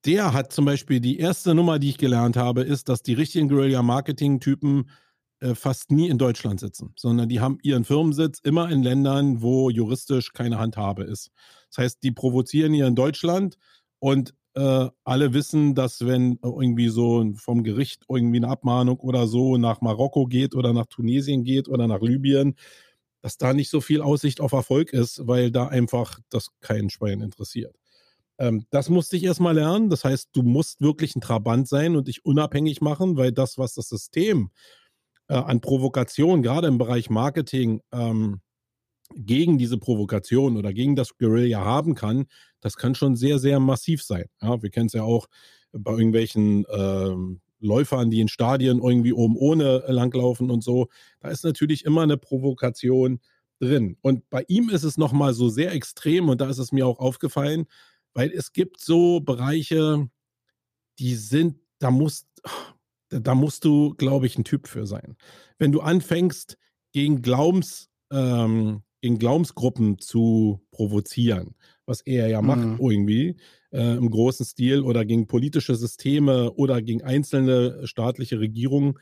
der 0.04 0.32
hat 0.32 0.52
zum 0.52 0.64
Beispiel 0.64 1.00
die 1.00 1.18
erste 1.18 1.54
Nummer, 1.54 1.78
die 1.78 1.90
ich 1.90 1.98
gelernt 1.98 2.36
habe, 2.36 2.62
ist, 2.62 2.88
dass 2.88 3.02
die 3.02 3.14
richtigen 3.14 3.48
Guerilla-Marketing-Typen 3.48 4.90
äh, 5.40 5.54
fast 5.54 5.90
nie 5.90 6.08
in 6.08 6.18
Deutschland 6.18 6.60
sitzen, 6.60 6.92
sondern 6.96 7.28
die 7.28 7.40
haben 7.40 7.58
ihren 7.62 7.84
Firmensitz 7.84 8.40
immer 8.42 8.70
in 8.70 8.82
Ländern, 8.82 9.42
wo 9.42 9.70
juristisch 9.70 10.32
keine 10.32 10.58
Handhabe 10.58 11.04
ist. 11.04 11.30
Das 11.68 11.78
heißt, 11.78 12.02
die 12.02 12.12
provozieren 12.12 12.72
hier 12.72 12.86
in 12.86 12.94
Deutschland 12.94 13.58
und 13.98 14.34
äh, 14.54 14.88
alle 15.04 15.34
wissen, 15.34 15.74
dass 15.74 16.06
wenn 16.06 16.38
irgendwie 16.42 16.88
so 16.88 17.32
vom 17.36 17.62
Gericht 17.62 18.04
irgendwie 18.08 18.38
eine 18.38 18.48
Abmahnung 18.48 18.98
oder 18.98 19.26
so 19.26 19.58
nach 19.58 19.82
Marokko 19.82 20.26
geht 20.26 20.54
oder 20.54 20.72
nach 20.72 20.86
Tunesien 20.86 21.44
geht 21.44 21.68
oder 21.68 21.86
nach 21.86 22.00
Libyen, 22.00 22.54
dass 23.20 23.36
da 23.36 23.52
nicht 23.52 23.68
so 23.68 23.80
viel 23.82 24.00
Aussicht 24.00 24.40
auf 24.40 24.52
Erfolg 24.52 24.92
ist, 24.92 25.26
weil 25.26 25.50
da 25.50 25.66
einfach 25.66 26.18
das 26.30 26.48
keinen 26.60 26.88
Schwein 26.88 27.20
interessiert. 27.20 27.76
Ähm, 28.38 28.64
das 28.70 28.88
musste 28.88 29.16
ich 29.16 29.24
erstmal 29.24 29.54
lernen. 29.54 29.90
Das 29.90 30.04
heißt, 30.04 30.30
du 30.32 30.42
musst 30.42 30.80
wirklich 30.80 31.14
ein 31.16 31.20
Trabant 31.20 31.68
sein 31.68 31.96
und 31.96 32.08
dich 32.08 32.24
unabhängig 32.24 32.80
machen, 32.80 33.16
weil 33.16 33.32
das, 33.32 33.58
was 33.58 33.74
das 33.74 33.88
System 33.88 34.50
äh, 35.28 35.34
an 35.34 35.60
Provokation, 35.60 36.42
gerade 36.42 36.68
im 36.68 36.78
Bereich 36.78 37.10
Marketing, 37.10 37.80
ähm, 37.92 38.40
gegen 39.14 39.58
diese 39.58 39.78
Provokation 39.78 40.56
oder 40.56 40.72
gegen 40.72 40.96
das 40.96 41.16
Guerilla 41.16 41.64
haben 41.64 41.94
kann, 41.94 42.26
das 42.60 42.76
kann 42.76 42.94
schon 42.94 43.14
sehr, 43.16 43.38
sehr 43.38 43.60
massiv 43.60 44.02
sein. 44.02 44.26
Ja, 44.42 44.62
wir 44.62 44.70
kennen 44.70 44.86
es 44.86 44.94
ja 44.94 45.02
auch 45.02 45.26
bei 45.72 45.92
irgendwelchen 45.92 46.64
ähm, 46.70 47.40
Läufern, 47.60 48.10
die 48.10 48.20
in 48.20 48.28
Stadien 48.28 48.82
irgendwie 48.82 49.12
oben 49.12 49.36
ohne 49.36 49.84
langlaufen 49.88 50.50
und 50.50 50.62
so. 50.62 50.88
Da 51.20 51.28
ist 51.28 51.44
natürlich 51.44 51.84
immer 51.84 52.02
eine 52.02 52.16
Provokation 52.16 53.20
drin. 53.60 53.96
Und 54.02 54.28
bei 54.28 54.44
ihm 54.48 54.68
ist 54.68 54.82
es 54.82 54.98
nochmal 54.98 55.34
so 55.34 55.48
sehr 55.48 55.72
extrem 55.72 56.28
und 56.28 56.40
da 56.40 56.48
ist 56.48 56.58
es 56.58 56.72
mir 56.72 56.86
auch 56.86 56.98
aufgefallen, 56.98 57.66
weil 58.12 58.30
es 58.32 58.52
gibt 58.52 58.80
so 58.80 59.20
Bereiche, 59.20 60.08
die 60.98 61.14
sind, 61.14 61.58
da 61.78 61.90
musst, 61.90 62.26
da 63.08 63.34
musst 63.34 63.64
du, 63.64 63.94
glaube 63.94 64.26
ich, 64.26 64.36
ein 64.38 64.44
Typ 64.44 64.68
für 64.68 64.86
sein. 64.86 65.16
Wenn 65.58 65.72
du 65.72 65.80
anfängst, 65.80 66.56
gegen 66.92 67.20
Glaubens, 67.20 67.90
ähm, 68.10 68.82
gegen 69.02 69.18
Glaubensgruppen 69.18 69.98
zu 69.98 70.62
provozieren, 70.70 71.54
was 71.84 72.00
er 72.00 72.28
ja 72.28 72.40
macht 72.40 72.64
mhm. 72.64 72.78
irgendwie 72.80 73.36
äh, 73.70 73.96
im 73.96 74.10
großen 74.10 74.46
Stil 74.46 74.80
oder 74.80 75.04
gegen 75.04 75.26
politische 75.26 75.74
Systeme 75.74 76.52
oder 76.52 76.80
gegen 76.80 77.02
einzelne 77.02 77.86
staatliche 77.86 78.40
Regierungen, 78.40 78.94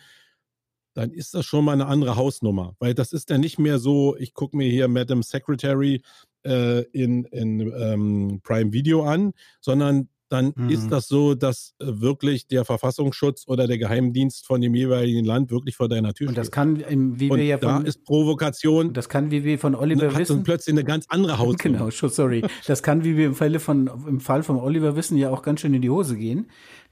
dann 0.95 1.13
ist 1.13 1.35
das 1.35 1.47
schon 1.47 1.65
mal 1.65 1.73
eine 1.73 1.87
andere 1.87 2.17
Hausnummer, 2.17 2.75
weil 2.81 2.95
das 2.95 3.13
ist 3.13 3.31
ja 3.31 3.39
nicht 3.39 3.61
mehr 3.61 3.79
so, 3.79 4.17
ich 4.17 4.35
gucke 4.35 4.57
mir 4.57 4.69
hier 4.69 4.89
Madam 4.89 5.23
Secretary 5.23 6.03
äh, 6.45 6.83
in, 6.91 7.25
in 7.27 7.61
ähm, 7.61 8.41
Prime 8.43 8.73
Video 8.73 9.05
an, 9.05 9.33
sondern 9.61 10.09
dann 10.29 10.53
mhm. 10.57 10.71
ist 10.71 10.91
das 10.91 11.07
so, 11.07 11.35
dass 11.35 11.75
äh, 11.79 11.87
wirklich 11.87 12.47
der 12.47 12.65
Verfassungsschutz 12.65 13.45
oder 13.47 13.67
der 13.67 13.79
Geheimdienst 13.79 14.47
von 14.47 14.61
dem 14.61 14.75
jeweiligen 14.75 15.25
Land 15.25 15.51
wirklich 15.51 15.77
vor 15.77 15.89
deiner 15.89 16.15
Tür 16.15 16.29
steht. 16.29 16.29
Und 16.31 16.39
das 16.39 16.51
kann, 16.51 16.79
wie 16.79 17.31
und 17.31 17.39
wir 17.39 17.45
ja 17.45 17.59
von, 17.59 17.69
da 17.69 17.81
ist 17.81 18.05
Provokation. 18.05 18.93
Das 18.93 19.09
kann, 19.09 19.31
wie 19.31 19.45
wir 19.45 19.59
von 19.59 19.75
Oliver 19.75 20.13
hat 20.13 20.19
wissen. 20.19 20.43
plötzlich 20.43 20.75
eine 20.75 20.85
ganz 20.85 21.07
andere 21.09 21.39
Haut. 21.39 21.59
Genau, 21.59 21.91
sorry. 21.91 22.43
Das 22.67 22.83
kann, 22.83 23.05
wie 23.05 23.17
wir 23.17 23.27
im 23.27 23.35
Falle 23.35 23.61
von, 23.61 23.91
im 24.09 24.21
Fall 24.21 24.43
von 24.43 24.57
Oliver 24.57 24.97
wissen, 24.97 25.17
ja 25.19 25.31
auch 25.31 25.43
ganz 25.43 25.61
schön 25.61 25.75
in 25.75 25.83
die 25.83 25.91
Hose 25.91 26.17
gehen. 26.17 26.47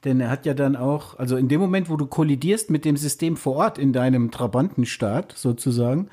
denn 0.04 0.20
er 0.20 0.30
hat 0.30 0.46
ja 0.46 0.54
dann 0.54 0.76
auch, 0.76 1.18
also 1.18 1.36
in 1.36 1.48
dem 1.48 1.60
Moment, 1.60 1.88
wo 1.88 1.96
du 1.96 2.06
kollidierst 2.06 2.70
mit 2.70 2.84
dem 2.84 2.96
System 2.96 3.36
vor 3.36 3.56
Ort 3.56 3.78
in 3.78 3.92
deinem 3.92 4.30
Trabantenstaat 4.30 5.32
sozusagen, 5.36 6.08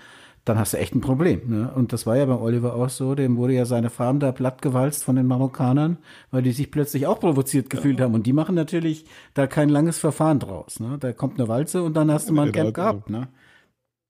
dann 0.49 0.57
hast 0.57 0.73
du 0.73 0.77
echt 0.77 0.95
ein 0.95 1.01
Problem. 1.01 1.41
Ne? 1.47 1.71
Und 1.75 1.93
das 1.93 2.05
war 2.05 2.17
ja 2.17 2.25
beim 2.25 2.41
Oliver 2.41 2.75
auch 2.75 2.89
so, 2.89 3.13
dem 3.13 3.37
wurde 3.37 3.53
ja 3.53 3.65
seine 3.65 3.89
Farm 3.89 4.19
da 4.19 4.31
plattgewalzt 4.31 5.03
von 5.03 5.15
den 5.15 5.27
Marokkanern, 5.27 5.97
weil 6.31 6.41
die 6.41 6.51
sich 6.51 6.71
plötzlich 6.71 7.05
auch 7.05 7.19
provoziert 7.19 7.69
gefühlt 7.69 7.99
ja. 7.99 8.05
haben. 8.05 8.15
Und 8.15 8.25
die 8.25 8.33
machen 8.33 8.55
natürlich 8.55 9.05
da 9.35 9.47
kein 9.47 9.69
langes 9.69 9.99
Verfahren 9.99 10.39
draus. 10.39 10.79
Ne? 10.79 10.97
Da 10.99 11.13
kommt 11.13 11.39
eine 11.39 11.47
Walze 11.47 11.83
und 11.83 11.95
dann 11.95 12.11
hast 12.11 12.29
du 12.29 12.33
mal 12.33 12.47
ein 12.47 12.51
Camp 12.51 12.73
gehabt. 12.73 13.09
Ne? 13.09 13.27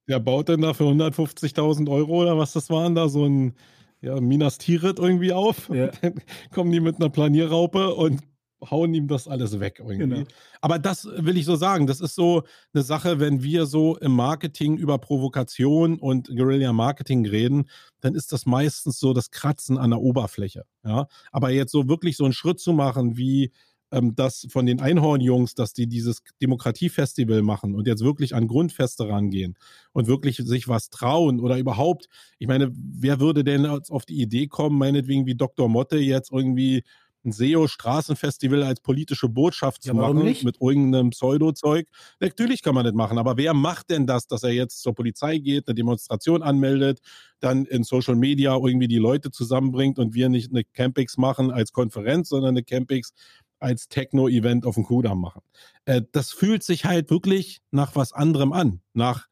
Der 0.07 0.19
baut 0.19 0.49
dann 0.49 0.61
da 0.61 0.73
für 0.73 0.85
150.000 0.85 1.91
Euro 1.91 2.21
oder 2.21 2.37
was 2.37 2.53
das 2.53 2.69
waren 2.69 2.95
da, 2.95 3.09
so 3.09 3.25
ein 3.25 3.53
ja, 4.01 4.19
Minas 4.21 4.57
Tirith 4.57 4.97
irgendwie 4.97 5.33
auf. 5.33 5.69
Ja. 5.69 5.87
Dann 6.01 6.15
kommen 6.53 6.71
die 6.71 6.79
mit 6.79 6.95
einer 6.95 7.09
Planierraupe 7.09 7.93
und 7.93 8.21
hauen 8.61 8.93
ihm 8.93 9.07
das 9.07 9.27
alles 9.27 9.59
weg 9.59 9.75
irgendwie. 9.79 9.97
Genau. 9.97 10.23
Aber 10.61 10.79
das 10.79 11.05
will 11.05 11.37
ich 11.37 11.45
so 11.45 11.55
sagen, 11.55 11.87
das 11.87 12.01
ist 12.01 12.15
so 12.15 12.43
eine 12.73 12.83
Sache, 12.83 13.19
wenn 13.19 13.43
wir 13.43 13.65
so 13.65 13.97
im 13.97 14.11
Marketing 14.11 14.77
über 14.77 14.97
Provokation 14.97 15.99
und 15.99 16.27
Guerilla-Marketing 16.27 17.25
reden, 17.25 17.69
dann 18.01 18.15
ist 18.15 18.31
das 18.31 18.45
meistens 18.45 18.99
so 18.99 19.13
das 19.13 19.31
Kratzen 19.31 19.77
an 19.77 19.91
der 19.91 20.01
Oberfläche. 20.01 20.65
Ja? 20.83 21.07
Aber 21.31 21.51
jetzt 21.51 21.71
so 21.71 21.87
wirklich 21.87 22.17
so 22.17 22.25
einen 22.25 22.33
Schritt 22.33 22.59
zu 22.59 22.73
machen, 22.73 23.17
wie 23.17 23.51
ähm, 23.91 24.15
das 24.15 24.47
von 24.49 24.65
den 24.65 24.81
Einhornjungs, 24.81 25.55
dass 25.55 25.73
die 25.73 25.87
dieses 25.87 26.21
Demokratiefestival 26.41 27.41
machen 27.41 27.75
und 27.75 27.87
jetzt 27.87 28.03
wirklich 28.03 28.35
an 28.35 28.47
Grundfeste 28.47 29.07
rangehen 29.07 29.57
und 29.93 30.07
wirklich 30.07 30.37
sich 30.37 30.67
was 30.67 30.89
trauen 30.89 31.39
oder 31.39 31.57
überhaupt, 31.57 32.07
ich 32.37 32.47
meine, 32.47 32.71
wer 32.73 33.19
würde 33.19 33.43
denn 33.43 33.65
auf 33.65 34.05
die 34.05 34.21
Idee 34.21 34.47
kommen, 34.47 34.77
meinetwegen 34.77 35.25
wie 35.25 35.35
Dr. 35.35 35.69
Motte 35.69 35.97
jetzt 35.97 36.31
irgendwie 36.31 36.83
ein 37.29 37.31
SEO-Straßenfestival 37.31 38.63
als 38.63 38.81
politische 38.81 39.29
Botschaft 39.29 39.83
zu 39.83 39.89
ja, 39.89 39.93
machen 39.93 40.23
nicht? 40.23 40.43
mit 40.43 40.59
irgendeinem 40.61 41.11
Pseudo-Zeug. 41.11 41.87
Natürlich 42.19 42.61
kann 42.61 42.75
man 42.75 42.85
das 42.85 42.93
machen, 42.93 43.17
aber 43.17 43.37
wer 43.37 43.53
macht 43.53 43.89
denn 43.89 44.07
das, 44.07 44.27
dass 44.27 44.43
er 44.43 44.51
jetzt 44.51 44.81
zur 44.81 44.93
Polizei 44.93 45.37
geht, 45.37 45.67
eine 45.67 45.75
Demonstration 45.75 46.43
anmeldet, 46.43 46.99
dann 47.39 47.65
in 47.65 47.83
Social 47.83 48.15
Media 48.15 48.55
irgendwie 48.55 48.87
die 48.87 48.97
Leute 48.97 49.31
zusammenbringt 49.31 49.99
und 49.99 50.13
wir 50.13 50.29
nicht 50.29 50.51
eine 50.51 50.63
Campix 50.63 51.17
machen 51.17 51.51
als 51.51 51.71
Konferenz, 51.71 52.29
sondern 52.29 52.49
eine 52.49 52.63
Campix 52.63 53.13
als 53.59 53.89
Techno-Event 53.89 54.65
auf 54.65 54.75
dem 54.75 54.85
Kudamm 54.85 55.21
machen. 55.21 55.41
Äh, 55.85 56.01
das 56.11 56.31
fühlt 56.31 56.63
sich 56.63 56.85
halt 56.85 57.09
wirklich 57.09 57.61
nach 57.71 57.95
was 57.95 58.13
anderem 58.13 58.53
an, 58.53 58.81
nach, 58.93 59.27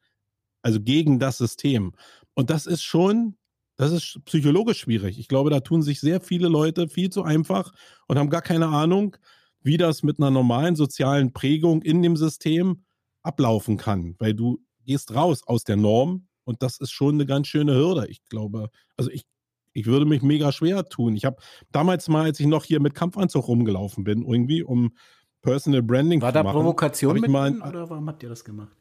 also 0.62 0.80
gegen 0.80 1.18
das 1.18 1.38
System. 1.38 1.92
Und 2.34 2.50
das 2.50 2.66
ist 2.66 2.82
schon 2.82 3.36
das 3.78 3.92
ist 3.92 4.20
psychologisch 4.24 4.80
schwierig. 4.80 5.18
Ich 5.18 5.28
glaube, 5.28 5.50
da 5.50 5.60
tun 5.60 5.82
sich 5.82 6.00
sehr 6.00 6.20
viele 6.20 6.48
Leute 6.48 6.88
viel 6.88 7.10
zu 7.10 7.22
einfach 7.22 7.72
und 8.08 8.18
haben 8.18 8.28
gar 8.28 8.42
keine 8.42 8.66
Ahnung, 8.66 9.16
wie 9.62 9.76
das 9.76 10.02
mit 10.02 10.18
einer 10.18 10.32
normalen 10.32 10.74
sozialen 10.74 11.32
Prägung 11.32 11.82
in 11.82 12.02
dem 12.02 12.16
System 12.16 12.84
ablaufen 13.22 13.76
kann, 13.76 14.16
weil 14.18 14.34
du 14.34 14.58
gehst 14.84 15.14
raus 15.14 15.42
aus 15.46 15.62
der 15.62 15.76
Norm 15.76 16.26
und 16.44 16.62
das 16.62 16.80
ist 16.80 16.90
schon 16.90 17.14
eine 17.14 17.26
ganz 17.26 17.46
schöne 17.46 17.74
Hürde. 17.74 18.08
Ich 18.08 18.24
glaube, 18.24 18.70
also 18.96 19.10
ich, 19.12 19.24
ich 19.72 19.86
würde 19.86 20.06
mich 20.06 20.22
mega 20.22 20.50
schwer 20.50 20.84
tun. 20.84 21.14
Ich 21.14 21.24
habe 21.24 21.36
damals 21.70 22.08
mal, 22.08 22.24
als 22.24 22.40
ich 22.40 22.46
noch 22.46 22.64
hier 22.64 22.80
mit 22.80 22.94
Kampfanzug 22.94 23.46
rumgelaufen 23.46 24.02
bin, 24.02 24.22
irgendwie 24.22 24.64
um 24.64 24.92
Personal 25.40 25.82
Branding 25.82 26.20
War 26.20 26.32
zu 26.32 26.38
machen. 26.38 26.46
War 26.46 26.52
da 26.52 26.58
Provokation 26.58 27.20
mit 27.20 27.30
mal, 27.30 27.60
oder 27.60 27.88
warum 27.88 28.08
habt 28.08 28.24
ihr 28.24 28.28
das 28.28 28.44
gemacht? 28.44 28.76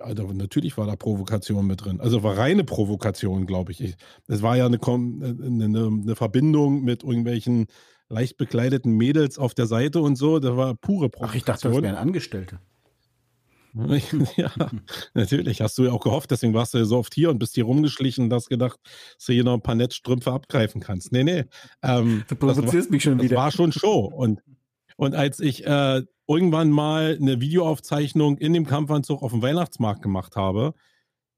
Also 0.00 0.32
natürlich 0.32 0.76
war 0.76 0.86
da 0.86 0.96
Provokation 0.96 1.66
mit 1.66 1.84
drin. 1.84 2.00
Also 2.00 2.22
war 2.22 2.36
reine 2.36 2.64
Provokation, 2.64 3.46
glaube 3.46 3.72
ich. 3.72 3.96
Es 4.26 4.42
war 4.42 4.56
ja 4.56 4.66
eine, 4.66 4.78
eine, 4.82 5.64
eine, 5.64 6.16
Verbindung 6.16 6.82
mit 6.82 7.02
irgendwelchen 7.02 7.66
leicht 8.08 8.36
bekleideten 8.36 8.96
Mädels 8.96 9.38
auf 9.38 9.54
der 9.54 9.66
Seite 9.66 10.00
und 10.00 10.16
so. 10.16 10.38
Das 10.38 10.56
war 10.56 10.74
pure 10.74 11.08
Provokation. 11.08 11.30
Ach, 11.30 11.34
ich 11.34 11.44
dachte, 11.44 11.68
das 11.68 11.82
wären 11.82 11.96
Angestellte. 11.96 12.60
ja, 14.36 14.50
natürlich. 15.12 15.60
Hast 15.60 15.76
du 15.76 15.84
ja 15.84 15.92
auch 15.92 16.00
gehofft, 16.00 16.30
deswegen 16.30 16.54
warst 16.54 16.72
du 16.72 16.78
ja 16.78 16.84
so 16.84 16.96
oft 16.96 17.14
hier 17.14 17.28
und 17.28 17.38
bist 17.38 17.54
hier 17.54 17.64
rumgeschlichen 17.64 18.24
und 18.24 18.32
hast 18.32 18.48
gedacht, 18.48 18.78
dass 19.16 19.26
du 19.26 19.34
hier 19.34 19.44
noch 19.44 19.54
ein 19.54 19.62
paar 19.62 19.74
Netzstrümpfe 19.74 20.32
abgreifen 20.32 20.80
kannst. 20.80 21.12
Nee, 21.12 21.24
nee. 21.24 21.44
Ähm, 21.82 22.24
du 22.26 22.36
provozierst 22.36 22.88
war, 22.88 22.92
mich 22.92 23.02
schon 23.02 23.20
wieder. 23.20 23.34
Das 23.34 23.44
war 23.44 23.50
schon 23.52 23.72
Show. 23.72 24.06
Und, 24.06 24.40
und 24.96 25.14
als 25.14 25.40
ich 25.40 25.66
äh, 25.66 26.02
irgendwann 26.26 26.70
mal 26.70 27.16
eine 27.20 27.40
Videoaufzeichnung 27.40 28.38
in 28.38 28.52
dem 28.52 28.66
Kampfanzug 28.66 29.22
auf 29.22 29.32
dem 29.32 29.42
Weihnachtsmarkt 29.42 30.02
gemacht 30.02 30.36
habe, 30.36 30.74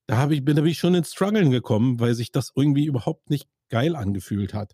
da 0.07 0.17
habe 0.17 0.35
ich, 0.35 0.45
bin, 0.45 0.65
ich 0.65 0.79
schon 0.79 0.95
ins 0.95 1.13
Struggeln 1.13 1.51
gekommen, 1.51 2.01
weil 2.01 2.15
sich 2.15 2.33
das 2.33 2.53
irgendwie 2.55 2.87
überhaupt 2.87 3.29
nicht 3.29 3.49
geil 3.69 3.95
angefühlt 3.95 4.55
hat. 4.55 4.73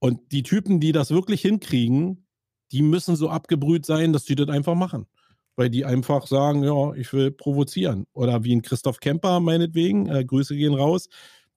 Und 0.00 0.32
die 0.32 0.42
Typen, 0.42 0.80
die 0.80 0.92
das 0.92 1.10
wirklich 1.10 1.42
hinkriegen, 1.42 2.26
die 2.72 2.82
müssen 2.82 3.14
so 3.14 3.28
abgebrüht 3.28 3.86
sein, 3.86 4.12
dass 4.12 4.24
die 4.24 4.34
das 4.34 4.48
einfach 4.48 4.74
machen. 4.74 5.06
Weil 5.54 5.70
die 5.70 5.84
einfach 5.84 6.26
sagen, 6.26 6.64
ja, 6.64 6.92
ich 6.94 7.12
will 7.12 7.30
provozieren. 7.30 8.06
Oder 8.12 8.42
wie 8.42 8.54
ein 8.54 8.62
Christoph 8.62 8.98
Kemper 8.98 9.38
meinetwegen, 9.38 10.08
äh, 10.08 10.24
Grüße 10.24 10.56
gehen 10.56 10.74
raus, 10.74 11.08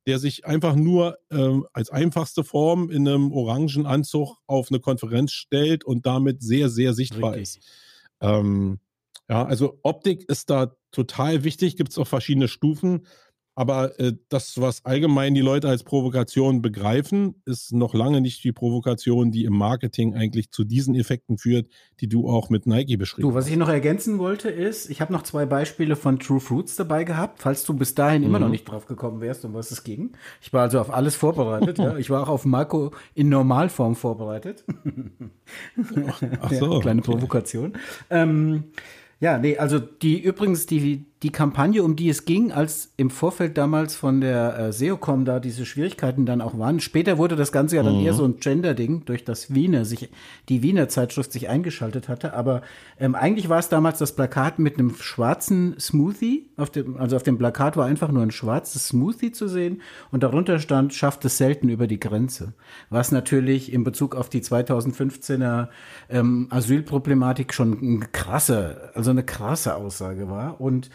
der 0.07 0.19
sich 0.19 0.45
einfach 0.45 0.75
nur 0.75 1.17
äh, 1.29 1.59
als 1.73 1.89
einfachste 1.89 2.45
Form 2.45 2.89
in 2.89 3.07
einem 3.07 3.31
orangen 3.33 3.85
Anzug 3.85 4.37
auf 4.47 4.69
eine 4.71 4.79
Konferenz 4.79 5.33
stellt 5.33 5.83
und 5.83 6.05
damit 6.05 6.41
sehr, 6.41 6.69
sehr 6.69 6.93
sichtbar 6.93 7.33
Richtig. 7.33 7.57
ist. 7.57 7.67
Ähm, 8.21 8.79
ja, 9.29 9.45
also 9.45 9.79
Optik 9.83 10.27
ist 10.29 10.49
da 10.49 10.75
total 10.91 11.43
wichtig, 11.43 11.75
gibt 11.75 11.91
es 11.91 11.97
auch 11.97 12.07
verschiedene 12.07 12.47
Stufen. 12.47 13.05
Aber 13.57 13.99
äh, 13.99 14.13
das, 14.29 14.61
was 14.61 14.85
allgemein 14.85 15.33
die 15.33 15.41
Leute 15.41 15.67
als 15.67 15.81
Provokation 15.81 16.61
begreifen, 16.61 17.41
ist 17.45 17.73
noch 17.73 17.95
lange 17.95 18.21
nicht 18.21 18.43
die 18.43 18.51
Provokation, 18.51 19.31
die 19.31 19.45
im 19.45 19.57
Marketing 19.57 20.13
eigentlich 20.13 20.51
zu 20.51 20.63
diesen 20.63 20.93
Effekten 20.93 21.39
führt, 21.39 21.67
die 21.99 22.07
du 22.07 22.29
auch 22.29 22.51
mit 22.51 22.67
Nike 22.67 22.97
beschrieben 22.97 23.27
hast. 23.27 23.33
Du, 23.33 23.35
was 23.35 23.49
ich 23.49 23.57
noch 23.57 23.67
ergänzen 23.67 24.19
wollte, 24.19 24.49
ist, 24.49 24.91
ich 24.91 25.01
habe 25.01 25.11
noch 25.11 25.23
zwei 25.23 25.47
Beispiele 25.47 25.95
von 25.95 26.19
True 26.19 26.39
Fruits 26.39 26.75
dabei 26.75 27.03
gehabt, 27.03 27.41
falls 27.41 27.63
du 27.63 27.73
bis 27.73 27.95
dahin 27.95 28.21
mhm. 28.21 28.27
immer 28.27 28.37
noch 28.37 28.45
mhm. 28.45 28.51
nicht 28.51 28.65
drauf 28.65 28.85
gekommen 28.85 29.21
wärst, 29.21 29.43
um 29.43 29.55
was 29.55 29.71
es 29.71 29.83
ging. 29.83 30.11
Ich 30.39 30.53
war 30.53 30.61
also 30.61 30.79
auf 30.79 30.93
alles 30.93 31.15
vorbereitet. 31.15 31.79
ja. 31.79 31.97
Ich 31.97 32.11
war 32.11 32.21
auch 32.21 32.29
auf 32.29 32.45
Marco 32.45 32.91
in 33.15 33.29
Normalform 33.29 33.95
vorbereitet. 33.95 34.65
Ach 36.41 36.51
so. 36.51 36.73
Ja, 36.73 36.79
kleine 36.79 37.01
okay. 37.01 37.11
Provokation. 37.11 37.73
Ähm, 38.11 38.65
ja, 39.19 39.39
nee, 39.39 39.57
also 39.57 39.79
die 39.79 40.19
übrigens 40.21 40.67
die 40.67 41.05
die 41.24 41.32
Kampagne, 41.32 41.84
um 41.84 41.95
die 41.95 42.09
es 42.09 42.26
ging, 42.26 42.51
als 42.51 42.91
im 42.95 43.09
Vorfeld 43.09 43.57
damals 43.57 43.95
von 43.95 44.22
der 44.22 44.59
äh, 44.59 44.72
SEOCom 44.72 45.26
da 45.26 45.39
diese 45.39 45.65
Schwierigkeiten 45.65 46.28
dann 46.28 46.41
auch 46.41 46.59
waren. 46.59 46.80
Später 46.80 47.18
wurde 47.18 47.36
das 47.36 47.51
Ganze 47.51 47.78
ja 47.78 47.84
dann 47.84 47.97
mhm. 47.97 48.05
eher 48.05 48.13
so 48.13 48.24
ein 48.24 48.38
Gender-Ding, 48.38 49.05
durch 49.05 49.26
das 49.26 49.51
Wiener 49.51 49.84
sich, 49.84 50.09
die 50.47 50.61
Wiener 50.61 50.89
Zeitschrift 50.89 51.32
sich 51.32 51.49
eingeschaltet 51.49 52.07
hatte. 52.07 52.36
Aber 52.36 52.61
ähm, 52.99 53.15
eigentlich 53.15 53.49
war 53.49 53.57
es 53.57 53.68
damals 53.68 53.97
das 53.97 54.15
Plakat 54.15 54.59
mit 54.59 54.78
einem 54.78 54.93
schwarzen 54.95 55.80
Smoothie. 55.80 56.51
Auf 56.55 56.70
dem, 56.70 56.97
also 56.97 57.15
auf 57.15 57.24
dem 57.24 57.39
Plakat 57.39 57.78
war 57.78 57.88
einfach 57.88 58.11
nur 58.11 58.22
ein 58.22 58.32
schwarzes 58.32 58.89
Smoothie 58.89 59.32
zu 59.32 59.47
sehen 59.47 59.82
und 60.11 60.22
darunter 60.22 60.59
stand, 60.59 60.93
schafft 60.93 61.26
es 61.26 61.39
selten 61.39 61.70
über 61.70 61.88
die 61.88 61.99
Grenze. 61.99 62.53
Was 62.91 63.11
natürlich 63.11 63.74
in 63.74 63.84
Bezug 63.84 64.15
auf 64.15 64.30
die 64.30 64.41
2015er 64.41 65.70
ähm, 66.09 66.47
Asylproblematik 66.51 67.55
schon 67.55 67.72
ein 67.82 68.11
krasse, 68.11 68.91
also 68.93 69.09
eine 69.09 69.24
krasse 69.24 69.76
Aussage 69.76 70.30
war. 70.30 70.61
Und 70.61 70.91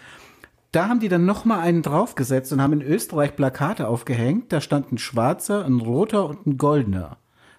da 0.73 0.89
haben 0.89 1.01
die 1.01 1.09
dann 1.09 1.27
noch 1.27 1.45
mal 1.45 1.61
einen 1.61 1.83
draufgesetzt 1.83 2.53
und 2.53 2.63
haben 2.63 2.73
in 2.73 2.83
Österreich 2.83 3.37
Plakate 3.37 3.87
aufgehängt. 3.87 4.53
Da 4.53 4.61
stand 4.61 4.91
ein 4.91 4.99
schwarzer, 4.99 5.65
ein 5.65 5.81
roter 5.81 6.27
und 6.27 6.47
ein 6.47 6.57
goldener. 6.57 7.19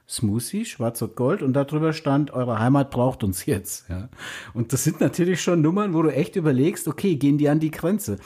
Smoothie, 0.09 0.65
schwarz 0.65 1.01
und 1.01 1.15
gold 1.15 1.41
und 1.41 1.53
darüber 1.53 1.93
stand, 1.93 2.31
eure 2.31 2.59
Heimat 2.59 2.91
braucht 2.91 3.23
uns 3.23 3.45
jetzt. 3.45 3.89
Ja. 3.89 4.09
Und 4.53 4.73
das 4.73 4.83
sind 4.83 4.99
natürlich 4.99 5.41
schon 5.41 5.61
Nummern, 5.61 5.93
wo 5.93 6.01
du 6.01 6.09
echt 6.09 6.35
überlegst, 6.35 6.87
okay, 6.87 7.15
gehen 7.15 7.37
die 7.37 7.49
an 7.49 7.59
die 7.59 7.71
Grenze. 7.71 8.17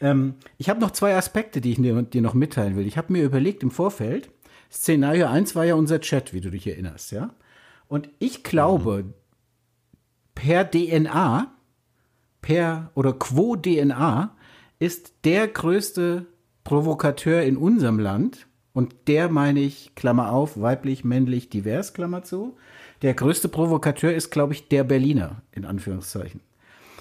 Ähm, 0.00 0.34
ich 0.58 0.68
habe 0.68 0.80
noch 0.80 0.92
zwei 0.92 1.16
Aspekte, 1.16 1.60
die 1.60 1.72
ich 1.72 2.10
dir 2.10 2.22
noch 2.22 2.34
mitteilen 2.34 2.76
will. 2.76 2.86
Ich 2.86 2.96
habe 2.98 3.12
mir 3.12 3.24
überlegt 3.24 3.62
im 3.62 3.70
Vorfeld, 3.70 4.30
Szenario 4.70 5.26
1 5.26 5.56
war 5.56 5.64
ja 5.64 5.74
unser 5.74 6.00
Chat, 6.00 6.32
wie 6.32 6.40
du 6.40 6.50
dich 6.50 6.66
erinnerst, 6.66 7.12
ja. 7.12 7.34
Und 7.88 8.08
ich 8.18 8.42
glaube, 8.44 9.04
mhm. 9.04 9.14
per 10.34 10.70
DNA 10.70 11.54
per 12.44 12.90
oder 12.94 13.14
quo 13.14 13.56
DNA 13.56 14.36
ist 14.78 15.14
der 15.24 15.48
größte 15.48 16.26
Provokateur 16.62 17.42
in 17.42 17.56
unserem 17.56 17.98
Land. 17.98 18.46
Und 18.74 18.94
der 19.06 19.30
meine 19.30 19.60
ich, 19.60 19.94
Klammer 19.94 20.30
auf, 20.30 20.60
weiblich, 20.60 21.04
männlich, 21.04 21.48
divers, 21.48 21.94
Klammer 21.94 22.22
zu. 22.22 22.54
Der 23.00 23.14
größte 23.14 23.48
Provokateur 23.48 24.12
ist, 24.12 24.30
glaube 24.30 24.52
ich, 24.52 24.68
der 24.68 24.84
Berliner, 24.84 25.40
in 25.52 25.64
Anführungszeichen. 25.64 26.40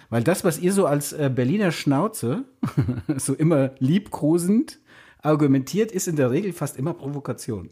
Weil 0.10 0.24
das, 0.24 0.46
was 0.46 0.60
ihr 0.60 0.72
so 0.72 0.86
als 0.86 1.12
äh, 1.12 1.30
Berliner 1.34 1.74
Schnauze, 1.74 2.46
so 3.18 3.34
immer 3.34 3.72
liebkosend 3.80 4.80
argumentiert, 5.22 5.92
ist 5.92 6.08
in 6.08 6.16
der 6.16 6.32
Regel 6.32 6.54
fast 6.54 6.78
immer 6.78 6.94
Provokation. 6.94 7.70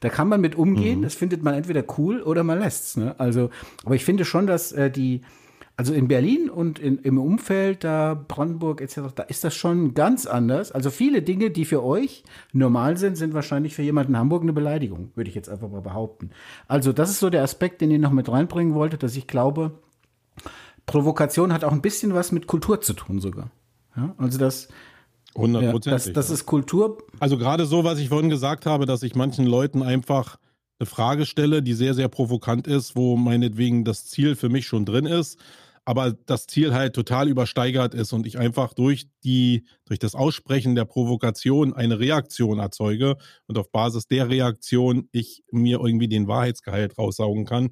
Da 0.00 0.08
kann 0.08 0.28
man 0.28 0.40
mit 0.40 0.54
umgehen, 0.54 1.00
mhm. 1.00 1.02
das 1.02 1.14
findet 1.14 1.42
man 1.42 1.52
entweder 1.52 1.84
cool 1.98 2.22
oder 2.22 2.44
man 2.44 2.60
lässt's. 2.60 2.96
Ne? 2.96 3.14
Also, 3.18 3.50
aber 3.84 3.94
ich 3.94 4.06
finde 4.06 4.24
schon, 4.24 4.46
dass 4.46 4.72
äh, 4.72 4.90
die, 4.90 5.20
Also 5.76 5.92
in 5.92 6.06
Berlin 6.06 6.50
und 6.50 6.78
in, 6.78 6.98
im 6.98 7.18
Umfeld, 7.18 7.82
da 7.82 8.14
Brandenburg 8.14 8.80
etc., 8.80 9.00
da 9.14 9.24
ist 9.24 9.42
das 9.42 9.56
schon 9.56 9.94
ganz 9.94 10.24
anders. 10.24 10.70
Also 10.70 10.90
viele 10.90 11.20
Dinge, 11.20 11.50
die 11.50 11.64
für 11.64 11.82
euch 11.82 12.22
normal 12.52 12.96
sind, 12.96 13.16
sind 13.16 13.34
wahrscheinlich 13.34 13.74
für 13.74 13.82
jemanden 13.82 14.12
in 14.12 14.18
Hamburg 14.18 14.42
eine 14.42 14.52
Beleidigung, 14.52 15.10
würde 15.16 15.30
ich 15.30 15.34
jetzt 15.34 15.48
einfach 15.48 15.68
mal 15.68 15.80
behaupten. 15.80 16.30
Also 16.68 16.92
das 16.92 17.10
ist 17.10 17.18
so 17.18 17.28
der 17.28 17.42
Aspekt, 17.42 17.80
den 17.80 17.90
ich 17.90 17.98
noch 17.98 18.12
mit 18.12 18.28
reinbringen 18.28 18.74
wollte, 18.74 18.98
dass 18.98 19.16
ich 19.16 19.26
glaube, 19.26 19.72
Provokation 20.86 21.52
hat 21.52 21.64
auch 21.64 21.72
ein 21.72 21.82
bisschen 21.82 22.14
was 22.14 22.30
mit 22.30 22.46
Kultur 22.46 22.80
zu 22.80 22.92
tun 22.92 23.20
sogar. 23.20 23.50
Ja, 23.96 24.14
also 24.18 24.38
das, 24.38 24.68
Hundertprozentig. 25.36 26.06
ja, 26.06 26.12
das, 26.12 26.28
das 26.28 26.30
ist 26.30 26.46
Kultur. 26.46 26.98
Also 27.18 27.36
gerade 27.36 27.66
so, 27.66 27.82
was 27.82 27.98
ich 27.98 28.08
vorhin 28.10 28.30
gesagt 28.30 28.66
habe, 28.66 28.86
dass 28.86 29.02
ich 29.02 29.16
manchen 29.16 29.46
Leuten 29.46 29.82
einfach 29.82 30.36
eine 30.78 30.86
Frage 30.86 31.26
stelle, 31.26 31.62
die 31.62 31.74
sehr, 31.74 31.94
sehr 31.94 32.08
provokant 32.08 32.66
ist, 32.66 32.96
wo 32.96 33.16
meinetwegen 33.16 33.84
das 33.84 34.06
Ziel 34.06 34.36
für 34.36 34.48
mich 34.48 34.66
schon 34.66 34.84
drin 34.84 35.06
ist, 35.06 35.38
aber 35.84 36.12
das 36.26 36.46
Ziel 36.46 36.72
halt 36.72 36.94
total 36.94 37.28
übersteigert 37.28 37.94
ist 37.94 38.12
und 38.12 38.26
ich 38.26 38.38
einfach 38.38 38.72
durch 38.74 39.06
die, 39.22 39.64
durch 39.84 39.98
das 39.98 40.14
Aussprechen 40.14 40.74
der 40.74 40.84
Provokation 40.86 41.74
eine 41.74 41.98
Reaktion 41.98 42.58
erzeuge 42.58 43.16
und 43.46 43.58
auf 43.58 43.70
Basis 43.70 44.06
der 44.06 44.28
Reaktion 44.30 45.08
ich 45.12 45.42
mir 45.50 45.80
irgendwie 45.80 46.08
den 46.08 46.26
Wahrheitsgehalt 46.26 46.96
raussaugen 46.98 47.44
kann. 47.44 47.70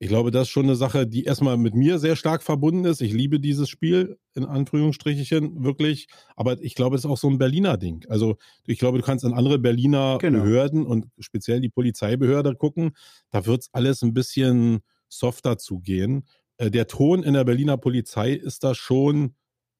Ich 0.00 0.08
glaube, 0.08 0.30
das 0.30 0.42
ist 0.42 0.48
schon 0.50 0.64
eine 0.66 0.74
Sache, 0.76 1.06
die 1.06 1.24
erstmal 1.24 1.56
mit 1.56 1.74
mir 1.74 1.98
sehr 1.98 2.16
stark 2.16 2.42
verbunden 2.42 2.84
ist. 2.84 3.00
Ich 3.00 3.12
liebe 3.12 3.40
dieses 3.40 3.68
Spiel, 3.68 4.18
in 4.34 4.44
Anführungsstrichen, 4.44 5.64
wirklich. 5.64 6.08
Aber 6.36 6.60
ich 6.60 6.74
glaube, 6.74 6.96
es 6.96 7.04
ist 7.04 7.10
auch 7.10 7.16
so 7.16 7.30
ein 7.30 7.38
Berliner 7.38 7.78
Ding. 7.78 8.04
Also, 8.08 8.36
ich 8.66 8.78
glaube, 8.78 8.98
du 8.98 9.04
kannst 9.04 9.24
an 9.24 9.32
andere 9.32 9.58
Berliner 9.58 10.18
Genau. 10.20 10.42
Behörden 10.42 10.84
und 10.84 11.06
speziell 11.20 11.60
die 11.60 11.68
Polizeibehörde 11.70 12.54
gucken. 12.56 12.90
Da 13.30 13.46
wird 13.46 13.62
es 13.62 13.68
alles 13.72 14.02
ein 14.02 14.12
bisschen 14.12 14.80
softer 15.08 15.58
zugehen. 15.58 16.24
Äh, 16.58 16.70
Der 16.70 16.86
Ton 16.86 17.22
in 17.22 17.34
der 17.34 17.44
Berliner 17.44 17.76
Polizei 17.76 18.32
ist 18.32 18.64
da 18.64 18.74
schon 18.74 19.34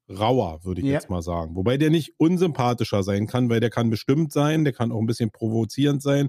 rauer, 0.09 0.65
würde 0.65 0.81
ich 0.83 0.87
Ja. 0.87 0.95
jetzt 0.95 1.09
mal 1.11 1.23
sagen. 1.23 1.55
Wobei 1.57 1.77
der 1.79 1.91
nicht 1.91 2.15
unsympathischer 2.19 3.03
sein 3.03 3.27
kann, 3.27 3.49
weil 3.49 3.61
der 3.61 3.71
kann 3.71 3.89
bestimmt 3.91 4.33
sein, 4.33 4.65
der 4.65 4.73
kann 4.73 4.93
auch 4.93 5.01
ein 5.01 5.07
bisschen 5.07 5.31
provozierend 5.31 6.03
sein, 6.03 6.29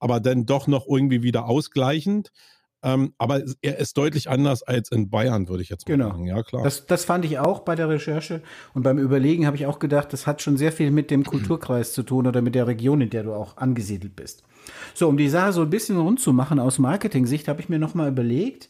aber 0.00 0.18
dann 0.18 0.44
doch 0.46 0.66
noch 0.66 0.86
irgendwie 0.88 1.22
wieder 1.22 1.46
ausgleichend. 1.46 2.32
Ähm, 2.84 3.14
aber 3.16 3.42
er 3.60 3.78
ist 3.78 3.96
deutlich 3.96 4.28
anders 4.28 4.64
als 4.64 4.90
in 4.90 5.08
Bayern, 5.08 5.48
würde 5.48 5.62
ich 5.62 5.68
jetzt 5.68 5.88
mal 5.88 5.94
Genau. 5.94 6.08
sagen. 6.10 6.26
Ja, 6.26 6.42
klar. 6.42 6.64
Das, 6.64 6.84
das 6.86 7.04
fand 7.04 7.24
ich 7.24 7.38
auch 7.38 7.60
bei 7.60 7.76
der 7.76 7.88
Recherche 7.88 8.42
und 8.74 8.82
beim 8.82 8.98
Überlegen 8.98 9.46
habe 9.46 9.54
ich 9.56 9.66
auch 9.66 9.78
gedacht, 9.78 10.12
das 10.12 10.26
hat 10.26 10.42
schon 10.42 10.56
sehr 10.56 10.72
viel 10.72 10.90
mit 10.90 11.12
dem 11.12 11.22
Kulturkreis 11.22 11.92
zu 11.92 12.02
tun 12.02 12.26
oder 12.26 12.42
mit 12.42 12.56
der 12.56 12.66
Region, 12.66 13.00
in 13.00 13.10
der 13.10 13.22
du 13.22 13.34
auch 13.34 13.56
angesiedelt 13.56 14.16
bist. 14.16 14.42
So, 14.94 15.08
um 15.08 15.16
die 15.16 15.28
Sache 15.28 15.52
so 15.52 15.62
ein 15.62 15.70
bisschen 15.70 15.96
rund 15.96 16.18
zu 16.18 16.32
machen 16.32 16.58
aus 16.58 16.80
Marketing-Sicht, 16.80 17.46
habe 17.46 17.60
ich 17.60 17.68
mir 17.68 17.78
nochmal 17.78 18.08
überlegt, 18.08 18.68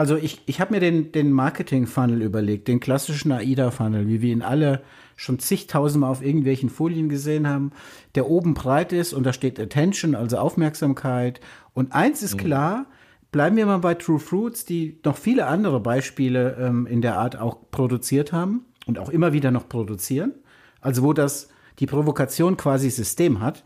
also 0.00 0.16
ich, 0.16 0.40
ich 0.46 0.62
habe 0.62 0.72
mir 0.72 0.80
den, 0.80 1.12
den 1.12 1.30
Marketing-Funnel 1.30 2.22
überlegt, 2.22 2.68
den 2.68 2.80
klassischen 2.80 3.32
AIDA-Funnel, 3.32 4.08
wie 4.08 4.22
wir 4.22 4.32
ihn 4.32 4.40
alle 4.40 4.80
schon 5.14 5.38
zigtausendmal 5.38 6.10
auf 6.10 6.24
irgendwelchen 6.24 6.70
Folien 6.70 7.10
gesehen 7.10 7.46
haben, 7.46 7.72
der 8.14 8.26
oben 8.26 8.54
breit 8.54 8.94
ist 8.94 9.12
und 9.12 9.24
da 9.24 9.34
steht 9.34 9.60
Attention, 9.60 10.14
also 10.14 10.38
Aufmerksamkeit. 10.38 11.42
Und 11.74 11.92
eins 11.92 12.22
ist 12.22 12.38
klar, 12.38 12.86
bleiben 13.30 13.58
wir 13.58 13.66
mal 13.66 13.76
bei 13.76 13.92
True 13.92 14.18
Fruits, 14.18 14.64
die 14.64 14.98
noch 15.04 15.18
viele 15.18 15.46
andere 15.48 15.80
Beispiele 15.80 16.56
ähm, 16.58 16.86
in 16.86 17.02
der 17.02 17.18
Art 17.18 17.38
auch 17.38 17.58
produziert 17.70 18.32
haben 18.32 18.64
und 18.86 18.98
auch 18.98 19.10
immer 19.10 19.34
wieder 19.34 19.50
noch 19.50 19.68
produzieren. 19.68 20.32
Also 20.80 21.02
wo 21.02 21.12
das 21.12 21.50
die 21.78 21.84
Provokation 21.84 22.56
quasi 22.56 22.88
System 22.88 23.40
hat. 23.40 23.64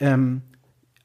Ähm, 0.00 0.42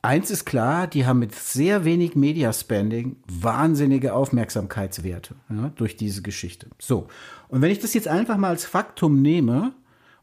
Eins 0.06 0.30
ist 0.32 0.44
klar, 0.44 0.88
die 0.88 1.06
haben 1.06 1.20
mit 1.20 1.34
sehr 1.34 1.86
wenig 1.86 2.14
Media 2.14 2.52
Spending 2.52 3.16
wahnsinnige 3.26 4.14
Aufmerksamkeitswerte 4.14 5.36
ja, 5.50 5.72
durch 5.78 5.96
diese 5.96 6.22
Geschichte. 6.22 6.68
So. 6.78 7.08
Und 7.48 7.62
wenn 7.62 7.72
ich 7.72 7.80
das 7.80 7.94
jetzt 7.94 8.10
einfach 8.10 8.36
mal 8.36 8.50
als 8.50 8.66
Faktum 8.66 9.22
nehme 9.22 9.74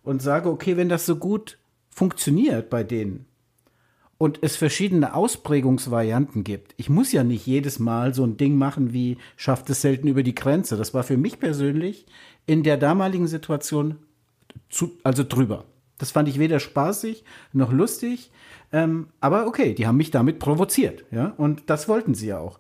und 0.03 0.21
sage, 0.21 0.51
okay, 0.51 0.77
wenn 0.77 0.91
das 0.91 1.07
so 1.07 1.17
gut 1.17 1.57
funktioniert 1.89 2.69
bei 2.69 2.85
denen 2.85 3.25
und 4.19 4.41
es 4.43 4.55
verschiedene 4.55 5.15
Ausprägungsvarianten 5.15 6.45
gibt, 6.45 6.75
ich 6.77 6.91
muss 6.91 7.11
ja 7.11 7.25
nicht 7.25 7.47
jedes 7.47 7.79
Mal 7.79 8.13
so 8.13 8.23
ein 8.23 8.37
Ding 8.37 8.59
machen 8.59 8.93
wie 8.93 9.17
schafft 9.37 9.71
es 9.71 9.81
selten 9.81 10.09
über 10.09 10.23
die 10.23 10.35
Grenze. 10.35 10.77
Das 10.77 10.93
war 10.93 11.05
für 11.05 11.17
mich 11.17 11.41
persönlich 11.41 12.05
in 12.45 12.65
der 12.65 12.77
damaligen 12.77 13.29
Situation 13.29 13.97
zu, 14.69 14.99
also 15.05 15.25
drüber. 15.27 15.65
Das 16.01 16.11
fand 16.11 16.29
ich 16.29 16.39
weder 16.41 16.59
spaßig 16.59 17.23
noch 17.53 17.71
lustig. 17.73 18.33
Ähm, 18.73 19.09
aber 19.21 19.47
okay, 19.47 19.75
die 19.75 19.87
haben 19.87 19.97
mich 19.97 20.11
damit 20.11 20.39
provoziert, 20.41 21.05
ja, 21.11 21.35
und 21.37 21.65
das 21.71 21.89
wollten 21.89 22.15
sie 22.15 22.29
ja 22.29 22.39
auch. 22.39 22.59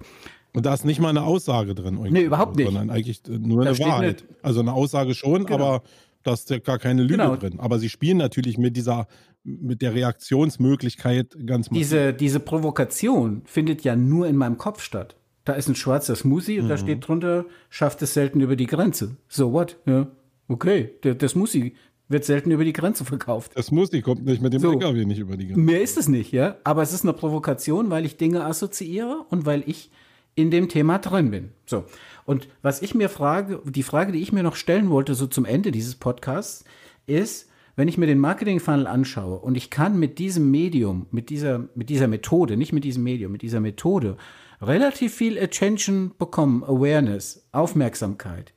Und 0.53 0.67
da 0.67 0.75
ist 0.75 0.85
nicht 0.85 1.01
mal 1.01 1.09
eine 1.11 1.23
Aussage 1.23 1.75
drin. 1.77 1.95
irgendwie, 1.95 2.11
Nee, 2.13 2.23
überhaupt 2.23 2.57
nicht. 2.57 2.67
Sondern 2.67 2.91
eigentlich 2.91 3.23
nur 3.29 3.65
Da 3.65 3.71
eine 3.71 3.79
Wahrheit. 3.79 4.25
Also 4.43 4.61
eine 4.61 4.73
Aussage 4.73 5.15
schon, 5.15 5.47
Genau. 5.47 5.55
aber 5.65 5.83
da 6.25 6.33
ist 6.33 6.51
ja 6.51 6.59
gar 6.59 6.79
keine 6.81 7.03
Lüge 7.03 7.19
Genau. 7.19 7.37
drin. 7.37 7.61
Aber 7.61 7.79
sie 7.79 7.89
spielen 7.89 8.17
natürlich 8.19 8.59
mit 8.59 8.77
dieser, 8.77 9.07
mit 9.45 9.81
der 9.81 9.95
Reaktionsmöglichkeit 9.95 11.37
ganz 11.47 11.71
massiv. 11.71 11.81
Diese, 11.83 12.13
diese 12.13 12.41
Provokation 12.41 13.43
findet 13.45 13.83
ja 13.85 13.95
nur 13.97 14.27
in 14.27 14.37
meinem 14.37 14.59
Kopf 14.59 14.83
statt. 14.83 15.17
Da 15.45 15.53
ist 15.55 15.69
ein 15.69 15.75
schwarzer 15.75 16.17
Smoothie 16.17 16.61
und 16.61 16.69
da 16.69 16.77
steht 16.77 17.07
drunter, 17.07 17.47
schafft 17.71 18.03
es 18.03 18.15
selten 18.15 18.41
über 18.41 18.57
die 18.57 18.67
Grenze. 18.67 19.17
So 19.29 19.53
what? 19.53 19.79
Ja, 19.87 20.07
okay, 20.49 20.91
der, 21.03 21.15
der 21.15 21.29
Smoothie 21.29 21.75
wird 22.11 22.25
selten 22.25 22.51
über 22.51 22.65
die 22.65 22.73
Grenze 22.73 23.05
verkauft. 23.05 23.53
Das 23.55 23.71
muss, 23.71 23.91
die 23.91 24.03
kommt 24.03 24.25
nicht 24.25 24.43
mit 24.43 24.53
dem 24.53 24.61
So. 24.61 24.73
LKW 24.73 25.05
nicht 25.05 25.21
über 25.21 25.37
die 25.37 25.47
Grenze. 25.47 25.61
Mehr 25.61 25.81
ist 25.81 25.97
es 25.97 26.09
nicht, 26.09 26.33
ja. 26.33 26.57
Aber 26.65 26.83
es 26.83 26.93
ist 26.93 27.05
eine 27.05 27.13
Provokation, 27.13 27.89
weil 27.89 28.05
ich 28.05 28.17
Dinge 28.17 28.45
assoziiere 28.45 29.25
und 29.31 29.47
weil 29.47 29.63
ich 29.67 29.91
in 30.35 30.51
dem 30.51 30.69
Thema 30.69 30.99
drin 30.99 31.31
bin. 31.31 31.51
So. 31.67 31.85
Und 32.25 32.49
was 32.63 32.83
ich 32.83 32.95
mir 32.95 33.09
frage, 33.09 33.63
die 33.65 33.83
Frage, 33.83 34.13
die 34.13 34.21
ich 34.21 34.33
mir 34.33 34.43
noch 34.43 34.57
stellen 34.57 34.91
wollte, 34.91 35.15
so 35.15 35.27
zum 35.27 35.45
Ende 35.45 35.71
dieses 35.71 35.95
Podcasts, 35.95 36.65
ist, 37.07 37.49
wenn 37.77 37.89
ich 37.89 37.97
mir 37.97 38.07
den 38.07 38.19
Marketing-Funnel 38.19 38.87
anschaue 38.87 39.39
und 39.39 39.57
ich 39.57 39.71
kann 39.71 39.99
mit 39.99 40.19
diesem 40.19 40.51
Medium, 40.51 41.07
mit 41.11 41.31
dieser, 41.31 41.69
mit 41.75 41.89
dieser 41.89 42.09
Methode, 42.09 42.57
nicht 42.57 42.73
mit 42.73 42.85
diesem 42.85 43.05
Medium, 43.05 43.33
mit 43.33 43.43
dieser 43.43 43.61
Methode 43.61 44.17
relativ 44.61 45.15
viel 45.15 45.39
Attention 45.39 46.13
bekommen, 46.19 46.63
Awareness, 46.65 47.49
Aufmerksamkeit, 47.53 48.53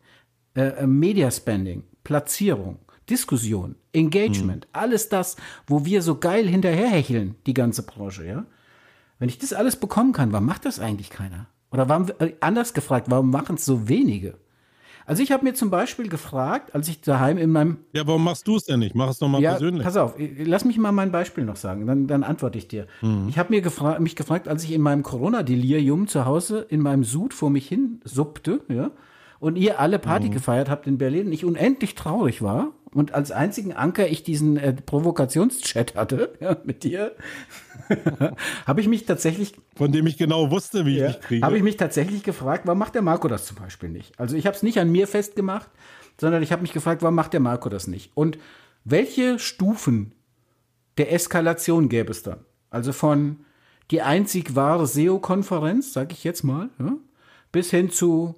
äh, 0.56 0.70
äh, 0.70 0.88
Media 0.88 1.32
Spending, 1.32 1.84
Platzierung, 2.04 2.80
Diskussion, 3.14 3.76
Engagement, 3.94 4.68
alles 4.74 5.08
das, 5.08 5.36
wo 5.68 5.86
wir 5.86 6.02
so 6.02 6.16
geil 6.16 6.48
hinterherhecheln, 6.48 7.36
die 7.46 7.54
ganze 7.54 7.84
Branche, 7.84 8.26
ja. 8.26 8.46
Wenn 9.20 9.30
ich 9.30 9.38
das 9.38 9.54
alles 9.54 9.76
bekommen 9.76 10.14
kann, 10.14 10.32
warum 10.32 10.48
macht 10.48 10.66
das 10.66 10.80
eigentlich 10.80 11.12
keiner? 11.12 11.46
Oder 11.72 11.90
warum, 11.90 12.08
äh, 12.18 12.34
anders 12.40 12.74
gefragt, 12.74 13.12
warum 13.12 13.30
machen 13.30 13.56
es 13.56 13.66
so 13.66 13.88
wenige? 13.88 14.34
Also 15.06 15.22
ich 15.22 15.32
habe 15.32 15.44
mir 15.44 15.54
zum 15.54 15.70
Beispiel 15.70 16.10
gefragt, 16.10 16.74
als 16.74 16.88
ich 16.88 17.02
daheim 17.02 17.38
in 17.38 17.52
meinem 17.52 17.78
Ja, 17.94 18.08
warum 18.08 18.24
machst 18.24 18.48
du 18.48 18.56
es 18.56 18.64
denn 18.66 18.80
nicht? 18.80 18.96
Mach 18.96 19.10
es 19.10 19.20
doch 19.20 19.28
mal 19.28 19.42
ja, 19.42 19.52
persönlich. 19.52 19.84
pass 19.84 19.98
auf, 19.98 20.16
lass 20.18 20.66
mich 20.66 20.78
mal 20.80 20.92
mein 20.92 21.12
Beispiel 21.12 21.44
noch 21.44 21.58
sagen, 21.58 21.86
dann, 21.86 22.08
dann 22.08 22.24
antworte 22.24 22.58
ich 22.58 22.68
dir. 22.68 22.88
Ich 23.28 23.38
habe 23.38 23.54
mir 23.54 23.62
gefra 23.62 24.00
mich 24.00 24.16
gefragt, 24.16 24.48
als 24.48 24.64
ich 24.64 24.72
in 24.72 24.82
meinem 24.82 25.04
Corona-Delirium 25.04 26.08
zu 26.08 26.26
Hause 26.26 26.66
in 26.68 26.82
meinem 26.82 27.04
Sud 27.04 27.34
vor 27.34 27.52
mich 27.52 27.68
hin 27.68 28.02
suppte, 28.06 28.62
ja, 28.70 28.90
und 29.44 29.58
ihr 29.58 29.82
alle 29.82 30.00
Party 30.00 30.30
gefeiert 30.30 30.70
habt 30.70 30.88
in 30.88 30.98
Berlin 30.98 31.28
und 31.28 31.34
ich 31.34 31.44
unendlich 31.44 31.96
traurig 31.96 32.42
war 32.42 32.72
und 32.94 33.14
als 33.14 33.30
einzigen 33.30 33.74
Anker 33.74 34.08
ich 34.08 34.24
diesen 34.24 34.56
äh, 34.56 34.72
Provokationschat 34.72 35.96
hatte, 35.96 36.34
ja, 36.40 36.56
mit 36.64 36.86
dir, 36.86 37.12
habe 38.66 38.80
ich 38.80 38.88
mich 38.88 39.06
tatsächlich 39.06 39.54
Von 39.76 39.92
dem 39.92 40.08
ich 40.08 40.18
genau 40.18 40.50
wusste, 40.50 40.86
wie 40.86 41.02
ich 41.02 41.08
dich 41.08 41.22
kriege. 41.22 41.46
habe 41.46 41.58
ich 41.58 41.64
mich 41.64 41.76
tatsächlich 41.76 42.24
gefragt, 42.24 42.66
warum 42.66 42.80
macht 42.80 42.96
der 42.96 43.02
Marco 43.02 43.28
das 43.28 43.46
zum 43.46 43.58
Beispiel 43.58 43.90
nicht? 43.90 44.18
Also 44.18 44.38
ich 44.38 44.46
habe 44.46 44.56
es 44.56 44.64
nicht 44.64 44.80
an 44.80 44.90
mir 44.90 45.08
festgemacht, 45.08 45.70
sondern 46.18 46.42
ich 46.42 46.54
habe 46.54 46.62
mich 46.62 46.72
gefragt, 46.72 47.02
warum 47.02 47.16
macht 47.16 47.34
der 47.34 47.42
Marco 47.42 47.68
das 47.68 47.88
nicht? 47.88 48.12
Und 48.16 48.38
welche 48.86 49.40
Stufen 49.40 50.14
der 50.98 51.12
Eskalation 51.12 51.90
gäbe 51.90 52.12
es 52.12 52.24
dann? 52.24 52.46
Also 52.70 52.94
von 52.94 53.42
die 53.92 54.02
einzig 54.02 54.56
wahre 54.56 54.88
SEO-Konferenz, 54.88 55.92
sage 55.92 56.14
ich 56.14 56.24
jetzt 56.24 56.44
mal, 56.44 56.70
ja, 56.80 56.94
bis 57.52 57.72
hin 57.72 57.90
zu 57.90 58.36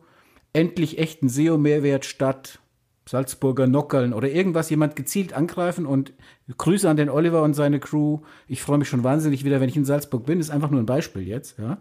endlich 0.56 0.98
echten 0.98 1.30
SEO-Mehrwert 1.30 2.06
statt 2.06 2.60
Salzburger 3.08 3.68
Nockerln 3.68 4.14
oder 4.14 4.30
irgendwas 4.30 4.70
jemand 4.70 4.96
gezielt 4.96 5.34
angreifen 5.34 5.86
und 5.86 6.14
Grüße 6.58 6.90
an 6.90 6.98
den 6.98 7.10
Oliver 7.10 7.44
und 7.44 7.54
seine 7.54 7.80
Crew. 7.80 8.20
Ich 8.48 8.64
freue 8.64 8.80
mich 8.80 8.90
schon 8.90 9.04
wahnsinnig 9.04 9.44
wieder, 9.44 9.62
wenn 9.62 9.70
ich 9.70 9.78
in 9.78 9.86
Salzburg 9.86 10.26
bin. 10.26 10.40
Ist 10.40 10.50
einfach 10.50 10.72
nur 10.72 10.82
ein 10.82 10.88
Beispiel 10.88 11.28
jetzt, 11.28 11.60
ja. 11.60 11.78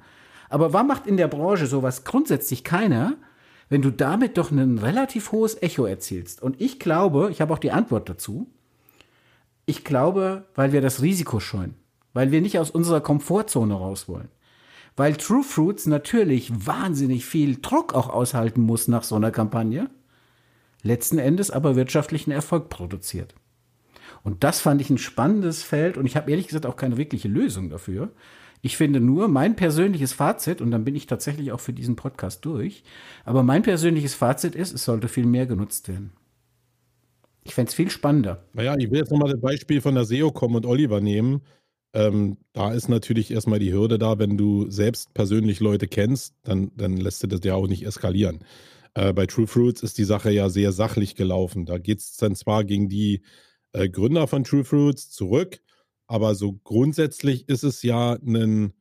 Aber 0.50 0.72
warum 0.72 0.88
macht 0.88 1.06
in 1.06 1.16
der 1.16 1.28
Branche 1.28 1.66
sowas 1.66 2.04
grundsätzlich 2.04 2.62
keiner, 2.62 3.16
wenn 3.70 3.80
du 3.80 3.90
damit 3.90 4.36
doch 4.36 4.50
ein 4.50 4.78
relativ 4.78 5.32
hohes 5.32 5.60
Echo 5.62 5.86
erzielst? 5.86 6.42
Und 6.42 6.60
ich 6.60 6.78
glaube, 6.78 7.30
ich 7.30 7.40
habe 7.40 7.54
auch 7.54 7.58
die 7.58 7.72
Antwort 7.72 8.08
dazu. 8.08 8.48
Ich 9.64 9.84
glaube, 9.84 10.44
weil 10.54 10.72
wir 10.72 10.82
das 10.82 11.00
Risiko 11.00 11.40
scheuen. 11.40 11.74
Weil 12.12 12.30
wir 12.30 12.42
nicht 12.42 12.58
aus 12.58 12.70
unserer 12.70 13.00
Komfortzone 13.00 13.74
raus 13.74 14.08
wollen. 14.08 14.28
Weil 14.96 15.16
True 15.16 15.42
Fruits 15.42 15.86
natürlich 15.86 16.66
wahnsinnig 16.66 17.24
viel 17.24 17.56
Druck 17.60 17.94
auch 17.94 18.08
aushalten 18.08 18.60
muss 18.60 18.88
nach 18.88 19.02
so 19.02 19.16
einer 19.16 19.30
Kampagne 19.30 19.90
letzten 20.84 21.18
Endes 21.18 21.50
aber 21.50 21.74
wirtschaftlichen 21.76 22.30
Erfolg 22.30 22.68
produziert. 22.68 23.34
Und 24.22 24.44
das 24.44 24.60
fand 24.60 24.80
ich 24.80 24.90
ein 24.90 24.98
spannendes 24.98 25.62
Feld 25.62 25.96
und 25.96 26.06
ich 26.06 26.16
habe 26.16 26.30
ehrlich 26.30 26.46
gesagt 26.46 26.66
auch 26.66 26.76
keine 26.76 26.96
wirkliche 26.96 27.28
Lösung 27.28 27.70
dafür. 27.70 28.12
Ich 28.62 28.76
finde 28.76 29.00
nur, 29.00 29.28
mein 29.28 29.56
persönliches 29.56 30.14
Fazit, 30.14 30.62
und 30.62 30.70
dann 30.70 30.84
bin 30.84 30.94
ich 30.94 31.06
tatsächlich 31.06 31.52
auch 31.52 31.60
für 31.60 31.74
diesen 31.74 31.96
Podcast 31.96 32.44
durch, 32.46 32.82
aber 33.24 33.42
mein 33.42 33.62
persönliches 33.62 34.14
Fazit 34.14 34.54
ist, 34.54 34.72
es 34.72 34.84
sollte 34.84 35.08
viel 35.08 35.26
mehr 35.26 35.44
genutzt 35.44 35.88
werden. 35.88 36.12
Ich 37.42 37.54
fände 37.54 37.68
es 37.68 37.74
viel 37.74 37.90
spannender. 37.90 38.44
Naja, 38.54 38.74
ich 38.78 38.90
will 38.90 39.00
jetzt 39.00 39.10
nochmal 39.10 39.30
das 39.30 39.40
Beispiel 39.40 39.82
von 39.82 39.94
der 39.94 40.06
SEO-Com 40.06 40.54
und 40.54 40.64
Oliver 40.64 41.02
nehmen. 41.02 41.42
Ähm, 41.94 42.38
da 42.52 42.72
ist 42.72 42.88
natürlich 42.88 43.30
erstmal 43.30 43.60
die 43.60 43.72
Hürde 43.72 43.98
da, 43.98 44.18
wenn 44.18 44.36
du 44.36 44.68
selbst 44.68 45.14
persönlich 45.14 45.60
Leute 45.60 45.86
kennst, 45.86 46.34
dann, 46.42 46.72
dann 46.76 46.96
lässt 46.96 47.22
du 47.22 47.28
das 47.28 47.40
ja 47.44 47.54
auch 47.54 47.68
nicht 47.68 47.86
eskalieren. 47.86 48.44
Äh, 48.94 49.12
bei 49.12 49.26
True 49.26 49.46
Fruits 49.46 49.82
ist 49.82 49.96
die 49.98 50.04
Sache 50.04 50.32
ja 50.32 50.48
sehr 50.48 50.72
sachlich 50.72 51.14
gelaufen. 51.14 51.66
Da 51.66 51.78
geht 51.78 52.00
es 52.00 52.16
dann 52.16 52.34
zwar 52.34 52.64
gegen 52.64 52.88
die 52.88 53.22
äh, 53.72 53.88
Gründer 53.88 54.26
von 54.26 54.42
True 54.42 54.64
Fruits 54.64 55.10
zurück, 55.10 55.60
aber 56.08 56.34
so 56.34 56.54
grundsätzlich 56.64 57.48
ist 57.48 57.62
es 57.62 57.82
ja 57.82 58.14
ein, 58.14 58.72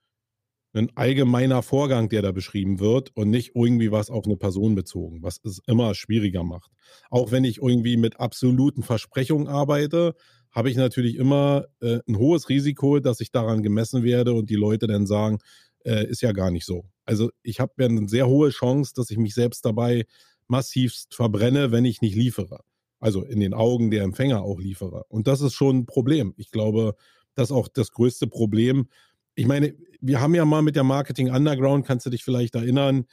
ein 0.74 0.92
allgemeiner 0.96 1.62
Vorgang, 1.62 2.10
der 2.10 2.24
da 2.24 2.32
beschrieben 2.32 2.80
wird 2.80 3.16
und 3.16 3.30
nicht 3.30 3.52
irgendwie 3.56 3.92
was 3.92 4.10
auf 4.10 4.26
eine 4.26 4.38
Person 4.38 4.74
bezogen, 4.74 5.22
was 5.22 5.40
es 5.44 5.62
immer 5.68 5.94
schwieriger 5.94 6.44
macht. 6.44 6.72
Auch 7.12 7.32
wenn 7.32 7.44
ich 7.44 7.62
irgendwie 7.62 7.96
mit 7.98 8.20
absoluten 8.20 8.82
Versprechungen 8.82 9.48
arbeite, 9.48 10.16
habe 10.54 10.70
ich 10.70 10.78
natürlich 10.78 11.16
immer 11.16 11.66
äh, 11.82 12.00
ein 12.08 12.18
hohes 12.18 12.48
Risiko, 12.48 13.00
dass 13.00 13.20
ich 13.20 13.32
daran 13.32 13.64
gemessen 13.64 14.04
werde 14.04 14.34
und 14.34 14.50
die 14.50 14.56
Leute 14.56 14.88
dann 14.88 15.08
sagen, 15.08 15.40
äh, 15.84 16.08
ist 16.08 16.22
ja 16.22 16.32
gar 16.32 16.52
nicht 16.52 16.66
so. 16.66 16.86
Also 17.06 17.32
ich 17.42 17.60
habe 17.60 17.74
ja 17.80 17.88
eine 17.88 18.08
sehr 18.08 18.28
hohe 18.28 18.50
Chance, 18.50 18.94
dass 18.96 19.10
ich 19.10 19.18
mich 19.18 19.34
selbst 19.34 19.66
dabei 19.66 20.06
massivst 20.48 21.16
verbrenne, 21.16 21.72
wenn 21.72 21.86
ich 21.86 22.02
nicht 22.02 22.16
liefere. 22.16 22.60
Also 23.00 23.24
in 23.24 23.40
den 23.40 23.54
Augen 23.54 23.92
der 23.92 24.04
Empfänger 24.04 24.44
auch 24.44 24.60
liefere. 24.60 25.04
Und 25.10 25.28
das 25.28 25.42
ist 25.42 25.54
schon 25.54 25.80
ein 25.80 25.86
Problem. 25.86 26.34
Ich 26.38 26.52
glaube, 26.52 26.96
das 27.36 27.50
ist 27.50 27.56
auch 27.56 27.68
das 27.68 27.92
größte 27.92 28.28
Problem. 28.28 28.88
Ich 29.36 29.48
meine, 29.48 29.76
wir 30.00 30.22
haben 30.22 30.36
ja 30.36 30.46
mal 30.46 30.62
mit 30.62 30.76
der 30.76 30.84
Marketing 30.84 31.30
Underground, 31.30 31.86
kannst 31.86 32.06
du 32.06 32.10
dich 32.10 32.24
vielleicht 32.24 32.56
erinnern, 32.56 33.06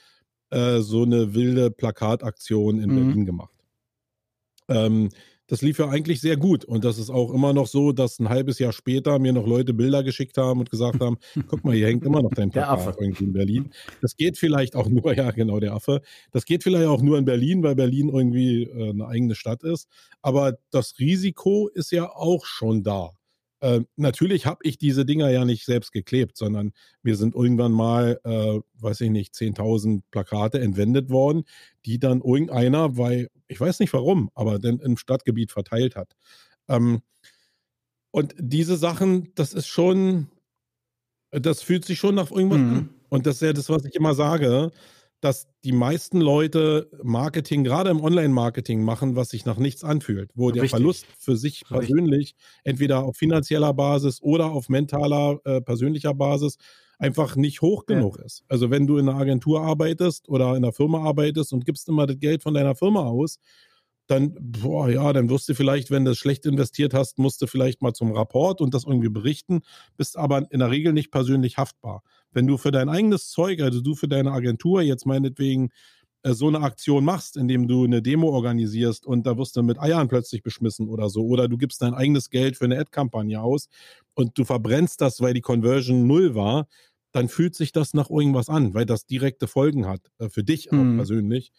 äh, 0.51 0.81
so 0.81 1.03
eine 1.03 1.35
wilde 1.35 1.71
Plakataktion 1.71 2.81
in 2.81 2.91
mhm. 2.91 2.95
Berlin 2.95 3.27
gemacht. 3.27 3.55
Ähm, 4.69 5.09
das 5.51 5.63
lief 5.63 5.81
ja 5.81 5.89
eigentlich 5.89 6.21
sehr 6.21 6.37
gut. 6.37 6.65
Und 6.65 6.85
das 6.85 6.97
ist 6.97 7.11
auch 7.11 7.33
immer 7.33 7.53
noch 7.53 7.67
so, 7.67 7.91
dass 7.91 8.21
ein 8.21 8.29
halbes 8.29 8.61
Jahr 8.61 8.73
später 8.73 9.19
mir 9.19 9.33
noch 9.33 9.47
Leute 9.47 9.75
Bilder 9.75 10.05
geschickt 10.05 10.39
haben 10.39 10.61
und 10.61 10.71
gesagt 10.71 11.01
haben, 11.01 11.19
guck 11.49 11.65
mal, 11.65 11.75
hier 11.75 11.89
hängt 11.89 12.05
immer 12.05 12.23
noch 12.23 12.31
dein 12.31 12.51
Plakat 12.51 12.97
irgendwie 13.01 13.25
in 13.25 13.33
Berlin. 13.33 13.71
Das 14.01 14.17
geht 14.17 14.39
vielleicht 14.39 14.77
auch 14.77 14.89
nur, 14.89 15.13
ja 15.17 15.33
genau, 15.33 15.59
der 15.59 15.75
Affe. 15.75 16.03
Das 16.31 16.45
geht 16.45 16.63
vielleicht 16.63 16.87
auch 16.87 17.03
nur 17.03 17.19
in 17.19 17.25
Berlin, 17.25 17.65
weil 17.65 17.75
Berlin 17.75 18.09
irgendwie 18.11 18.63
äh, 18.63 18.91
eine 18.91 19.09
eigene 19.09 19.35
Stadt 19.35 19.65
ist. 19.65 19.89
Aber 20.23 20.57
das 20.71 21.01
Risiko 21.01 21.69
ist 21.69 21.91
ja 21.91 22.09
auch 22.09 22.47
schon 22.47 22.85
da. 22.85 23.11
Äh, 23.61 23.81
natürlich 23.97 24.47
habe 24.47 24.61
ich 24.63 24.79
diese 24.79 25.05
Dinger 25.05 25.31
ja 25.31 25.45
nicht 25.45 25.65
selbst 25.65 25.93
geklebt, 25.93 26.37
sondern 26.37 26.73
mir 27.03 27.17
sind 27.17 27.35
irgendwann 27.35 27.73
mal, 27.73 28.19
äh, 28.25 28.61
weiß 28.81 29.03
ich 29.03 29.11
nicht, 29.11 29.35
10.000 29.35 30.03
Plakate 30.11 30.61
entwendet 30.61 31.11
worden, 31.11 31.45
die 31.85 31.99
dann 31.99 32.23
irgendeiner, 32.23 32.97
weil 32.97 33.29
ich 33.49 33.61
weiß 33.61 33.81
nicht 33.81 33.93
warum, 33.93 34.31
aber 34.35 34.59
dann 34.59 34.79
im 34.81 34.97
Stadtgebiet 34.97 35.53
verteilt 35.53 35.97
hat. 35.97 36.15
Ähm, 36.69 37.03
und 38.11 38.35
diese 38.39 38.77
Sachen, 38.77 39.33
das 39.35 39.53
ist 39.53 39.67
schon, 39.67 40.29
das 41.31 41.63
fühlt 41.63 41.85
sich 41.85 41.99
schon 41.99 42.15
nach 42.15 42.31
irgendwas 42.31 42.59
mhm. 42.59 42.77
an. 42.77 42.91
Und 43.09 43.27
das 43.27 43.37
ist 43.37 43.43
ja 43.43 43.53
das, 43.53 43.69
was 43.69 43.85
ich 43.85 43.95
immer 43.95 44.15
sage 44.15 44.71
dass 45.21 45.49
die 45.65 45.73
meisten 45.73 46.21
Leute 46.21 46.91
Marketing, 47.03 47.63
gerade 47.65 47.91
im 47.91 48.01
Online-Marketing, 48.01 48.83
machen, 48.83 49.17
was 49.17 49.31
sich 49.31 49.45
nach 49.45 49.59
nichts 49.59 49.85
anfühlt, 49.85 50.31
wo 50.35 50.47
Richtig. 50.47 50.63
der 50.63 50.71
Verlust 50.71 51.07
für 51.19 51.37
sich 51.37 51.65
persönlich 51.69 52.35
entweder 52.65 53.05
auf 53.05 53.17
finanzieller 53.17 53.75
Basis 53.75 54.23
oder 54.23 54.47
auf 54.47 54.69
mentaler, 54.69 55.39
äh, 55.45 55.61
persönlicher 55.61 56.15
Basis 56.15 56.57
einfach 56.99 57.37
nicht 57.37 57.63
hoch 57.63 57.87
genug 57.87 58.19
ja. 58.19 58.25
ist. 58.25 58.45
Also 58.49 58.71
wenn 58.71 58.87
du 58.87 58.99
in 58.99 59.09
einer 59.09 59.19
Agentur 59.19 59.63
arbeitest 59.63 60.29
oder 60.29 60.51
in 60.51 60.65
einer 60.65 60.73
Firma 60.73 61.03
arbeitest 61.03 61.53
und 61.53 61.65
gibst 61.67 61.89
immer 61.89 62.07
das 62.07 62.19
Geld 62.19 62.43
von 62.43 62.55
deiner 62.55 62.75
Firma 62.75 63.01
aus, 63.01 63.39
dann, 64.07 64.35
boah, 64.41 64.91
ja, 64.91 65.13
dann 65.13 65.31
wirst 65.31 65.49
du 65.49 65.55
vielleicht, 65.55 65.91
wenn 65.91 66.05
du 66.05 66.11
es 66.11 66.19
schlecht 66.19 66.45
investiert 66.45 66.95
hast, 66.95 67.19
musst 67.19 67.41
du 67.43 67.47
vielleicht 67.47 67.81
mal 67.81 67.93
zum 67.93 68.13
Rapport 68.13 68.61
und 68.61 68.75
das 68.75 68.85
irgendwie 68.85 69.09
berichten, 69.09 69.61
bist 69.97 70.19
aber 70.19 70.51
in 70.51 70.59
der 70.59 70.71
Regel 70.71 70.93
nicht 70.93 71.13
persönlich 71.13 71.59
haftbar. 71.59 72.03
Wenn 72.33 72.47
du 72.47 72.57
für 72.57 72.71
dein 72.71 72.89
eigenes 72.89 73.29
Zeug, 73.31 73.61
also 73.61 73.81
du 73.81 73.95
für 73.95 74.09
deine 74.09 74.33
Agentur 74.33 74.83
jetzt 74.83 75.07
meinetwegen 75.07 75.71
äh, 76.23 76.33
so 76.33 76.49
eine 76.49 76.61
Aktion 76.61 77.05
machst, 77.05 77.37
indem 77.37 77.67
du 77.67 77.85
eine 77.85 78.03
Demo 78.03 78.29
organisierst 78.31 79.07
und 79.07 79.27
da 79.27 79.39
wirst 79.39 79.57
du 79.57 79.63
mit 79.63 79.79
Eiern 79.79 80.09
plötzlich 80.09 80.43
beschmissen 80.43 80.89
oder 80.89 81.09
so, 81.09 81.25
oder 81.27 81.49
du 81.49 81.57
gibst 81.57 81.83
dein 81.83 81.95
eigenes 81.95 82.31
Geld 82.31 82.57
für 82.57 82.67
eine 82.67 82.79
Ad-Kampagne 82.79 83.41
aus 83.41 83.69
und 84.15 84.37
du 84.39 84.45
verbrennst 84.45 85.01
das, 85.01 85.21
weil 85.21 85.35
die 85.35 85.41
Conversion 85.41 86.07
null 86.07 86.35
war, 86.35 86.67
dann 87.13 87.29
fühlt 87.29 87.55
sich 87.55 87.73
das 87.73 87.95
nach 87.95 88.11
irgendwas 88.11 88.49
an, 88.49 88.75
weil 88.75 88.87
das 88.87 89.07
direkte 89.07 89.49
Folgen 89.49 89.87
hat, 89.87 90.01
äh, 90.19 90.29
für 90.29 90.45
dich 90.45 90.73
auch 90.73 90.77
hm. 90.77 90.97
persönlich. 90.97 91.53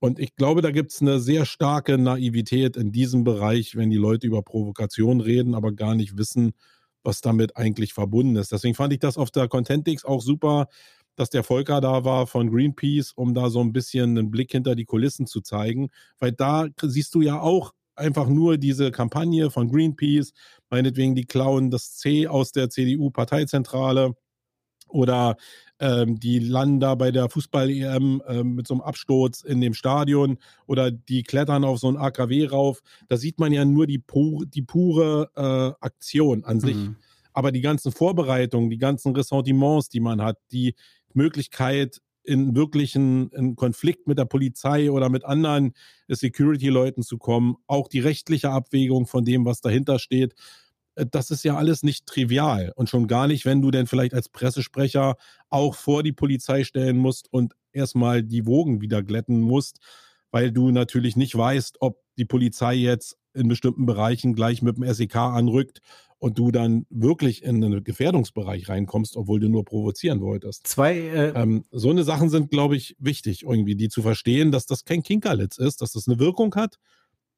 Und 0.00 0.20
ich 0.20 0.36
glaube, 0.36 0.62
da 0.62 0.70
gibt 0.70 0.92
es 0.92 1.02
eine 1.02 1.18
sehr 1.18 1.44
starke 1.44 1.98
Naivität 1.98 2.76
in 2.76 2.92
diesem 2.92 3.24
Bereich, 3.24 3.74
wenn 3.74 3.90
die 3.90 3.96
Leute 3.96 4.28
über 4.28 4.42
Provokation 4.42 5.20
reden, 5.20 5.56
aber 5.56 5.72
gar 5.72 5.96
nicht 5.96 6.16
wissen, 6.16 6.52
was 7.08 7.22
damit 7.22 7.56
eigentlich 7.56 7.94
verbunden 7.94 8.36
ist. 8.36 8.52
Deswegen 8.52 8.74
fand 8.74 8.92
ich 8.92 9.00
das 9.00 9.16
auf 9.16 9.30
der 9.30 9.48
Contentix 9.48 10.04
auch 10.04 10.20
super, 10.20 10.68
dass 11.16 11.30
der 11.30 11.42
Volker 11.42 11.80
da 11.80 12.04
war 12.04 12.26
von 12.26 12.50
Greenpeace, 12.50 13.12
um 13.12 13.34
da 13.34 13.50
so 13.50 13.60
ein 13.60 13.72
bisschen 13.72 14.16
einen 14.16 14.30
Blick 14.30 14.52
hinter 14.52 14.76
die 14.76 14.84
Kulissen 14.84 15.26
zu 15.26 15.40
zeigen, 15.40 15.88
weil 16.20 16.32
da 16.32 16.68
siehst 16.80 17.14
du 17.14 17.22
ja 17.22 17.40
auch 17.40 17.72
einfach 17.96 18.28
nur 18.28 18.58
diese 18.58 18.92
Kampagne 18.92 19.50
von 19.50 19.72
Greenpeace, 19.72 20.32
meinetwegen 20.70 21.14
die 21.14 21.24
klauen 21.24 21.70
das 21.70 21.96
C 21.96 22.28
aus 22.28 22.52
der 22.52 22.70
CDU-Parteizentrale 22.70 24.14
oder 24.88 25.36
ähm, 25.80 26.18
die 26.18 26.38
landen 26.38 26.80
da 26.80 26.94
bei 26.94 27.10
der 27.10 27.28
Fußball-EM 27.28 28.22
ähm, 28.26 28.54
mit 28.54 28.66
so 28.66 28.74
einem 28.74 28.80
Absturz 28.80 29.42
in 29.42 29.60
dem 29.60 29.74
Stadion 29.74 30.38
oder 30.66 30.90
die 30.90 31.22
klettern 31.22 31.64
auf 31.64 31.78
so 31.78 31.88
ein 31.88 31.96
AKW 31.96 32.46
rauf. 32.46 32.80
Da 33.08 33.16
sieht 33.16 33.38
man 33.38 33.52
ja 33.52 33.64
nur 33.64 33.86
die, 33.86 33.98
pu 33.98 34.44
die 34.44 34.62
pure 34.62 35.30
äh, 35.36 35.84
Aktion 35.84 36.44
an 36.44 36.60
sich. 36.60 36.76
Mhm. 36.76 36.96
Aber 37.32 37.52
die 37.52 37.60
ganzen 37.60 37.92
Vorbereitungen, 37.92 38.70
die 38.70 38.78
ganzen 38.78 39.14
Ressentiments, 39.14 39.88
die 39.88 40.00
man 40.00 40.22
hat, 40.22 40.38
die 40.50 40.74
Möglichkeit, 41.12 42.00
in 42.24 42.54
wirklichen 42.54 43.30
in 43.30 43.56
Konflikt 43.56 44.06
mit 44.06 44.18
der 44.18 44.26
Polizei 44.26 44.90
oder 44.90 45.08
mit 45.08 45.24
anderen 45.24 45.72
Security-Leuten 46.08 47.02
zu 47.02 47.16
kommen, 47.16 47.56
auch 47.66 47.88
die 47.88 48.00
rechtliche 48.00 48.50
Abwägung 48.50 49.06
von 49.06 49.24
dem, 49.24 49.46
was 49.46 49.62
dahinter 49.62 49.98
steht, 49.98 50.32
äh, 50.32 50.34
das 51.10 51.30
ist 51.30 51.44
ja 51.44 51.56
alles 51.56 51.82
nicht 51.82 52.06
trivial. 52.06 52.72
Und 52.76 52.88
schon 52.88 53.06
gar 53.06 53.26
nicht, 53.26 53.44
wenn 53.44 53.62
du 53.62 53.70
denn 53.70 53.86
vielleicht 53.86 54.14
als 54.14 54.28
Pressesprecher 54.28 55.16
auch 55.48 55.74
vor 55.74 56.02
die 56.02 56.12
Polizei 56.12 56.64
stellen 56.64 56.96
musst 56.96 57.32
und 57.32 57.54
erstmal 57.72 58.22
die 58.22 58.46
Wogen 58.46 58.80
wieder 58.80 59.02
glätten 59.02 59.40
musst, 59.40 59.78
weil 60.30 60.52
du 60.52 60.70
natürlich 60.70 61.16
nicht 61.16 61.36
weißt, 61.36 61.78
ob 61.80 62.02
die 62.16 62.24
Polizei 62.24 62.74
jetzt 62.74 63.16
in 63.34 63.48
bestimmten 63.48 63.86
Bereichen 63.86 64.34
gleich 64.34 64.62
mit 64.62 64.76
dem 64.76 64.92
SEK 64.92 65.16
anrückt 65.16 65.80
und 66.18 66.38
du 66.38 66.50
dann 66.50 66.84
wirklich 66.90 67.44
in 67.44 67.62
einen 67.62 67.84
Gefährdungsbereich 67.84 68.68
reinkommst, 68.68 69.16
obwohl 69.16 69.38
du 69.38 69.48
nur 69.48 69.64
provozieren 69.64 70.20
wolltest. 70.20 70.66
Zwei. 70.66 70.98
Äh 70.98 71.32
ähm, 71.40 71.64
so 71.70 71.90
eine 71.90 72.02
Sachen 72.02 72.28
sind, 72.28 72.50
glaube 72.50 72.76
ich, 72.76 72.96
wichtig, 72.98 73.44
irgendwie, 73.44 73.76
die 73.76 73.88
zu 73.88 74.02
verstehen, 74.02 74.50
dass 74.50 74.66
das 74.66 74.84
kein 74.84 75.02
Kinkerlitz 75.02 75.58
ist, 75.58 75.80
dass 75.80 75.92
das 75.92 76.08
eine 76.08 76.18
Wirkung 76.18 76.54
hat, 76.56 76.78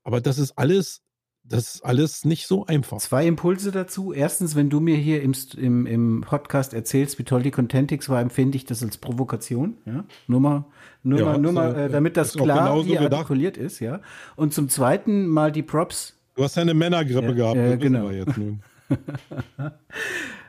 aber 0.02 0.20
das 0.20 0.38
ist 0.38 0.52
alles 0.52 1.02
das 1.50 1.74
ist 1.74 1.84
alles 1.84 2.24
nicht 2.24 2.46
so 2.46 2.64
einfach. 2.66 2.98
Zwei 2.98 3.26
Impulse 3.26 3.72
dazu. 3.72 4.12
Erstens, 4.12 4.54
wenn 4.54 4.70
du 4.70 4.78
mir 4.78 4.96
hier 4.96 5.20
im, 5.20 5.34
im, 5.56 5.84
im 5.84 6.20
Podcast 6.20 6.72
erzählst, 6.72 7.18
wie 7.18 7.24
toll 7.24 7.42
die 7.42 7.50
Contentix 7.50 8.08
war, 8.08 8.20
empfinde 8.20 8.56
ich 8.56 8.66
das 8.66 8.84
als 8.84 8.98
Provokation. 8.98 9.76
Ja? 9.84 10.04
Nur 10.28 10.40
mal, 10.40 10.64
nur 11.02 11.18
ja, 11.18 11.24
mal, 11.24 11.38
nur 11.38 11.52
mal 11.52 11.74
äh, 11.76 11.88
damit 11.90 12.16
das 12.16 12.34
klar 12.34 12.82
hier 12.84 13.00
artikuliert 13.00 13.56
ist. 13.56 13.80
Ja? 13.80 14.00
Und 14.36 14.54
zum 14.54 14.68
Zweiten 14.68 15.26
mal 15.26 15.50
die 15.50 15.64
Props. 15.64 16.14
Du 16.36 16.44
hast 16.44 16.54
ja 16.54 16.62
eine 16.62 16.74
Männergrippe 16.74 17.28
ja, 17.28 17.32
gehabt. 17.32 17.56
Äh, 17.56 17.76
genau. 17.78 18.10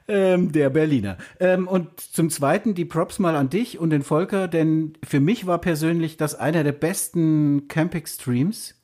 ähm, 0.08 0.52
der 0.52 0.70
Berliner. 0.70 1.18
Ähm, 1.40 1.68
und 1.68 2.00
zum 2.00 2.30
Zweiten 2.30 2.76
die 2.76 2.86
Props 2.86 3.18
mal 3.18 3.36
an 3.36 3.50
dich 3.50 3.80
und 3.80 3.90
den 3.90 4.04
Volker, 4.04 4.48
denn 4.48 4.94
für 5.04 5.20
mich 5.20 5.48
war 5.48 5.58
persönlich 5.60 6.18
das 6.18 6.36
einer 6.36 6.64
der 6.64 6.74
besten 6.74 7.68
Camping-Streams 7.68 8.76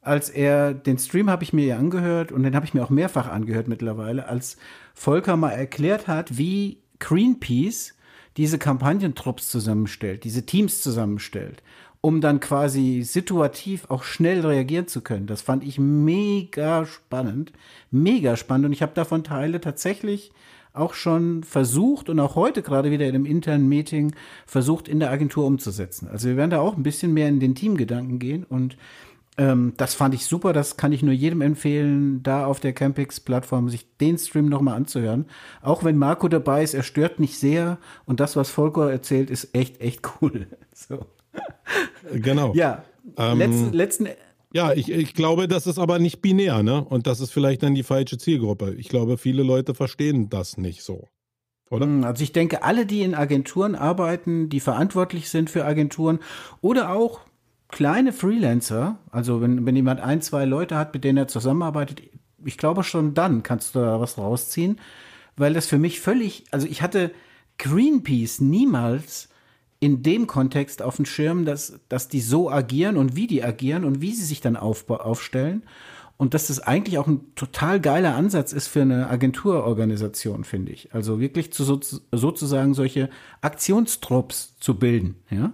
als 0.00 0.30
er, 0.30 0.74
den 0.74 0.98
Stream 0.98 1.28
habe 1.28 1.44
ich 1.44 1.52
mir 1.52 1.66
ja 1.66 1.78
angehört 1.78 2.32
und 2.32 2.42
den 2.42 2.54
habe 2.54 2.66
ich 2.66 2.74
mir 2.74 2.82
auch 2.82 2.90
mehrfach 2.90 3.28
angehört 3.28 3.68
mittlerweile, 3.68 4.26
als 4.26 4.56
Volker 4.94 5.36
mal 5.36 5.50
erklärt 5.50 6.06
hat, 6.06 6.38
wie 6.38 6.78
Greenpeace 6.98 7.94
diese 8.36 8.58
Kampagnentrupps 8.58 9.48
zusammenstellt, 9.48 10.24
diese 10.24 10.46
Teams 10.46 10.80
zusammenstellt, 10.80 11.62
um 12.00 12.20
dann 12.20 12.40
quasi 12.40 13.02
situativ 13.02 13.90
auch 13.90 14.04
schnell 14.04 14.46
reagieren 14.46 14.86
zu 14.86 15.00
können. 15.00 15.26
Das 15.26 15.42
fand 15.42 15.64
ich 15.64 15.78
mega 15.78 16.86
spannend, 16.86 17.52
mega 17.90 18.36
spannend 18.36 18.66
und 18.66 18.72
ich 18.72 18.82
habe 18.82 18.94
davon 18.94 19.24
Teile 19.24 19.60
tatsächlich 19.60 20.32
auch 20.72 20.94
schon 20.94 21.42
versucht 21.42 22.08
und 22.08 22.20
auch 22.20 22.36
heute 22.36 22.62
gerade 22.62 22.90
wieder 22.90 23.06
in 23.06 23.14
einem 23.14 23.26
internen 23.26 23.68
Meeting 23.68 24.14
versucht 24.46 24.86
in 24.86 25.00
der 25.00 25.10
Agentur 25.10 25.44
umzusetzen. 25.44 26.08
Also 26.08 26.28
wir 26.28 26.36
werden 26.36 26.50
da 26.50 26.60
auch 26.60 26.76
ein 26.76 26.82
bisschen 26.82 27.12
mehr 27.12 27.28
in 27.28 27.40
den 27.40 27.56
Teamgedanken 27.56 28.18
gehen 28.18 28.44
und 28.44 28.76
Ähm, 29.38 29.74
das 29.76 29.94
fand 29.94 30.14
ich 30.14 30.26
super, 30.26 30.52
das 30.52 30.76
kann 30.76 30.92
ich 30.92 31.02
nur 31.02 31.14
jedem 31.14 31.40
empfehlen, 31.40 32.22
da 32.24 32.44
auf 32.44 32.58
der 32.58 32.72
Campix-Plattform 32.72 33.68
sich 33.68 33.96
den 33.98 34.18
Stream 34.18 34.48
nochmal 34.48 34.74
anzuhören. 34.74 35.26
Auch 35.62 35.84
wenn 35.84 35.96
Marco 35.96 36.26
dabei 36.28 36.64
ist, 36.64 36.74
er 36.74 36.82
stört 36.82 37.20
nicht 37.20 37.38
sehr 37.38 37.78
und 38.04 38.18
das, 38.18 38.34
was 38.34 38.50
Volker 38.50 38.90
erzählt, 38.90 39.30
ist 39.30 39.54
echt, 39.54 39.80
echt 39.80 40.02
cool. 40.20 40.48
So. 40.74 41.06
Genau. 42.12 42.54
Ja, 42.54 42.84
ähm, 43.16 43.38
letzten, 43.38 43.72
letzten 43.72 44.08
ja, 44.52 44.72
ich, 44.72 44.90
ich 44.90 45.14
glaube, 45.14 45.48
das 45.48 45.66
ist 45.66 45.78
aber 45.78 45.98
nicht 45.98 46.22
binär, 46.22 46.62
ne? 46.62 46.84
Und 46.84 47.06
das 47.06 47.20
ist 47.20 47.32
vielleicht 47.32 47.62
dann 47.62 47.74
die 47.74 47.82
falsche 47.82 48.16
Zielgruppe. 48.16 48.74
Ich 48.74 48.88
glaube, 48.88 49.18
viele 49.18 49.42
Leute 49.42 49.74
verstehen 49.74 50.30
das 50.30 50.56
nicht 50.56 50.82
so. 50.82 51.08
Oder? 51.70 51.84
Hm, 51.84 52.04
also 52.04 52.22
ich 52.22 52.32
denke, 52.32 52.62
alle, 52.62 52.86
die 52.86 53.02
in 53.02 53.14
Agenturen 53.14 53.74
arbeiten, 53.74 54.48
die 54.48 54.60
verantwortlich 54.60 55.28
sind 55.28 55.50
für 55.50 55.64
Agenturen 55.64 56.20
oder 56.60 56.92
auch 56.92 57.20
kleine 57.68 58.12
Freelancer, 58.12 58.98
also 59.10 59.40
wenn, 59.40 59.66
wenn 59.66 59.76
jemand 59.76 60.00
ein, 60.00 60.22
zwei 60.22 60.44
Leute 60.44 60.76
hat, 60.76 60.94
mit 60.94 61.04
denen 61.04 61.18
er 61.18 61.28
zusammenarbeitet, 61.28 62.02
ich 62.44 62.56
glaube 62.56 62.84
schon 62.84 63.14
dann 63.14 63.42
kannst 63.42 63.74
du 63.74 63.80
da 63.80 64.00
was 64.00 64.18
rausziehen, 64.18 64.80
weil 65.36 65.54
das 65.54 65.66
für 65.66 65.78
mich 65.78 66.00
völlig, 66.00 66.44
also 66.50 66.66
ich 66.66 66.82
hatte 66.82 67.12
Greenpeace 67.58 68.40
niemals 68.40 69.28
in 69.80 70.02
dem 70.02 70.26
Kontext 70.26 70.82
auf 70.82 70.96
dem 70.96 71.04
Schirm, 71.04 71.44
dass, 71.44 71.78
dass 71.88 72.08
die 72.08 72.20
so 72.20 72.50
agieren 72.50 72.96
und 72.96 73.14
wie 73.16 73.26
die 73.26 73.44
agieren 73.44 73.84
und 73.84 74.00
wie 74.00 74.12
sie 74.12 74.24
sich 74.24 74.40
dann 74.40 74.56
auf, 74.56 74.88
aufstellen. 74.90 75.62
Und 76.16 76.34
dass 76.34 76.48
das 76.48 76.58
eigentlich 76.58 76.98
auch 76.98 77.06
ein 77.06 77.32
total 77.36 77.78
geiler 77.80 78.16
Ansatz 78.16 78.52
ist 78.52 78.66
für 78.66 78.82
eine 78.82 79.08
Agenturorganisation, 79.08 80.42
finde 80.42 80.72
ich. 80.72 80.92
Also 80.92 81.20
wirklich 81.20 81.52
zu 81.52 81.62
so, 81.62 81.78
sozusagen 82.10 82.74
solche 82.74 83.08
Aktionstrupps 83.40 84.58
zu 84.58 84.76
bilden, 84.76 85.14
ja. 85.30 85.52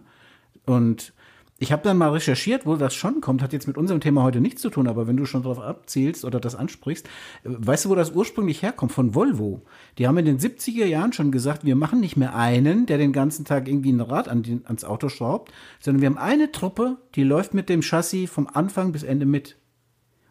Und 0.64 1.12
ich 1.58 1.70
habe 1.70 1.82
dann 1.82 1.96
mal 1.96 2.10
recherchiert, 2.10 2.66
wo 2.66 2.74
das 2.74 2.94
schon 2.94 3.20
kommt, 3.20 3.40
hat 3.40 3.52
jetzt 3.52 3.68
mit 3.68 3.78
unserem 3.78 4.00
Thema 4.00 4.24
heute 4.24 4.40
nichts 4.40 4.60
zu 4.60 4.70
tun, 4.70 4.88
aber 4.88 5.06
wenn 5.06 5.16
du 5.16 5.24
schon 5.24 5.42
darauf 5.42 5.60
abzielst 5.60 6.24
oder 6.24 6.40
das 6.40 6.56
ansprichst, 6.56 7.08
weißt 7.44 7.84
du, 7.84 7.90
wo 7.90 7.94
das 7.94 8.10
ursprünglich 8.10 8.62
herkommt? 8.62 8.90
Von 8.90 9.14
Volvo. 9.14 9.62
Die 9.98 10.08
haben 10.08 10.18
in 10.18 10.24
den 10.24 10.40
70er 10.40 10.84
Jahren 10.84 11.12
schon 11.12 11.30
gesagt, 11.30 11.64
wir 11.64 11.76
machen 11.76 12.00
nicht 12.00 12.16
mehr 12.16 12.34
einen, 12.34 12.86
der 12.86 12.98
den 12.98 13.12
ganzen 13.12 13.44
Tag 13.44 13.68
irgendwie 13.68 13.92
ein 13.92 14.00
Rad 14.00 14.28
an 14.28 14.42
die, 14.42 14.60
ans 14.64 14.84
Auto 14.84 15.08
schraubt, 15.08 15.52
sondern 15.78 16.00
wir 16.00 16.08
haben 16.08 16.18
eine 16.18 16.50
Truppe, 16.50 16.98
die 17.14 17.22
läuft 17.22 17.54
mit 17.54 17.68
dem 17.68 17.82
Chassis 17.82 18.30
vom 18.30 18.48
Anfang 18.52 18.90
bis 18.90 19.04
Ende 19.04 19.26
mit. 19.26 19.56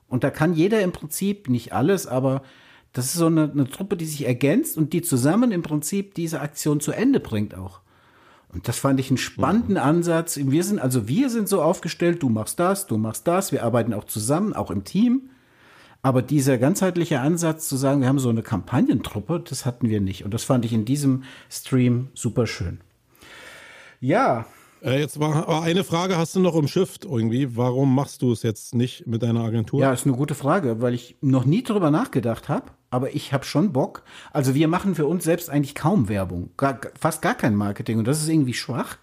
Und 0.09 0.25
da 0.25 0.29
kann 0.29 0.53
jeder 0.53 0.81
im 0.81 0.91
Prinzip, 0.91 1.47
nicht 1.47 1.71
alles, 1.71 2.05
aber 2.05 2.43
das 2.91 3.05
ist 3.05 3.13
so 3.13 3.27
eine, 3.27 3.49
eine 3.49 3.69
Truppe, 3.69 3.95
die 3.95 4.05
sich 4.05 4.25
ergänzt 4.25 4.77
und 4.77 4.91
die 4.91 5.01
zusammen 5.01 5.51
im 5.51 5.63
Prinzip 5.63 6.15
diese 6.15 6.41
Aktion 6.41 6.81
zu 6.81 6.91
Ende 6.91 7.21
bringt 7.21 7.55
auch. 7.55 7.82
Und 8.53 8.67
das 8.67 8.77
fand 8.77 8.99
ich 8.99 9.09
einen 9.09 9.17
spannenden 9.17 9.75
mhm. 9.75 9.81
Ansatz. 9.81 10.37
Wir 10.41 10.63
sind, 10.63 10.79
also 10.79 11.07
wir 11.07 11.29
sind 11.29 11.49
so 11.49 11.61
aufgestellt, 11.61 12.21
du 12.21 12.29
machst 12.29 12.59
das, 12.59 12.87
du 12.87 12.97
machst 12.97 13.27
das, 13.27 13.51
wir 13.51 13.63
arbeiten 13.63 13.93
auch 13.93 14.03
zusammen, 14.03 14.53
auch 14.53 14.71
im 14.71 14.83
Team. 14.83 15.29
Aber 16.01 16.21
dieser 16.21 16.57
ganzheitliche 16.57 17.21
Ansatz 17.21 17.69
zu 17.69 17.77
sagen, 17.77 18.01
wir 18.01 18.09
haben 18.09 18.19
so 18.19 18.29
eine 18.29 18.43
Kampagnentruppe, 18.43 19.41
das 19.47 19.65
hatten 19.65 19.89
wir 19.89 20.01
nicht. 20.01 20.25
Und 20.25 20.33
das 20.33 20.43
fand 20.43 20.65
ich 20.65 20.73
in 20.73 20.85
diesem 20.85 21.23
Stream 21.49 22.09
super 22.13 22.45
schön. 22.45 22.81
Ja. 24.01 24.45
Äh, 24.83 24.99
jetzt 24.99 25.19
war 25.19 25.63
eine 25.63 25.83
Frage 25.83 26.17
hast 26.17 26.35
du 26.35 26.39
noch 26.39 26.55
im 26.55 26.67
Shift 26.67 27.05
irgendwie. 27.05 27.55
Warum 27.55 27.95
machst 27.95 28.21
du 28.21 28.31
es 28.31 28.43
jetzt 28.43 28.75
nicht 28.75 29.07
mit 29.07 29.23
deiner 29.23 29.41
Agentur? 29.41 29.79
Ja, 29.79 29.93
ist 29.93 30.05
eine 30.05 30.15
gute 30.15 30.35
Frage, 30.35 30.81
weil 30.81 30.93
ich 30.93 31.15
noch 31.21 31.45
nie 31.45 31.63
drüber 31.63 31.89
nachgedacht 31.89 32.49
habe 32.49 32.71
aber 32.93 33.15
ich 33.15 33.33
habe 33.33 33.43
schon 33.43 33.73
Bock. 33.73 34.03
Also 34.31 34.53
wir 34.53 34.67
machen 34.67 34.93
für 34.93 35.07
uns 35.07 35.23
selbst 35.23 35.49
eigentlich 35.49 35.73
kaum 35.73 36.09
Werbung, 36.09 36.51
gar, 36.57 36.79
fast 36.97 37.23
gar 37.23 37.33
kein 37.33 37.55
Marketing 37.55 37.97
und 37.97 38.07
das 38.07 38.21
ist 38.21 38.29
irgendwie 38.29 38.53
schwach, 38.53 38.99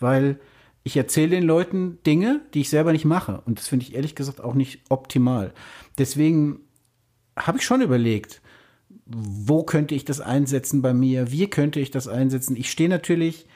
weil 0.00 0.40
ich 0.82 0.96
erzähle 0.96 1.28
den 1.28 1.42
Leuten 1.44 1.98
Dinge, 2.06 2.40
die 2.54 2.62
ich 2.62 2.70
selber 2.70 2.92
nicht 2.92 3.04
mache 3.04 3.42
und 3.44 3.58
das 3.58 3.68
finde 3.68 3.84
ich 3.84 3.94
ehrlich 3.94 4.14
gesagt 4.14 4.40
auch 4.40 4.54
nicht 4.54 4.80
optimal. 4.88 5.52
Deswegen 5.98 6.60
habe 7.36 7.58
ich 7.58 7.64
schon 7.64 7.82
überlegt, 7.82 8.40
wo 9.04 9.62
könnte 9.62 9.94
ich 9.94 10.06
das 10.06 10.22
einsetzen 10.22 10.80
bei 10.80 10.94
mir, 10.94 11.30
wie 11.30 11.48
könnte 11.48 11.80
ich 11.80 11.90
das 11.90 12.08
einsetzen. 12.08 12.56
Ich 12.56 12.70
stehe 12.70 12.88
natürlich 12.88 13.46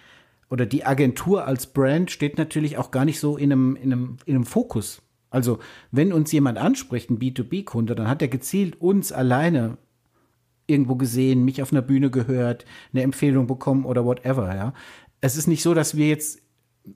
oder 0.51 0.67
die 0.67 0.85
Agentur 0.85 1.47
als 1.47 1.67
Brand 1.67 2.11
steht 2.11 2.39
natürlich 2.39 2.79
auch 2.79 2.91
gar 2.91 3.05
nicht 3.05 3.21
so 3.21 3.37
in 3.37 3.53
einem, 3.53 3.77
in 3.77 3.93
einem, 3.93 4.17
in 4.25 4.35
einem 4.35 4.47
Fokus 4.47 5.03
also, 5.31 5.59
wenn 5.91 6.13
uns 6.13 6.33
jemand 6.33 6.59
anspricht, 6.59 7.11
ein 7.11 7.19
B2B-Kunde, 7.19 7.95
dann 7.95 8.09
hat 8.09 8.23
er 8.23 8.29
gezielt 8.29 8.81
uns 8.81 9.13
alleine 9.13 9.77
irgendwo 10.67 10.97
gesehen, 10.97 11.45
mich 11.45 11.63
auf 11.63 11.73
einer 11.73 11.83
Bühne 11.83 12.11
gehört, 12.11 12.65
eine 12.93 13.03
Empfehlung 13.03 13.47
bekommen 13.47 13.85
oder 13.85 14.05
whatever, 14.05 14.55
ja. 14.55 14.75
Es 15.21 15.37
ist 15.37 15.47
nicht 15.47 15.63
so, 15.63 15.75
dass 15.75 15.97
wir 15.97 16.09
jetzt 16.09 16.41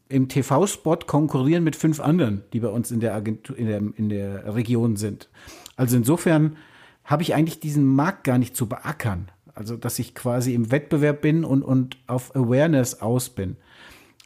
im 0.08 0.28
TV-Spot 0.28 0.98
konkurrieren 1.06 1.64
mit 1.64 1.76
fünf 1.76 2.00
anderen, 2.00 2.44
die 2.52 2.60
bei 2.60 2.68
uns 2.68 2.90
in 2.90 3.00
der 3.00 3.14
Agentur, 3.14 3.58
in 3.58 3.66
der, 3.66 3.82
in 3.96 4.08
der 4.08 4.54
Region 4.54 4.96
sind. 4.96 5.28
Also 5.76 5.96
insofern 5.96 6.56
habe 7.04 7.22
ich 7.22 7.34
eigentlich 7.34 7.60
diesen 7.60 7.84
Markt 7.84 8.24
gar 8.24 8.38
nicht 8.38 8.56
zu 8.56 8.68
beackern. 8.68 9.30
Also, 9.54 9.76
dass 9.76 9.98
ich 9.98 10.14
quasi 10.14 10.54
im 10.54 10.70
Wettbewerb 10.70 11.20
bin 11.20 11.44
und, 11.44 11.62
und 11.62 11.98
auf 12.06 12.34
Awareness 12.34 13.00
aus 13.00 13.28
bin. 13.28 13.56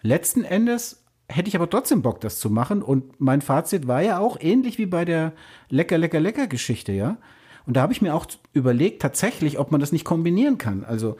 Letzten 0.03 0.45
Endes 0.45 1.05
hätte 1.29 1.49
ich 1.49 1.57
aber 1.57 1.68
trotzdem 1.68 2.03
Bock, 2.03 2.20
das 2.20 2.39
zu 2.39 2.51
machen. 2.51 2.83
Und 2.83 3.20
mein 3.20 3.41
Fazit 3.41 3.89
war 3.89 4.03
ja 4.03 4.18
auch 4.18 4.39
ähnlich 4.41 4.79
wie 4.79 4.87
bei 4.87 5.05
der 5.05 5.33
Lecker, 5.68 5.99
Lecker, 5.99 6.20
Lecker 6.20 6.47
Geschichte, 6.47 6.93
ja. 6.93 7.18
Und 7.66 7.77
da 7.77 7.83
habe 7.83 7.93
ich 7.93 8.01
mir 8.01 8.14
auch 8.14 8.27
überlegt, 8.53 9.03
tatsächlich, 9.03 9.59
ob 9.59 9.72
man 9.72 9.81
das 9.81 9.91
nicht 9.91 10.05
kombinieren 10.05 10.59
kann. 10.59 10.85
Also, 10.85 11.16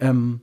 ähm, 0.00 0.40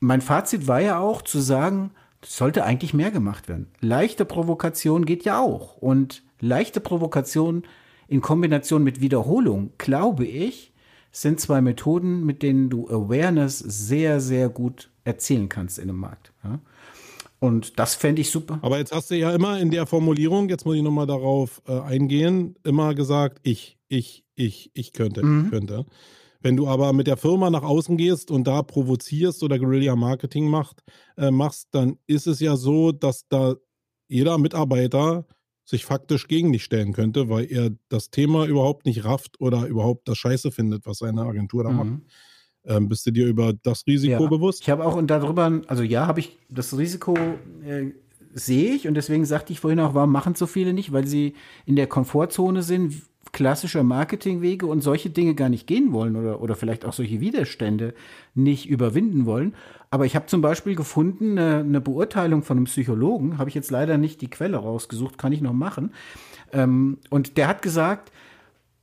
mein 0.00 0.20
Fazit 0.20 0.68
war 0.68 0.80
ja 0.80 0.98
auch 0.98 1.22
zu 1.22 1.40
sagen, 1.40 1.90
sollte 2.24 2.64
eigentlich 2.64 2.94
mehr 2.94 3.10
gemacht 3.10 3.48
werden. 3.48 3.68
Leichte 3.80 4.24
Provokation 4.24 5.06
geht 5.06 5.24
ja 5.24 5.40
auch. 5.40 5.76
Und 5.76 6.22
leichte 6.40 6.80
Provokation 6.80 7.62
in 8.06 8.20
Kombination 8.20 8.84
mit 8.84 9.00
Wiederholung, 9.00 9.72
glaube 9.78 10.24
ich, 10.26 10.72
sind 11.10 11.40
zwei 11.40 11.60
Methoden, 11.60 12.24
mit 12.24 12.42
denen 12.42 12.70
du 12.70 12.88
Awareness 12.88 13.58
sehr, 13.58 14.20
sehr 14.20 14.48
gut 14.48 14.90
erzielen 15.04 15.48
kannst 15.48 15.78
in 15.78 15.88
einem 15.88 15.98
Markt. 15.98 16.32
Ja? 16.44 16.60
Und 17.40 17.78
das 17.78 17.94
fände 17.94 18.20
ich 18.20 18.30
super. 18.30 18.58
Aber 18.62 18.78
jetzt 18.78 18.92
hast 18.92 19.10
du 19.10 19.16
ja 19.16 19.32
immer 19.32 19.58
in 19.60 19.70
der 19.70 19.86
Formulierung, 19.86 20.48
jetzt 20.48 20.64
muss 20.66 20.76
ich 20.76 20.82
nochmal 20.82 21.06
darauf 21.06 21.62
äh, 21.66 21.80
eingehen, 21.80 22.56
immer 22.64 22.94
gesagt, 22.94 23.38
ich, 23.42 23.78
ich, 23.88 24.24
ich, 24.34 24.70
ich 24.74 24.92
könnte, 24.92 25.24
mhm. 25.24 25.44
ich 25.44 25.50
könnte. 25.50 25.86
Wenn 26.40 26.56
du 26.56 26.68
aber 26.68 26.92
mit 26.92 27.06
der 27.06 27.16
Firma 27.16 27.50
nach 27.50 27.62
außen 27.62 27.96
gehst 27.96 28.30
und 28.30 28.46
da 28.46 28.62
provozierst 28.62 29.42
oder 29.42 29.58
Guerilla-Marketing 29.58 30.48
macht, 30.48 30.82
äh, 31.16 31.30
machst, 31.30 31.68
dann 31.72 31.98
ist 32.06 32.26
es 32.26 32.40
ja 32.40 32.56
so, 32.56 32.92
dass 32.92 33.26
da 33.28 33.54
jeder 34.08 34.38
Mitarbeiter 34.38 35.26
sich 35.68 35.84
faktisch 35.84 36.28
gegen 36.28 36.50
dich 36.50 36.64
stellen 36.64 36.94
könnte, 36.94 37.28
weil 37.28 37.44
er 37.44 37.70
das 37.90 38.10
Thema 38.10 38.46
überhaupt 38.46 38.86
nicht 38.86 39.04
rafft 39.04 39.38
oder 39.38 39.66
überhaupt 39.66 40.08
das 40.08 40.16
Scheiße 40.16 40.50
findet, 40.50 40.86
was 40.86 40.98
seine 40.98 41.22
Agentur 41.22 41.62
da 41.64 41.70
mhm. 41.70 41.76
macht. 41.76 41.88
Ähm, 42.64 42.88
bist 42.88 43.04
du 43.04 43.10
dir 43.10 43.26
über 43.26 43.52
das 43.52 43.86
Risiko 43.86 44.22
ja. 44.22 44.28
bewusst? 44.30 44.62
Ich 44.62 44.70
habe 44.70 44.86
auch 44.86 44.96
und 44.96 45.08
darüber, 45.08 45.60
also 45.66 45.82
ja, 45.82 46.06
habe 46.06 46.20
ich 46.20 46.38
das 46.48 46.76
Risiko 46.78 47.14
äh, 47.66 47.92
sehe 48.32 48.72
ich 48.72 48.88
und 48.88 48.94
deswegen 48.94 49.26
sagte 49.26 49.52
ich 49.52 49.60
vorhin 49.60 49.80
auch, 49.80 49.92
warum 49.92 50.10
machen 50.10 50.34
so 50.34 50.46
viele 50.46 50.72
nicht, 50.72 50.92
weil 50.92 51.06
sie 51.06 51.34
in 51.66 51.76
der 51.76 51.86
Komfortzone 51.86 52.62
sind, 52.62 53.02
klassischer 53.32 53.82
Marketingwege 53.82 54.66
und 54.66 54.82
solche 54.82 55.10
Dinge 55.10 55.34
gar 55.34 55.48
nicht 55.48 55.66
gehen 55.66 55.92
wollen 55.92 56.16
oder, 56.16 56.40
oder 56.40 56.56
vielleicht 56.56 56.84
auch 56.84 56.92
solche 56.92 57.20
Widerstände 57.20 57.94
nicht 58.34 58.68
überwinden 58.68 59.26
wollen. 59.26 59.54
Aber 59.90 60.06
ich 60.06 60.14
habe 60.16 60.26
zum 60.26 60.40
Beispiel 60.40 60.74
gefunden, 60.74 61.38
eine, 61.38 61.60
eine, 61.60 61.80
Beurteilung 61.80 62.42
von 62.42 62.56
einem 62.56 62.64
Psychologen, 62.64 63.38
habe 63.38 63.48
ich 63.48 63.54
jetzt 63.54 63.70
leider 63.70 63.98
nicht 63.98 64.20
die 64.20 64.30
Quelle 64.30 64.58
rausgesucht, 64.58 65.18
kann 65.18 65.32
ich 65.32 65.40
noch 65.40 65.52
machen. 65.52 65.92
Ähm, 66.52 66.98
und 67.10 67.36
der 67.36 67.48
hat 67.48 67.62
gesagt, 67.62 68.12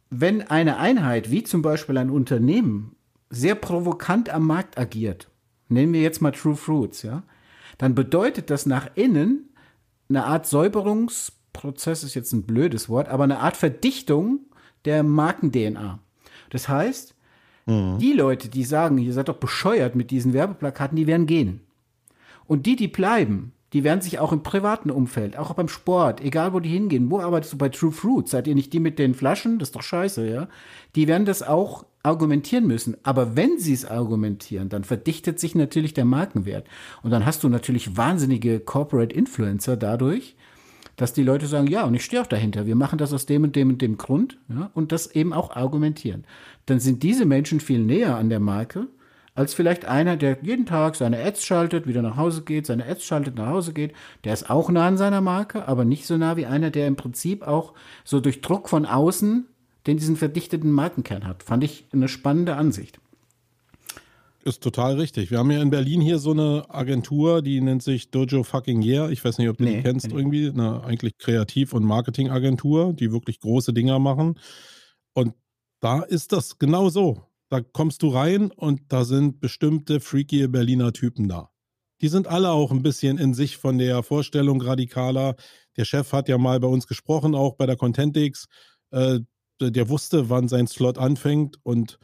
wenn 0.10 0.42
eine 0.42 0.78
Einheit, 0.78 1.32
wie 1.32 1.44
zum 1.44 1.62
Beispiel 1.62 1.98
ein 1.98 2.10
Unternehmen, 2.10 2.96
sehr 3.30 3.56
provokant 3.56 4.30
am 4.30 4.46
Markt 4.48 4.78
agiert, 4.78 5.30
nehmen 5.68 5.94
wir 5.94 6.02
jetzt 6.02 6.22
mal 6.22 6.32
True 6.32 6.56
Fruits, 6.56 7.04
ja, 7.04 7.24
dann 7.78 7.96
bedeutet 7.96 8.50
das 8.50 8.66
nach 8.66 8.90
innen 8.96 9.50
eine 10.10 10.26
Art 10.26 10.46
Säuberungsprozess, 11.66 12.04
ist 12.04 12.14
jetzt 12.16 12.34
ein 12.34 12.44
blödes 12.44 12.90
Wort, 12.90 13.10
aber 13.10 13.24
eine 13.24 13.40
Art 13.40 13.58
Verdichtung 13.58 14.40
der 14.86 15.04
Marken-DNA. 15.04 16.00
Das 16.50 16.70
heißt, 16.70 17.16
mhm. 17.66 17.98
die 18.00 18.14
Leute, 18.14 18.50
die 18.50 18.64
sagen, 18.64 18.98
ihr 18.98 19.14
seid 19.14 19.30
doch 19.30 19.38
bescheuert 19.38 19.96
mit 19.96 20.12
diesen 20.12 20.34
Werbeplakaten, 20.34 20.96
die 20.96 21.08
werden 21.08 21.26
gehen. 21.26 21.62
Und 22.48 22.66
die, 22.66 22.76
die 22.76 22.88
bleiben, 22.88 23.54
die 23.74 23.84
werden 23.84 24.02
sich 24.02 24.20
auch 24.20 24.32
im 24.32 24.44
privaten 24.44 24.92
Umfeld, 24.92 25.38
auch 25.38 25.54
beim 25.54 25.68
Sport, 25.68 26.22
egal 26.22 26.54
wo 26.54 26.60
die 26.60 26.70
hingehen, 26.70 27.10
wo 27.10 27.20
arbeitest 27.20 27.54
du 27.54 27.58
bei 27.58 27.70
True 27.70 27.92
Fruit? 27.92 28.30
Seid 28.30 28.48
ihr 28.48 28.56
nicht 28.56 28.72
die 28.72 28.80
mit 28.80 29.00
den 29.00 29.16
Flaschen? 29.16 29.60
Das 29.60 29.70
ist 29.70 29.76
doch 29.76 29.82
scheiße, 29.82 30.30
ja? 30.30 30.48
Die 30.96 31.08
werden 31.08 31.26
das 31.26 31.42
auch 31.42 31.86
argumentieren 32.04 32.68
müssen. 32.68 32.96
Aber 33.04 33.36
wenn 33.36 33.58
sie 33.58 33.74
es 33.74 33.84
argumentieren, 33.84 34.70
dann 34.70 34.84
verdichtet 34.84 35.40
sich 35.40 35.56
natürlich 35.56 35.94
der 35.94 36.06
Markenwert. 36.06 36.68
Und 37.02 37.10
dann 37.10 37.26
hast 37.26 37.44
du 37.44 37.50
natürlich 37.50 37.98
wahnsinnige 37.98 38.60
Corporate 38.60 39.14
Influencer 39.14 39.76
dadurch, 39.76 40.36
dass 40.96 41.14
die 41.14 41.24
Leute 41.24 41.48
sagen, 41.48 41.68
ja, 41.68 41.84
und 41.84 41.94
ich 41.94 42.06
stehe 42.06 42.22
auch 42.22 42.28
dahinter. 42.28 42.66
Wir 42.66 42.76
machen 42.76 42.98
das 42.98 43.14
aus 43.14 43.26
dem 43.26 43.44
und 43.44 43.56
dem 43.56 43.70
und 43.70 43.82
dem 43.82 43.98
Grund, 43.98 44.38
ja, 44.50 44.70
und 44.74 44.92
das 44.92 45.08
eben 45.08 45.34
auch 45.34 45.56
argumentieren. 45.56 46.26
Dann 46.66 46.80
sind 46.80 47.04
diese 47.04 47.26
Menschen 47.26 47.60
viel 47.60 47.80
näher 47.80 48.16
an 48.18 48.30
der 48.30 48.40
Marke 48.40 48.88
als 49.36 49.54
vielleicht 49.54 49.84
einer, 49.84 50.16
der 50.16 50.38
jeden 50.42 50.66
Tag 50.66 50.96
seine 50.96 51.22
Ads 51.22 51.46
schaltet, 51.46 51.88
wieder 51.88 52.02
nach 52.02 52.16
Hause 52.16 52.44
geht, 52.44 52.66
seine 52.66 52.86
Ads 52.86 53.04
schaltet, 53.04 53.36
nach 53.36 53.48
Hause 53.48 53.74
geht. 53.74 53.94
Der 54.24 54.34
ist 54.34 54.50
auch 54.50 54.70
nah 54.70 54.88
an 54.88 54.96
seiner 54.98 55.20
Marke, 55.20 55.68
aber 55.68 55.84
nicht 55.84 56.08
so 56.08 56.16
nah 56.16 56.38
wie 56.38 56.46
einer, 56.46 56.72
der 56.72 56.88
im 56.88 56.96
Prinzip 56.96 57.46
auch 57.46 57.74
so 58.06 58.22
durch 58.22 58.40
Druck 58.40 58.70
von 58.70 58.86
außen 58.86 59.46
den 59.88 59.98
diesen 59.98 60.16
verdichteten 60.16 60.72
Markenkern 60.72 61.28
hat. 61.28 61.44
Fand 61.44 61.64
ich 61.64 61.86
eine 61.94 62.08
spannende 62.08 62.56
Ansicht. 62.56 63.00
Ist 64.48 64.62
total 64.62 65.00
richtig. 65.00 65.32
Wir 65.32 65.40
haben 65.40 65.50
ja 65.50 65.60
in 65.60 65.72
Berlin 65.72 66.02
hier 66.02 66.20
so 66.20 66.30
eine 66.30 66.66
Agentur, 66.70 67.42
die 67.42 67.60
nennt 67.62 67.82
sich 67.82 68.12
Dojo 68.12 68.44
Fucking 68.44 68.84
Yeah. 68.84 69.10
Ich 69.10 69.26
weiß 69.26 69.40
nicht, 69.40 69.50
ob 69.50 69.58
du 69.58 69.64
nee, 69.64 69.78
die 69.78 69.82
kennst 69.82 70.10
nee. 70.10 70.14
irgendwie. 70.16 70.50
Eine 70.50 70.84
eigentlich 70.84 71.18
Kreativ- 71.18 71.74
und 71.74 71.84
Marketingagentur, 71.84 72.94
die 72.94 73.12
wirklich 73.12 73.40
große 73.40 73.74
Dinger 73.74 73.98
machen. 73.98 74.40
Und 75.16 75.34
da 75.82 76.04
ist 76.04 76.32
das 76.32 76.60
genau 76.60 76.90
so. 76.90 77.24
Da 77.50 77.62
kommst 77.62 78.04
du 78.04 78.10
rein 78.10 78.52
und 78.52 78.82
da 78.90 79.04
sind 79.04 79.40
bestimmte 79.40 80.00
freaky 80.00 80.48
Berliner 80.48 80.94
Typen 80.94 81.28
da. 81.28 81.50
Die 82.02 82.08
sind 82.08 82.28
alle 82.28 82.52
auch 82.52 82.70
ein 82.70 82.84
bisschen 82.84 83.18
in 83.18 83.34
sich 83.34 83.58
von 83.58 83.80
der 83.80 84.04
Vorstellung 84.04 84.62
radikaler. 84.62 85.38
Der 85.76 85.86
Chef 85.86 86.14
hat 86.14 86.30
ja 86.30 86.38
mal 86.38 86.60
bei 86.60 86.68
uns 86.68 86.86
gesprochen, 86.86 87.34
auch 87.34 87.56
bei 87.56 87.66
der 87.66 87.78
Contentix. 87.78 88.46
Äh, 88.92 89.22
der 89.60 89.90
wusste, 89.90 90.30
wann 90.30 90.48
sein 90.48 90.68
Slot 90.68 91.00
anfängt 91.00 91.58
und 91.64 91.98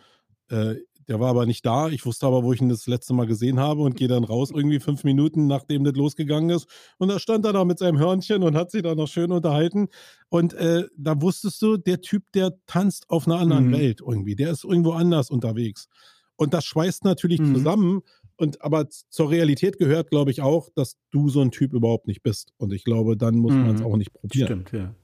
äh, 0.50 0.78
der 1.12 1.20
war 1.20 1.28
aber 1.28 1.46
nicht 1.46 1.66
da. 1.66 1.90
Ich 1.90 2.06
wusste 2.06 2.26
aber, 2.26 2.42
wo 2.42 2.54
ich 2.54 2.62
ihn 2.62 2.70
das 2.70 2.88
letzte 2.88 3.14
Mal 3.14 3.28
gesehen 3.28 3.60
habe 3.60 3.82
und 3.82 3.98
gehe 3.98 4.08
dann 4.08 4.24
raus, 4.24 4.50
irgendwie 4.50 4.80
fünf 4.80 5.04
Minuten, 5.04 5.46
nachdem 5.46 5.84
das 5.84 5.94
losgegangen 5.94 6.50
ist. 6.52 6.68
Und 7.00 7.10
da 7.10 7.20
stand 7.20 7.46
er 7.46 7.52
da 7.52 7.66
mit 7.66 7.80
seinem 7.80 8.00
Hörnchen 8.00 8.44
und 8.44 8.56
hat 8.56 8.72
sich 8.72 8.82
da 8.82 8.96
noch 8.96 9.10
schön 9.10 9.34
unterhalten. 9.34 9.90
Und 10.30 10.54
äh, 10.54 10.86
da 10.96 11.22
wusstest 11.22 11.62
du, 11.62 11.76
der 11.76 12.00
Typ, 12.00 12.24
der 12.34 12.54
tanzt 12.66 13.10
auf 13.10 13.28
einer 13.28 13.40
anderen 13.40 13.68
mhm. 13.68 13.74
Welt 13.74 14.00
irgendwie. 14.00 14.38
Der 14.38 14.52
ist 14.52 14.64
irgendwo 14.64 14.94
anders 14.94 15.30
unterwegs. 15.30 15.90
Und 16.38 16.54
das 16.54 16.64
schweißt 16.64 17.04
natürlich 17.04 17.42
mhm. 17.42 17.56
zusammen. 17.56 18.02
Und 18.38 18.62
aber 18.62 18.88
zur 18.88 19.32
Realität 19.32 19.80
gehört, 19.80 20.12
glaube 20.12 20.32
ich, 20.32 20.42
auch, 20.42 20.70
dass 20.76 20.96
du 21.12 21.28
so 21.28 21.42
ein 21.42 21.52
Typ 21.52 21.74
überhaupt 21.74 22.08
nicht 22.08 22.24
bist. 22.24 22.54
Und 22.56 22.72
ich 22.72 22.86
glaube, 22.86 23.18
dann 23.18 23.36
muss 23.36 23.52
mhm. 23.52 23.66
man 23.66 23.76
es 23.76 23.82
auch 23.82 23.98
nicht 23.98 24.14
probieren. 24.14 24.48
Stimmt, 24.48 24.72
ja. 24.72 24.96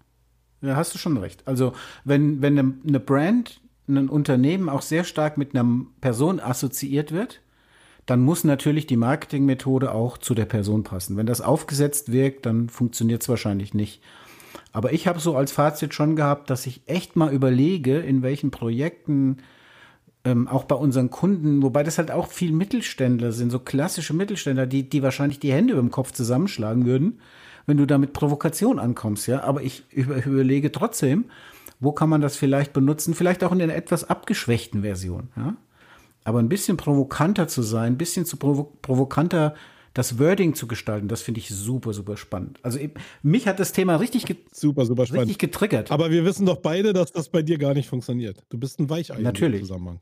Ja, 0.61 0.77
hast 0.77 0.93
du 0.93 0.99
schon 0.99 1.17
recht. 1.17 1.45
Also, 1.45 1.73
wenn, 2.05 2.41
wenn 2.41 2.57
eine 2.87 3.01
Brand 3.01 3.59
ein 3.87 4.09
Unternehmen 4.09 4.69
auch 4.69 4.81
sehr 4.81 5.03
stark 5.03 5.37
mit 5.37 5.55
einer 5.55 5.85
Person 6.01 6.39
assoziiert 6.39 7.11
wird, 7.11 7.41
dann 8.05 8.21
muss 8.21 8.43
natürlich 8.43 8.87
die 8.87 8.97
Marketingmethode 8.97 9.91
auch 9.91 10.17
zu 10.17 10.33
der 10.33 10.45
Person 10.45 10.83
passen. 10.83 11.17
Wenn 11.17 11.25
das 11.25 11.41
aufgesetzt 11.41 12.11
wirkt, 12.11 12.45
dann 12.45 12.69
funktioniert 12.69 13.21
es 13.21 13.29
wahrscheinlich 13.29 13.73
nicht. 13.73 14.01
Aber 14.71 14.93
ich 14.93 15.07
habe 15.07 15.19
so 15.19 15.35
als 15.35 15.51
Fazit 15.51 15.93
schon 15.93 16.15
gehabt, 16.15 16.49
dass 16.49 16.65
ich 16.65 16.81
echt 16.85 17.15
mal 17.15 17.33
überlege, 17.33 17.99
in 17.99 18.21
welchen 18.21 18.51
Projekten 18.51 19.37
ähm, 20.23 20.47
auch 20.47 20.63
bei 20.63 20.75
unseren 20.75 21.09
Kunden, 21.09 21.61
wobei 21.63 21.83
das 21.83 21.97
halt 21.97 22.11
auch 22.11 22.27
viel 22.27 22.51
Mittelständler 22.51 23.31
sind, 23.31 23.49
so 23.49 23.59
klassische 23.59 24.13
Mittelständler, 24.13 24.67
die, 24.67 24.89
die 24.89 25.03
wahrscheinlich 25.03 25.39
die 25.39 25.51
Hände 25.51 25.73
über 25.73 25.81
dem 25.81 25.91
Kopf 25.91 26.11
zusammenschlagen 26.11 26.85
würden, 26.85 27.19
wenn 27.65 27.77
du 27.77 27.85
da 27.85 27.97
mit 27.97 28.13
Provokation 28.13 28.79
ankommst, 28.79 29.27
ja. 29.27 29.43
Aber 29.43 29.61
ich 29.61 29.83
überlege 29.91 30.71
trotzdem, 30.71 31.25
wo 31.79 31.91
kann 31.91 32.09
man 32.09 32.21
das 32.21 32.35
vielleicht 32.35 32.73
benutzen? 32.73 33.13
Vielleicht 33.13 33.43
auch 33.43 33.51
in 33.51 33.61
einer 33.61 33.75
etwas 33.75 34.09
abgeschwächten 34.09 34.81
Version. 34.81 35.29
Ja? 35.35 35.55
Aber 36.23 36.39
ein 36.39 36.49
bisschen 36.49 36.77
provokanter 36.77 37.47
zu 37.47 37.61
sein, 37.61 37.93
ein 37.93 37.97
bisschen 37.97 38.25
zu 38.25 38.37
provo 38.37 38.77
provokanter 38.81 39.55
das 39.97 40.19
Wording 40.19 40.53
zu 40.53 40.67
gestalten, 40.67 41.07
das 41.07 41.23
finde 41.23 41.39
ich 41.39 41.49
super, 41.49 41.91
super 41.91 42.17
spannend. 42.17 42.59
Also 42.61 42.77
mich 43.23 43.47
hat 43.47 43.59
das 43.59 43.71
Thema 43.71 43.95
richtig, 43.95 44.25
super, 44.53 44.85
super 44.85 45.07
spannend. 45.07 45.23
richtig 45.23 45.39
getriggert. 45.39 45.91
Aber 45.91 46.11
wir 46.11 46.23
wissen 46.23 46.45
doch 46.45 46.57
beide, 46.57 46.93
dass 46.93 47.11
das 47.11 47.29
bei 47.29 47.41
dir 47.41 47.57
gar 47.57 47.73
nicht 47.73 47.89
funktioniert. 47.89 48.43
Du 48.49 48.59
bist 48.59 48.79
ein 48.79 48.91
Weichei 48.91 49.19
Natürlich. 49.19 49.61
im 49.61 49.67
Zusammenhang. 49.67 49.99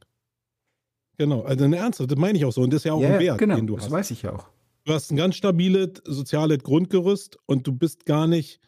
Genau, 1.17 1.43
also 1.43 1.63
eine 1.63 1.78
Ernst, 1.78 2.01
das 2.01 2.17
meine 2.17 2.38
ich 2.38 2.43
auch 2.43 2.51
so. 2.51 2.61
Und 2.61 2.73
das 2.73 2.80
ist 2.80 2.84
ja 2.84 2.93
auch 2.93 3.01
ja, 3.01 3.13
ein 3.13 3.19
Wert, 3.19 3.38
genau, 3.38 3.55
den 3.55 3.67
du 3.67 3.76
das 3.76 3.86
hast. 3.86 3.91
Das 3.91 3.99
weiß 3.99 4.11
ich 4.11 4.23
ja 4.23 4.34
auch. 4.34 4.49
Du 4.84 4.93
hast 4.93 5.11
ein 5.11 5.15
ganz 5.15 5.36
stabiles 5.36 6.01
soziales 6.03 6.59
Grundgerüst 6.59 7.38
und 7.45 7.65
du 7.65 7.71
bist 7.71 8.05
gar 8.05 8.28
nicht 8.28 8.59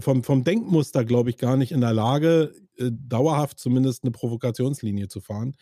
vom, 0.00 0.22
vom 0.24 0.44
Denkmuster, 0.44 1.04
glaube 1.04 1.30
ich, 1.30 1.36
gar 1.36 1.56
nicht 1.56 1.72
in 1.72 1.80
der 1.80 1.92
Lage, 1.92 2.52
äh, 2.76 2.90
dauerhaft 2.92 3.58
zumindest 3.58 4.04
eine 4.04 4.12
Provokationslinie 4.12 5.08
zu 5.08 5.20
fahren. 5.20 5.54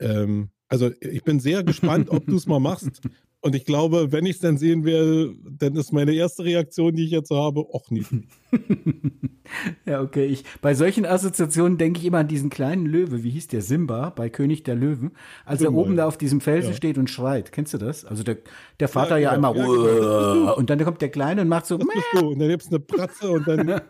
Ähm, 0.00 0.50
also 0.68 0.90
ich 1.00 1.22
bin 1.22 1.40
sehr 1.40 1.62
gespannt, 1.64 2.10
ob 2.10 2.26
du 2.26 2.36
es 2.36 2.46
mal 2.46 2.60
machst. 2.60 3.00
Und 3.44 3.56
ich 3.56 3.64
glaube, 3.64 4.12
wenn 4.12 4.24
ich 4.24 4.36
es 4.36 4.38
dann 4.38 4.56
sehen 4.56 4.84
werde, 4.84 5.34
dann 5.58 5.74
ist 5.74 5.92
meine 5.92 6.14
erste 6.14 6.44
Reaktion, 6.44 6.94
die 6.94 7.04
ich 7.04 7.10
jetzt 7.10 7.32
habe, 7.32 7.58
auch 7.58 7.90
nicht. 7.90 8.08
ja, 9.84 10.00
okay. 10.00 10.26
Ich, 10.26 10.44
bei 10.60 10.74
solchen 10.74 11.04
Assoziationen 11.04 11.76
denke 11.76 11.98
ich 11.98 12.06
immer 12.06 12.18
an 12.18 12.28
diesen 12.28 12.50
kleinen 12.50 12.86
Löwe. 12.86 13.24
Wie 13.24 13.30
hieß 13.30 13.48
der? 13.48 13.60
Simba 13.60 14.10
bei 14.10 14.28
König 14.28 14.62
der 14.62 14.76
Löwen. 14.76 15.10
Als 15.44 15.58
Simba, 15.58 15.74
er 15.74 15.80
oben 15.80 15.90
ja. 15.90 15.96
da 15.96 16.06
auf 16.06 16.18
diesem 16.18 16.40
Felsen 16.40 16.70
ja. 16.70 16.76
steht 16.76 16.98
und 16.98 17.10
schreit. 17.10 17.50
Kennst 17.50 17.74
du 17.74 17.78
das? 17.78 18.04
Also 18.04 18.22
der, 18.22 18.36
der 18.78 18.86
Vater 18.86 19.16
ja, 19.16 19.30
ja 19.30 19.30
einmal 19.32 19.54
genau. 19.54 20.54
und 20.56 20.70
dann 20.70 20.78
kommt 20.84 21.02
der 21.02 21.10
Kleine 21.10 21.40
und 21.40 21.48
macht 21.48 21.66
so. 21.66 21.78
Das 21.78 21.88
bist 21.92 22.06
du. 22.12 22.28
Und 22.30 22.38
dann 22.38 22.48
gibt 22.48 22.62
es 22.62 22.68
eine 22.68 22.78
Pratze 22.78 23.28
und 23.28 23.48
dann. 23.48 23.80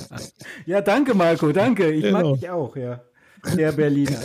ja, 0.66 0.80
danke, 0.80 1.14
Marco. 1.14 1.50
Danke. 1.50 1.90
Ich 1.90 2.04
genau. 2.04 2.30
mag 2.30 2.40
dich 2.40 2.50
auch, 2.50 2.76
ja. 2.76 3.00
Der 3.56 3.72
Berliner. 3.72 4.18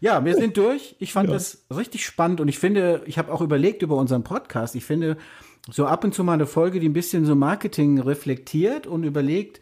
Ja, 0.00 0.24
wir 0.24 0.36
sind 0.36 0.56
durch. 0.56 0.94
Ich 0.98 1.12
fand 1.12 1.28
ja. 1.28 1.34
das 1.34 1.64
richtig 1.74 2.04
spannend 2.04 2.40
und 2.40 2.48
ich 2.48 2.58
finde, 2.58 3.02
ich 3.06 3.18
habe 3.18 3.32
auch 3.32 3.40
überlegt 3.40 3.82
über 3.82 3.96
unseren 3.96 4.22
Podcast. 4.22 4.76
Ich 4.76 4.84
finde, 4.84 5.16
so 5.70 5.86
ab 5.86 6.04
und 6.04 6.14
zu 6.14 6.24
mal 6.24 6.34
eine 6.34 6.46
Folge, 6.46 6.80
die 6.80 6.88
ein 6.88 6.92
bisschen 6.92 7.24
so 7.24 7.34
Marketing 7.34 8.00
reflektiert 8.00 8.86
und 8.86 9.04
überlegt, 9.04 9.60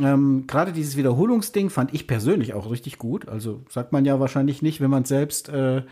ähm, 0.00 0.44
gerade 0.46 0.72
dieses 0.72 0.96
Wiederholungsding 0.96 1.70
fand 1.70 1.92
ich 1.92 2.06
persönlich 2.06 2.54
auch 2.54 2.70
richtig 2.70 2.98
gut. 2.98 3.28
Also 3.28 3.62
sagt 3.68 3.92
man 3.92 4.04
ja 4.04 4.20
wahrscheinlich 4.20 4.62
nicht, 4.62 4.80
wenn 4.80 4.90
man 4.90 5.02
es 5.02 5.08
selbst 5.08 5.48
äh, 5.48 5.82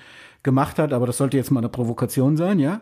gemacht 0.43 0.79
hat, 0.79 0.93
aber 0.93 1.07
das 1.07 1.19
sollte 1.19 1.37
jetzt 1.37 1.51
mal 1.51 1.61
eine 1.61 1.69
Provokation 1.69 2.37
sein, 2.37 2.59
ja? 2.59 2.81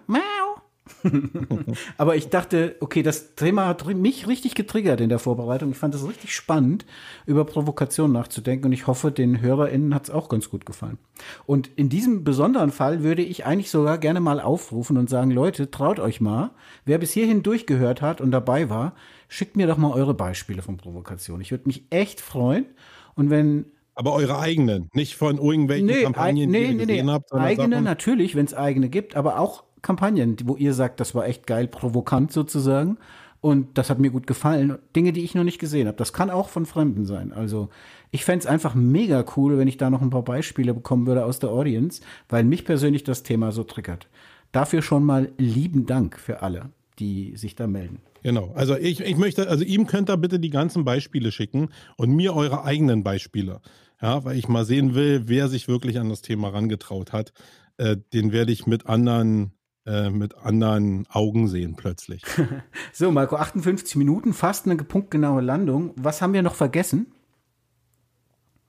Aber 1.98 2.16
ich 2.16 2.28
dachte, 2.28 2.76
okay, 2.80 3.02
das 3.02 3.34
Thema 3.34 3.66
hat 3.66 3.86
mich 3.86 4.26
richtig 4.26 4.54
getriggert 4.54 5.00
in 5.00 5.08
der 5.08 5.18
Vorbereitung. 5.18 5.70
Ich 5.70 5.78
fand 5.78 5.94
es 5.94 6.06
richtig 6.06 6.34
spannend, 6.34 6.86
über 7.26 7.44
Provokation 7.44 8.12
nachzudenken 8.12 8.66
und 8.66 8.72
ich 8.72 8.86
hoffe, 8.86 9.10
den 9.10 9.40
HörerInnen 9.40 9.94
hat 9.94 10.04
es 10.04 10.10
auch 10.10 10.28
ganz 10.28 10.50
gut 10.50 10.66
gefallen. 10.66 10.98
Und 11.46 11.70
in 11.76 11.88
diesem 11.88 12.24
besonderen 12.24 12.70
Fall 12.70 13.02
würde 13.02 13.22
ich 13.22 13.46
eigentlich 13.46 13.70
sogar 13.70 13.98
gerne 13.98 14.20
mal 14.20 14.40
aufrufen 14.40 14.96
und 14.96 15.10
sagen, 15.10 15.30
Leute, 15.30 15.70
traut 15.70 16.00
euch 16.00 16.20
mal. 16.20 16.50
Wer 16.84 16.98
bis 16.98 17.12
hierhin 17.12 17.42
durchgehört 17.42 18.02
hat 18.02 18.20
und 18.20 18.30
dabei 18.30 18.70
war, 18.70 18.94
schickt 19.28 19.56
mir 19.56 19.66
doch 19.66 19.76
mal 19.76 19.92
eure 19.92 20.14
Beispiele 20.14 20.62
von 20.62 20.76
Provokation. 20.76 21.40
Ich 21.40 21.50
würde 21.50 21.66
mich 21.66 21.84
echt 21.90 22.20
freuen. 22.20 22.66
Und 23.14 23.30
wenn 23.30 23.66
aber 24.00 24.14
eure 24.14 24.38
eigenen, 24.38 24.88
nicht 24.94 25.14
von 25.14 25.36
irgendwelchen 25.36 25.86
nee, 25.86 26.04
Kampagnen, 26.04 26.50
nee, 26.50 26.58
die 26.60 26.64
ihr 26.64 26.72
nee, 26.72 26.86
gesehen 26.86 27.06
nee. 27.06 27.12
habt. 27.12 27.34
Eigene 27.34 27.82
natürlich, 27.82 28.34
wenn 28.34 28.46
es 28.46 28.54
eigene 28.54 28.88
gibt, 28.88 29.14
aber 29.14 29.38
auch 29.38 29.64
Kampagnen, 29.82 30.36
wo 30.44 30.56
ihr 30.56 30.74
sagt, 30.74 31.00
das 31.00 31.14
war 31.14 31.26
echt 31.26 31.46
geil, 31.46 31.66
provokant 31.66 32.32
sozusagen. 32.32 32.98
Und 33.40 33.78
das 33.78 33.88
hat 33.88 33.98
mir 33.98 34.10
gut 34.10 34.26
gefallen. 34.26 34.78
Dinge, 34.94 35.12
die 35.12 35.22
ich 35.22 35.34
noch 35.34 35.44
nicht 35.44 35.58
gesehen 35.58 35.86
habe. 35.86 35.96
Das 35.96 36.12
kann 36.12 36.28
auch 36.28 36.50
von 36.50 36.66
Fremden 36.66 37.06
sein. 37.06 37.32
Also 37.32 37.70
ich 38.10 38.24
fände 38.24 38.40
es 38.40 38.46
einfach 38.46 38.74
mega 38.74 39.24
cool, 39.36 39.56
wenn 39.56 39.68
ich 39.68 39.78
da 39.78 39.88
noch 39.88 40.02
ein 40.02 40.10
paar 40.10 40.24
Beispiele 40.24 40.74
bekommen 40.74 41.06
würde 41.06 41.24
aus 41.24 41.38
der 41.38 41.50
Audience, 41.50 42.02
weil 42.28 42.44
mich 42.44 42.66
persönlich 42.66 43.02
das 43.02 43.22
Thema 43.22 43.50
so 43.50 43.64
triggert. 43.64 44.08
Dafür 44.52 44.82
schon 44.82 45.04
mal 45.04 45.32
lieben 45.38 45.86
Dank 45.86 46.18
für 46.18 46.42
alle, 46.42 46.70
die 46.98 47.34
sich 47.36 47.54
da 47.54 47.66
melden. 47.66 48.00
Genau. 48.22 48.52
Also 48.54 48.76
ich, 48.76 49.00
ich 49.00 49.16
möchte, 49.16 49.48
also 49.48 49.64
ihm 49.64 49.86
könnt 49.86 50.10
ihr 50.10 50.18
bitte 50.18 50.38
die 50.38 50.50
ganzen 50.50 50.84
Beispiele 50.84 51.32
schicken 51.32 51.70
und 51.96 52.14
mir 52.14 52.34
eure 52.34 52.64
eigenen 52.64 53.02
Beispiele. 53.02 53.60
Ja, 54.02 54.24
weil 54.24 54.36
ich 54.36 54.48
mal 54.48 54.64
sehen 54.64 54.94
will, 54.94 55.24
wer 55.26 55.48
sich 55.48 55.68
wirklich 55.68 55.98
an 55.98 56.08
das 56.08 56.20
Thema 56.20 56.48
rangetraut 56.48 57.12
hat. 57.12 57.32
Äh, 57.76 57.96
den 58.12 58.32
werde 58.32 58.52
ich 58.52 58.66
mit 58.66 58.86
anderen 58.86 59.52
äh, 59.86 60.10
mit 60.10 60.34
anderen 60.36 61.06
Augen 61.08 61.48
sehen 61.48 61.74
plötzlich. 61.76 62.22
so, 62.92 63.10
Marco, 63.10 63.36
58 63.36 63.96
Minuten, 63.96 64.32
fast 64.32 64.66
eine 64.66 64.76
punktgenaue 64.76 65.40
Landung. 65.40 65.92
Was 65.96 66.20
haben 66.22 66.32
wir 66.32 66.42
noch 66.42 66.54
vergessen? 66.54 67.06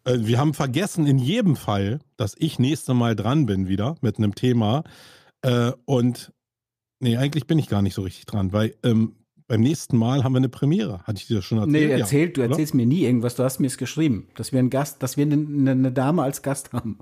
Äh, 0.05 0.20
wir 0.22 0.39
haben 0.39 0.53
vergessen 0.53 1.05
in 1.05 1.18
jedem 1.18 1.55
Fall, 1.55 1.99
dass 2.18 2.36
ich 2.38 2.59
nächste 2.59 2.93
Mal 2.93 3.16
dran 3.16 3.45
bin 3.45 3.68
wieder 3.68 3.95
mit 4.01 4.18
einem 4.18 4.36
Thema. 4.36 4.84
Äh, 5.41 5.72
und 5.86 6.32
nee, 6.99 7.18
eigentlich 7.18 7.47
bin 7.47 7.59
ich 7.59 7.68
gar 7.68 7.82
nicht 7.82 7.93
so 7.93 8.01
richtig 8.03 8.26
dran, 8.26 8.53
weil 8.53 8.76
ähm, 8.84 9.16
beim 9.47 9.62
nächsten 9.62 9.97
Mal 9.97 10.24
haben 10.24 10.32
wir 10.32 10.38
eine 10.38 10.47
Premiere. 10.49 11.03
Hatte 11.03 11.18
ich 11.18 11.28
dir 11.28 11.36
das 11.36 11.45
schon 11.45 11.57
erzählt? 11.57 11.74
Nee, 11.74 11.99
erzählt, 11.99 12.38
ja, 12.38 12.45
du 12.45 12.51
erzählst 12.51 12.74
mir 12.74 12.86
nie 12.86 13.03
irgendwas. 13.03 13.36
Du 13.36 13.43
hast 13.43 13.59
mir 13.59 13.68
es 13.68 13.78
geschrieben, 13.78 14.30
dass 14.36 14.53
wir 14.53 14.59
einen 14.59 14.70
Gast, 14.70 15.03
dass 15.03 15.18
wir 15.18 15.26
eine, 15.26 15.72
eine 15.72 15.91
Dame 15.91 16.24
als 16.24 16.41
Gast 16.41 16.72
haben. 16.72 16.99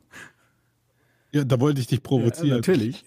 Ja, 1.32 1.44
da 1.44 1.60
wollte 1.60 1.82
ich 1.82 1.88
dich 1.88 2.02
provozieren. 2.02 2.50
Ja, 2.50 2.56
natürlich. 2.56 3.04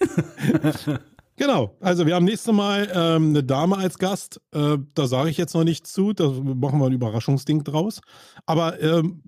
genau. 1.36 1.76
Also 1.80 2.06
wir 2.06 2.14
haben 2.14 2.24
nächstes 2.24 2.52
Mal 2.52 2.90
ähm, 2.94 3.30
eine 3.30 3.42
Dame 3.42 3.76
als 3.76 3.98
Gast. 3.98 4.40
Äh, 4.52 4.78
da 4.94 5.06
sage 5.06 5.30
ich 5.30 5.36
jetzt 5.36 5.54
noch 5.54 5.64
nichts 5.64 5.92
zu. 5.92 6.12
Da 6.12 6.28
machen 6.28 6.78
wir 6.78 6.86
ein 6.86 6.92
Überraschungsding 6.92 7.64
draus. 7.64 8.00
Aber 8.46 8.80
ähm, 8.80 9.22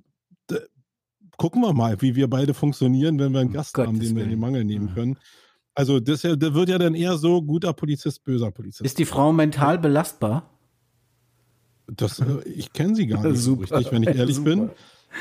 gucken 1.36 1.62
wir 1.62 1.72
mal, 1.72 2.00
wie 2.00 2.14
wir 2.14 2.28
beide 2.28 2.54
funktionieren, 2.54 3.18
wenn 3.18 3.32
wir 3.32 3.40
einen 3.40 3.52
Gast 3.52 3.74
Gott, 3.74 3.86
haben, 3.86 4.00
den 4.00 4.16
wir 4.16 4.24
in 4.24 4.30
den 4.30 4.38
Mangel 4.38 4.64
nehmen 4.64 4.94
können. 4.94 5.18
Also 5.74 5.98
das, 5.98 6.22
das, 6.22 6.54
wird 6.54 6.68
ja 6.68 6.78
dann 6.78 6.94
eher 6.94 7.18
so 7.18 7.42
guter 7.42 7.72
Polizist, 7.72 8.22
böser 8.24 8.50
Polizist. 8.52 8.84
Ist 8.84 8.98
die 8.98 9.04
Frau 9.04 9.32
mental 9.32 9.78
belastbar? 9.78 10.50
Das, 11.88 12.20
äh, 12.20 12.48
ich 12.48 12.72
kenne 12.72 12.94
sie 12.94 13.06
gar 13.06 13.24
nicht 13.28 13.40
so 13.40 13.54
richtig, 13.54 13.90
wenn 13.90 14.02
ich 14.04 14.16
ehrlich 14.16 14.36
Super. 14.36 14.50
bin. 14.50 14.70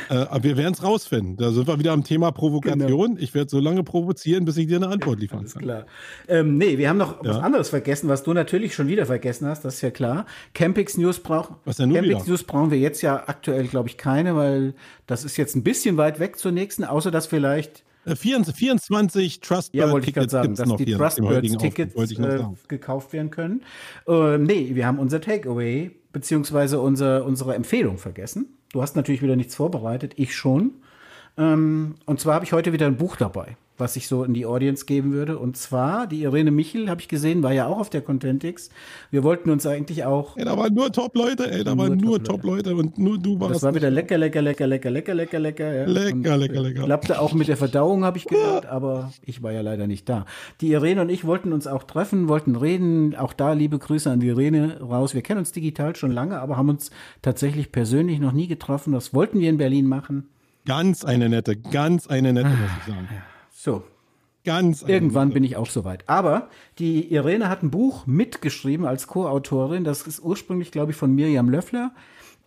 Äh, 0.09 0.15
aber 0.15 0.43
wir 0.43 0.57
werden 0.57 0.73
es 0.73 0.83
rausfinden. 0.83 1.37
Da 1.37 1.51
sind 1.51 1.67
wir 1.67 1.79
wieder 1.79 1.91
am 1.91 2.03
Thema 2.03 2.31
Provokation. 2.31 3.15
Genau. 3.15 3.17
Ich 3.17 3.33
werde 3.33 3.49
so 3.49 3.59
lange 3.59 3.83
provozieren, 3.83 4.45
bis 4.45 4.57
ich 4.57 4.67
dir 4.67 4.77
eine 4.77 4.87
Antwort 4.87 5.19
liefern 5.19 5.39
Alles 5.39 5.53
kann. 5.53 5.63
klar. 5.63 5.85
Ähm, 6.27 6.57
nee, 6.57 6.77
wir 6.77 6.89
haben 6.89 6.97
noch 6.97 7.23
ja. 7.23 7.31
was 7.31 7.37
anderes 7.37 7.69
vergessen, 7.69 8.09
was 8.09 8.23
du 8.23 8.33
natürlich 8.33 8.73
schon 8.73 8.87
wieder 8.87 9.05
vergessen 9.05 9.47
hast, 9.47 9.65
das 9.65 9.75
ist 9.75 9.81
ja 9.81 9.91
klar. 9.91 10.25
Campix 10.53 10.97
News 10.97 11.19
brauchen. 11.19 11.55
Was 11.65 11.77
denn 11.77 11.93
Campix 11.93 12.27
News 12.27 12.43
brauchen 12.43 12.71
wir 12.71 12.79
jetzt 12.79 13.01
ja 13.01 13.23
aktuell, 13.27 13.67
glaube 13.67 13.89
ich, 13.89 13.97
keine, 13.97 14.35
weil 14.35 14.73
das 15.07 15.25
ist 15.25 15.37
jetzt 15.37 15.55
ein 15.55 15.63
bisschen 15.63 15.97
weit 15.97 16.19
weg 16.19 16.37
zur 16.37 16.51
nächsten, 16.51 16.83
außer 16.83 17.11
dass 17.11 17.27
vielleicht 17.27 17.83
24 18.05 19.39
Trustbird 19.39 19.85
ja, 19.85 19.91
wollte 19.91 20.07
ich 20.07 20.13
gerade 20.13 20.29
sagen, 20.29 20.55
dass 20.55 20.75
die 20.75 20.93
Trustbird-Tickets 20.93 21.95
äh, 21.95 22.39
gekauft 22.67 23.13
werden 23.13 23.31
können. 23.31 23.61
Äh, 24.07 24.37
nee, 24.37 24.71
wir 24.73 24.85
haben 24.85 24.99
unser 24.99 25.21
Takeaway 25.21 25.91
beziehungsweise 26.11 26.79
unser, 26.79 27.25
unsere 27.25 27.55
Empfehlung 27.55 27.97
vergessen. 27.97 28.57
Du 28.73 28.81
hast 28.81 28.97
natürlich 28.97 29.21
wieder 29.21 29.37
nichts 29.37 29.55
vorbereitet, 29.55 30.13
ich 30.17 30.35
schon. 30.35 30.71
Ähm, 31.37 31.95
und 32.05 32.19
zwar 32.19 32.35
habe 32.35 32.45
ich 32.45 32.51
heute 32.51 32.73
wieder 32.73 32.87
ein 32.87 32.97
Buch 32.97 33.15
dabei 33.15 33.55
was 33.77 33.95
ich 33.95 34.07
so 34.07 34.23
in 34.23 34.33
die 34.33 34.45
Audience 34.45 34.85
geben 34.85 35.13
würde. 35.13 35.37
Und 35.37 35.57
zwar, 35.57 36.07
die 36.07 36.23
Irene 36.23 36.51
Michel, 36.51 36.89
habe 36.89 37.01
ich 37.01 37.07
gesehen, 37.07 37.43
war 37.43 37.53
ja 37.53 37.67
auch 37.67 37.79
auf 37.79 37.89
der 37.89 38.01
Contentix. 38.01 38.69
Wir 39.09 39.23
wollten 39.23 39.49
uns 39.49 39.65
eigentlich 39.65 40.05
auch. 40.05 40.37
Ey, 40.37 40.45
da 40.45 40.57
waren 40.57 40.73
nur 40.73 40.91
Top-Leute, 40.91 41.51
ey, 41.51 41.63
da 41.63 41.77
waren 41.77 41.97
nur 41.97 42.23
Top-Leute 42.23 42.71
Top 42.71 42.79
und 42.79 42.97
nur 42.97 43.17
du 43.17 43.39
warst. 43.39 43.55
Das 43.55 43.63
war 43.63 43.75
wieder 43.75 43.89
lecker, 43.89 44.17
lecker, 44.17 44.41
lecker, 44.41 44.67
lecker, 44.67 44.91
lecker, 44.91 45.13
lecker, 45.13 45.39
lecker. 45.39 45.73
Ja. 45.73 45.85
Lecker, 45.85 46.33
und 46.33 46.39
lecker, 46.39 46.61
lecker. 46.61 46.83
Klappte 46.83 47.19
auch 47.19 47.33
mit 47.33 47.47
der 47.47 47.57
Verdauung, 47.57 48.03
habe 48.03 48.17
ich 48.17 48.25
gehört, 48.25 48.65
aber 48.67 49.11
ich 49.25 49.41
war 49.41 49.51
ja 49.51 49.61
leider 49.61 49.87
nicht 49.87 50.07
da. 50.07 50.25
Die 50.61 50.71
Irene 50.71 51.01
und 51.01 51.09
ich 51.09 51.25
wollten 51.25 51.51
uns 51.51 51.65
auch 51.65 51.83
treffen, 51.83 52.27
wollten 52.27 52.55
reden. 52.55 53.15
Auch 53.15 53.33
da 53.33 53.53
liebe 53.53 53.79
Grüße 53.79 54.09
an 54.09 54.19
die 54.19 54.27
Irene 54.27 54.79
raus. 54.81 55.13
Wir 55.13 55.21
kennen 55.21 55.39
uns 55.39 55.51
digital 55.51 55.95
schon 55.95 56.11
lange, 56.11 56.39
aber 56.39 56.57
haben 56.57 56.69
uns 56.69 56.91
tatsächlich 57.21 57.71
persönlich 57.71 58.19
noch 58.19 58.33
nie 58.33 58.47
getroffen. 58.47 58.93
Das 58.93 59.13
wollten 59.13 59.39
wir 59.39 59.49
in 59.49 59.57
Berlin 59.57 59.87
machen. 59.87 60.29
Ganz 60.65 61.03
eine 61.03 61.27
nette, 61.27 61.57
ganz 61.57 62.07
eine 62.07 62.31
nette, 62.31 62.49
muss 62.49 62.69
ich 62.79 62.93
sagen. 62.93 63.07
So. 63.63 63.81
Ganz. 64.43 64.81
Irgendwann 64.81 65.29
bin 65.29 65.45
ich 65.45 65.55
auch 65.55 65.69
soweit. 65.69 66.03
Aber 66.09 66.49
die 66.77 67.13
Irene 67.13 67.47
hat 67.47 67.63
ein 67.63 67.71
Buch 67.71 68.05
mitgeschrieben 68.05 68.85
als 68.85 69.07
Co-Autorin. 69.07 69.85
Das 69.85 70.01
ist 70.01 70.19
ursprünglich, 70.21 70.69
glaube 70.69 70.91
ich, 70.91 70.97
von 70.97 71.15
Miriam 71.15 71.49
Löffler. 71.49 71.93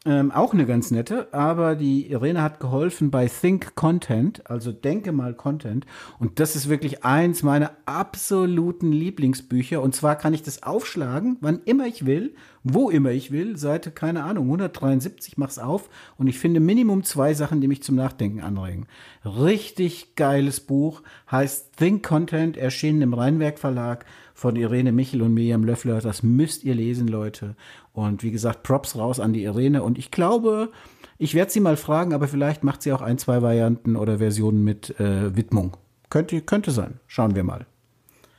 Ähm, 0.06 0.30
auch 0.30 0.52
eine 0.52 0.66
ganz 0.66 0.92
nette, 0.92 1.34
aber 1.34 1.74
die 1.74 2.08
Irene 2.08 2.40
hat 2.40 2.60
geholfen 2.60 3.10
bei 3.10 3.26
Think 3.26 3.74
Content, 3.74 4.48
also 4.48 4.70
denke 4.70 5.10
mal 5.10 5.34
Content. 5.34 5.84
Und 6.20 6.38
das 6.38 6.54
ist 6.54 6.68
wirklich 6.68 7.04
eins 7.04 7.42
meiner 7.42 7.72
absoluten 7.86 8.92
Lieblingsbücher. 8.92 9.82
Und 9.82 9.96
zwar 9.96 10.14
kann 10.14 10.32
ich 10.32 10.44
das 10.44 10.62
aufschlagen, 10.62 11.38
wann 11.40 11.60
immer 11.64 11.88
ich 11.88 12.06
will, 12.06 12.36
wo 12.62 12.88
immer 12.88 13.10
ich 13.10 13.32
will. 13.32 13.56
Seite, 13.56 13.90
keine 13.90 14.22
Ahnung, 14.22 14.44
173, 14.44 15.38
mach's 15.38 15.58
auf. 15.58 15.88
Und 16.16 16.28
ich 16.28 16.38
finde 16.38 16.60
Minimum 16.60 17.02
zwei 17.02 17.34
Sachen, 17.34 17.60
die 17.60 17.66
mich 17.66 17.82
zum 17.82 17.96
Nachdenken 17.96 18.42
anregen. 18.42 18.86
Richtig 19.24 20.14
geiles 20.14 20.60
Buch, 20.60 21.02
heißt 21.32 21.78
Think 21.78 22.06
Content, 22.06 22.56
erschienen 22.56 23.02
im 23.02 23.12
Rheinwerk 23.12 23.58
Verlag 23.58 24.04
von 24.36 24.54
Irene 24.54 24.92
Michel 24.92 25.22
und 25.22 25.32
Miriam 25.32 25.64
Löffler. 25.64 26.00
Das 26.02 26.22
müsst 26.22 26.62
ihr 26.62 26.74
lesen, 26.74 27.08
Leute. 27.08 27.56
Und 27.94 28.22
wie 28.22 28.30
gesagt, 28.30 28.64
Props 28.64 28.94
raus 28.94 29.18
an 29.18 29.32
die 29.32 29.44
Irene. 29.44 29.82
Und 29.82 29.96
ich 29.96 30.10
glaube, 30.10 30.70
ich 31.16 31.34
werde 31.34 31.50
sie 31.50 31.60
mal 31.60 31.78
fragen, 31.78 32.12
aber 32.12 32.28
vielleicht 32.28 32.62
macht 32.62 32.82
sie 32.82 32.92
auch 32.92 33.00
ein, 33.00 33.16
zwei 33.16 33.40
Varianten 33.40 33.96
oder 33.96 34.18
Versionen 34.18 34.62
mit 34.62 35.00
äh, 35.00 35.34
Widmung. 35.34 35.78
Könnte, 36.10 36.42
könnte 36.42 36.70
sein. 36.70 37.00
Schauen 37.06 37.34
wir 37.34 37.44
mal. 37.44 37.66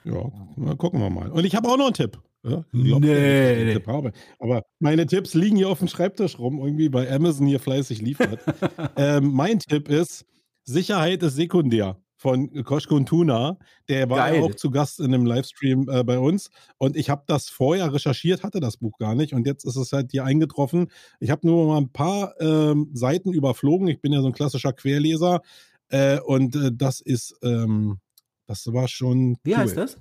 Ja, 0.04 0.76
gucken 0.76 1.02
wir 1.02 1.10
mal. 1.10 1.32
Und 1.32 1.46
ich 1.46 1.56
habe 1.56 1.68
auch 1.68 1.78
noch 1.78 1.88
einen 1.88 1.96
Tipp. 1.96 2.20
Ja, 2.44 2.64
glaub, 2.72 3.02
nee. 3.02 3.74
Tipp 3.74 3.88
habe. 3.88 4.12
Aber 4.38 4.62
meine 4.80 5.08
Tipps 5.08 5.34
liegen 5.34 5.58
hier 5.58 5.68
auf 5.68 5.80
dem 5.80 5.88
Schreibtisch 5.88 6.38
rum, 6.38 6.60
irgendwie 6.60 6.90
bei 6.90 7.12
Amazon 7.12 7.48
hier 7.48 7.60
fleißig 7.60 8.04
liefert. 8.04 8.40
ähm, 8.96 9.34
mein 9.34 9.58
Tipp 9.58 9.90
ist, 9.90 10.26
Sicherheit 10.64 11.24
ist 11.24 11.36
sekundär 11.36 11.98
von 12.28 12.64
Koschko 12.66 13.00
Tuna. 13.00 13.58
Der 13.88 14.10
war 14.10 14.18
Geil. 14.18 14.44
auch 14.44 14.54
zu 14.54 14.70
Gast 14.70 15.00
in 15.00 15.14
einem 15.14 15.26
Livestream 15.26 15.88
äh, 15.90 16.04
bei 16.04 16.20
uns. 16.20 16.50
Und 16.78 16.98
ich 16.98 17.10
habe 17.10 17.24
das 17.26 17.48
vorher 17.48 17.94
recherchiert, 17.94 18.44
hatte 18.44 18.60
das 18.60 18.76
Buch 18.76 18.98
gar 18.98 19.16
nicht. 19.16 19.34
Und 19.34 19.48
jetzt 19.48 19.64
ist 19.64 19.78
es 19.78 19.94
halt 19.94 20.12
hier 20.12 20.26
eingetroffen. 20.26 20.92
Ich 21.22 21.30
habe 21.30 21.48
nur 21.48 21.68
mal 21.68 21.78
ein 21.78 21.90
paar 21.94 22.34
ähm, 22.42 22.90
Seiten 22.94 23.32
überflogen. 23.32 23.88
Ich 23.88 24.02
bin 24.02 24.12
ja 24.12 24.20
so 24.20 24.28
ein 24.28 24.34
klassischer 24.34 24.74
Querleser. 24.74 25.42
Äh, 25.88 26.20
und 26.20 26.54
äh, 26.58 26.72
das 26.74 27.00
ist, 27.00 27.34
ähm, 27.44 28.00
das 28.46 28.68
war 28.74 28.90
schon. 28.90 29.38
Wie 29.44 29.52
cool. 29.52 29.60
heißt 29.60 29.78
das? 29.78 29.98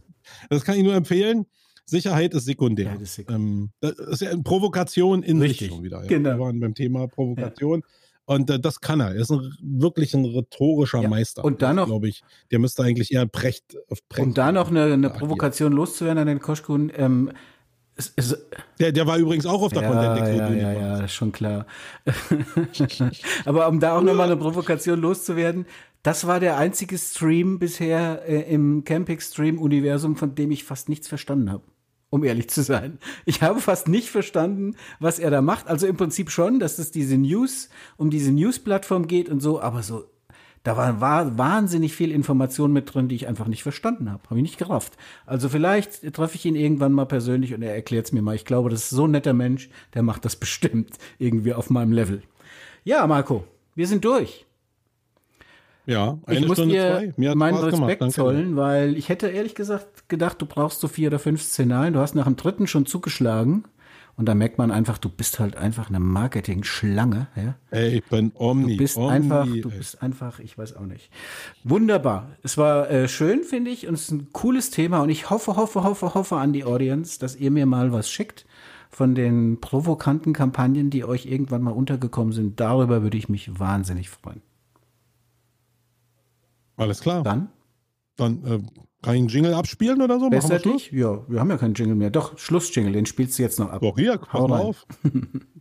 Das 0.50 0.64
kann 0.64 0.76
ich 0.76 0.82
nur 0.82 0.94
empfehlen. 0.94 1.46
Sicherheit 1.84 2.34
ist 2.34 2.46
sekundär. 2.46 2.86
Ja, 2.86 2.92
das, 2.94 3.02
ist 3.02 3.14
sekundär. 3.14 3.46
Ähm, 3.46 3.70
das 3.78 3.92
ist 3.92 4.22
ja 4.22 4.30
eine 4.30 4.42
Provokation 4.42 5.22
in 5.22 5.40
Richtig. 5.40 5.60
sich 5.60 5.68
schon 5.68 5.84
wieder. 5.84 6.00
Ja. 6.00 6.08
Genau. 6.08 6.30
Wir 6.30 6.38
waren 6.40 6.58
beim 6.58 6.74
Thema 6.74 7.06
Provokation. 7.06 7.82
Ja. 7.86 8.05
Und 8.26 8.50
äh, 8.50 8.60
das 8.60 8.80
kann 8.80 9.00
er. 9.00 9.14
Er 9.14 9.20
ist 9.20 9.30
ein, 9.30 9.56
wirklich 9.62 10.12
ein 10.14 10.24
rhetorischer 10.24 11.00
ja. 11.00 11.08
Meister. 11.08 11.44
Und 11.44 11.62
dann 11.62 11.76
noch, 11.76 11.86
glaube 11.86 12.08
ich, 12.08 12.22
der 12.50 12.58
müsste 12.58 12.82
eigentlich 12.82 13.12
eher 13.12 13.26
Precht 13.26 13.76
auf 13.88 14.06
Precht. 14.08 14.26
Um 14.26 14.34
da 14.34 14.52
noch 14.52 14.68
eine, 14.68 14.92
eine 14.92 15.10
Provokation 15.10 15.72
loszuwerden 15.72 16.18
an 16.18 16.26
den 16.26 16.40
Koschkun. 16.40 16.92
Ähm, 16.94 17.30
es, 17.94 18.12
es, 18.16 18.36
der, 18.78 18.92
der 18.92 19.06
war 19.06 19.16
übrigens 19.16 19.46
auch 19.46 19.62
auf 19.62 19.72
der 19.72 19.82
ja, 19.82 19.88
Content 19.88 20.38
Ja, 20.38 20.50
ja, 20.50 20.72
ja, 20.72 21.04
ist 21.04 21.14
schon 21.14 21.32
klar. 21.32 21.66
Aber 23.46 23.68
um 23.68 23.80
da 23.80 23.96
auch 23.96 24.02
nochmal 24.02 24.26
eine 24.26 24.36
Provokation 24.36 25.00
loszuwerden, 25.00 25.64
das 26.02 26.26
war 26.26 26.40
der 26.40 26.58
einzige 26.58 26.98
Stream 26.98 27.58
bisher 27.58 28.22
äh, 28.28 28.52
im 28.52 28.84
Camping-Stream-Universum, 28.84 30.16
von 30.16 30.34
dem 30.34 30.50
ich 30.50 30.64
fast 30.64 30.88
nichts 30.88 31.08
verstanden 31.08 31.50
habe 31.50 31.62
um 32.10 32.24
ehrlich 32.24 32.48
zu 32.48 32.62
sein. 32.62 32.98
Ich 33.24 33.42
habe 33.42 33.60
fast 33.60 33.88
nicht 33.88 34.10
verstanden, 34.10 34.76
was 35.00 35.18
er 35.18 35.30
da 35.30 35.42
macht. 35.42 35.68
Also 35.68 35.86
im 35.86 35.96
Prinzip 35.96 36.30
schon, 36.30 36.60
dass 36.60 36.78
es 36.78 36.90
diese 36.90 37.18
News, 37.18 37.68
um 37.96 38.10
diese 38.10 38.32
News-Plattform 38.32 39.06
geht 39.06 39.28
und 39.28 39.40
so, 39.40 39.60
aber 39.60 39.82
so, 39.82 40.04
da 40.62 40.76
war, 40.76 41.00
war 41.00 41.38
wahnsinnig 41.38 41.94
viel 41.94 42.10
Information 42.10 42.72
mit 42.72 42.92
drin, 42.92 43.06
die 43.08 43.14
ich 43.14 43.28
einfach 43.28 43.46
nicht 43.46 43.62
verstanden 43.62 44.10
habe. 44.10 44.24
Habe 44.24 44.36
ich 44.40 44.42
nicht 44.42 44.58
gerafft. 44.58 44.96
Also 45.24 45.48
vielleicht 45.48 46.12
treffe 46.12 46.34
ich 46.34 46.44
ihn 46.44 46.56
irgendwann 46.56 46.92
mal 46.92 47.04
persönlich 47.04 47.54
und 47.54 47.62
er 47.62 47.74
erklärt 47.74 48.06
es 48.06 48.12
mir 48.12 48.22
mal. 48.22 48.34
Ich 48.34 48.44
glaube, 48.44 48.70
das 48.70 48.82
ist 48.82 48.90
so 48.90 49.04
ein 49.04 49.12
netter 49.12 49.32
Mensch, 49.32 49.70
der 49.94 50.02
macht 50.02 50.24
das 50.24 50.36
bestimmt 50.40 50.96
irgendwie 51.18 51.54
auf 51.54 51.70
meinem 51.70 51.92
Level. 51.92 52.22
Ja, 52.84 53.06
Marco, 53.06 53.44
wir 53.74 53.86
sind 53.86 54.04
durch. 54.04 54.45
Ja, 55.86 56.18
eine 56.26 56.40
ich 56.40 56.46
muss 56.46 56.56
Stunde 56.58 56.74
dir 56.74 56.82
zwei. 56.82 57.14
Mir 57.16 57.34
meinen 57.36 57.58
Spaß 57.58 57.72
Respekt 57.72 57.98
gemacht, 58.00 58.14
zollen, 58.14 58.56
weil 58.56 58.96
ich 58.96 59.08
hätte 59.08 59.28
ehrlich 59.28 59.54
gesagt 59.54 60.08
gedacht, 60.08 60.42
du 60.42 60.46
brauchst 60.46 60.80
so 60.80 60.88
vier 60.88 61.08
oder 61.08 61.18
fünf 61.18 61.42
Szenarien. 61.42 61.94
Du 61.94 62.00
hast 62.00 62.14
nach 62.14 62.24
dem 62.24 62.36
dritten 62.36 62.66
schon 62.66 62.86
zugeschlagen. 62.86 63.64
Und 64.18 64.26
da 64.26 64.34
merkt 64.34 64.56
man 64.56 64.70
einfach, 64.70 64.96
du 64.96 65.10
bist 65.10 65.38
halt 65.40 65.56
einfach 65.56 65.90
eine 65.90 66.00
Marketing-Schlange. 66.00 67.28
Ja? 67.36 67.54
Ey, 67.70 67.98
ich 67.98 68.04
bin 68.04 68.32
Omni. 68.34 68.72
Du 68.72 68.78
bist 68.78 68.96
Omni, 68.96 69.10
einfach, 69.10 69.46
du 69.46 69.70
bist 69.70 70.02
einfach, 70.02 70.38
ich 70.38 70.56
weiß 70.56 70.76
auch 70.76 70.86
nicht. 70.86 71.10
Wunderbar. 71.64 72.30
Es 72.42 72.56
war 72.56 72.90
äh, 72.90 73.08
schön, 73.08 73.44
finde 73.44 73.70
ich, 73.70 73.86
und 73.86 73.92
es 73.92 74.04
ist 74.04 74.12
ein 74.12 74.28
cooles 74.32 74.70
Thema. 74.70 75.02
Und 75.02 75.10
ich 75.10 75.28
hoffe, 75.28 75.56
hoffe, 75.56 75.84
hoffe, 75.84 76.14
hoffe 76.14 76.36
an 76.36 76.54
die 76.54 76.64
Audience, 76.64 77.20
dass 77.20 77.36
ihr 77.36 77.50
mir 77.50 77.66
mal 77.66 77.92
was 77.92 78.10
schickt 78.10 78.46
von 78.88 79.14
den 79.14 79.60
provokanten 79.60 80.32
Kampagnen, 80.32 80.88
die 80.88 81.04
euch 81.04 81.26
irgendwann 81.26 81.60
mal 81.60 81.72
untergekommen 81.72 82.32
sind. 82.32 82.58
Darüber 82.58 83.02
würde 83.02 83.18
ich 83.18 83.28
mich 83.28 83.58
wahnsinnig 83.60 84.08
freuen. 84.08 84.40
Alles 86.76 87.00
klar. 87.00 87.22
Dann? 87.22 87.48
Dann 88.16 88.44
äh, 88.44 88.60
kann 89.02 89.14
ich 89.14 89.20
einen 89.20 89.28
Jingle 89.28 89.54
abspielen 89.54 90.00
oder 90.02 90.18
so? 90.18 90.28
Besser? 90.30 90.60
Ja, 90.90 91.28
wir 91.28 91.40
haben 91.40 91.50
ja 91.50 91.58
keinen 91.58 91.74
Jingle 91.74 91.94
mehr. 91.96 92.10
Doch, 92.10 92.38
Schlussjingle, 92.38 92.92
den 92.92 93.06
spielst 93.06 93.38
du 93.38 93.42
jetzt 93.42 93.58
noch 93.58 93.70
ab. 93.70 93.82
Doch, 93.82 93.96
hier, 93.96 94.18
pass 94.18 94.48
mal 94.48 94.60
auf. 94.60 94.86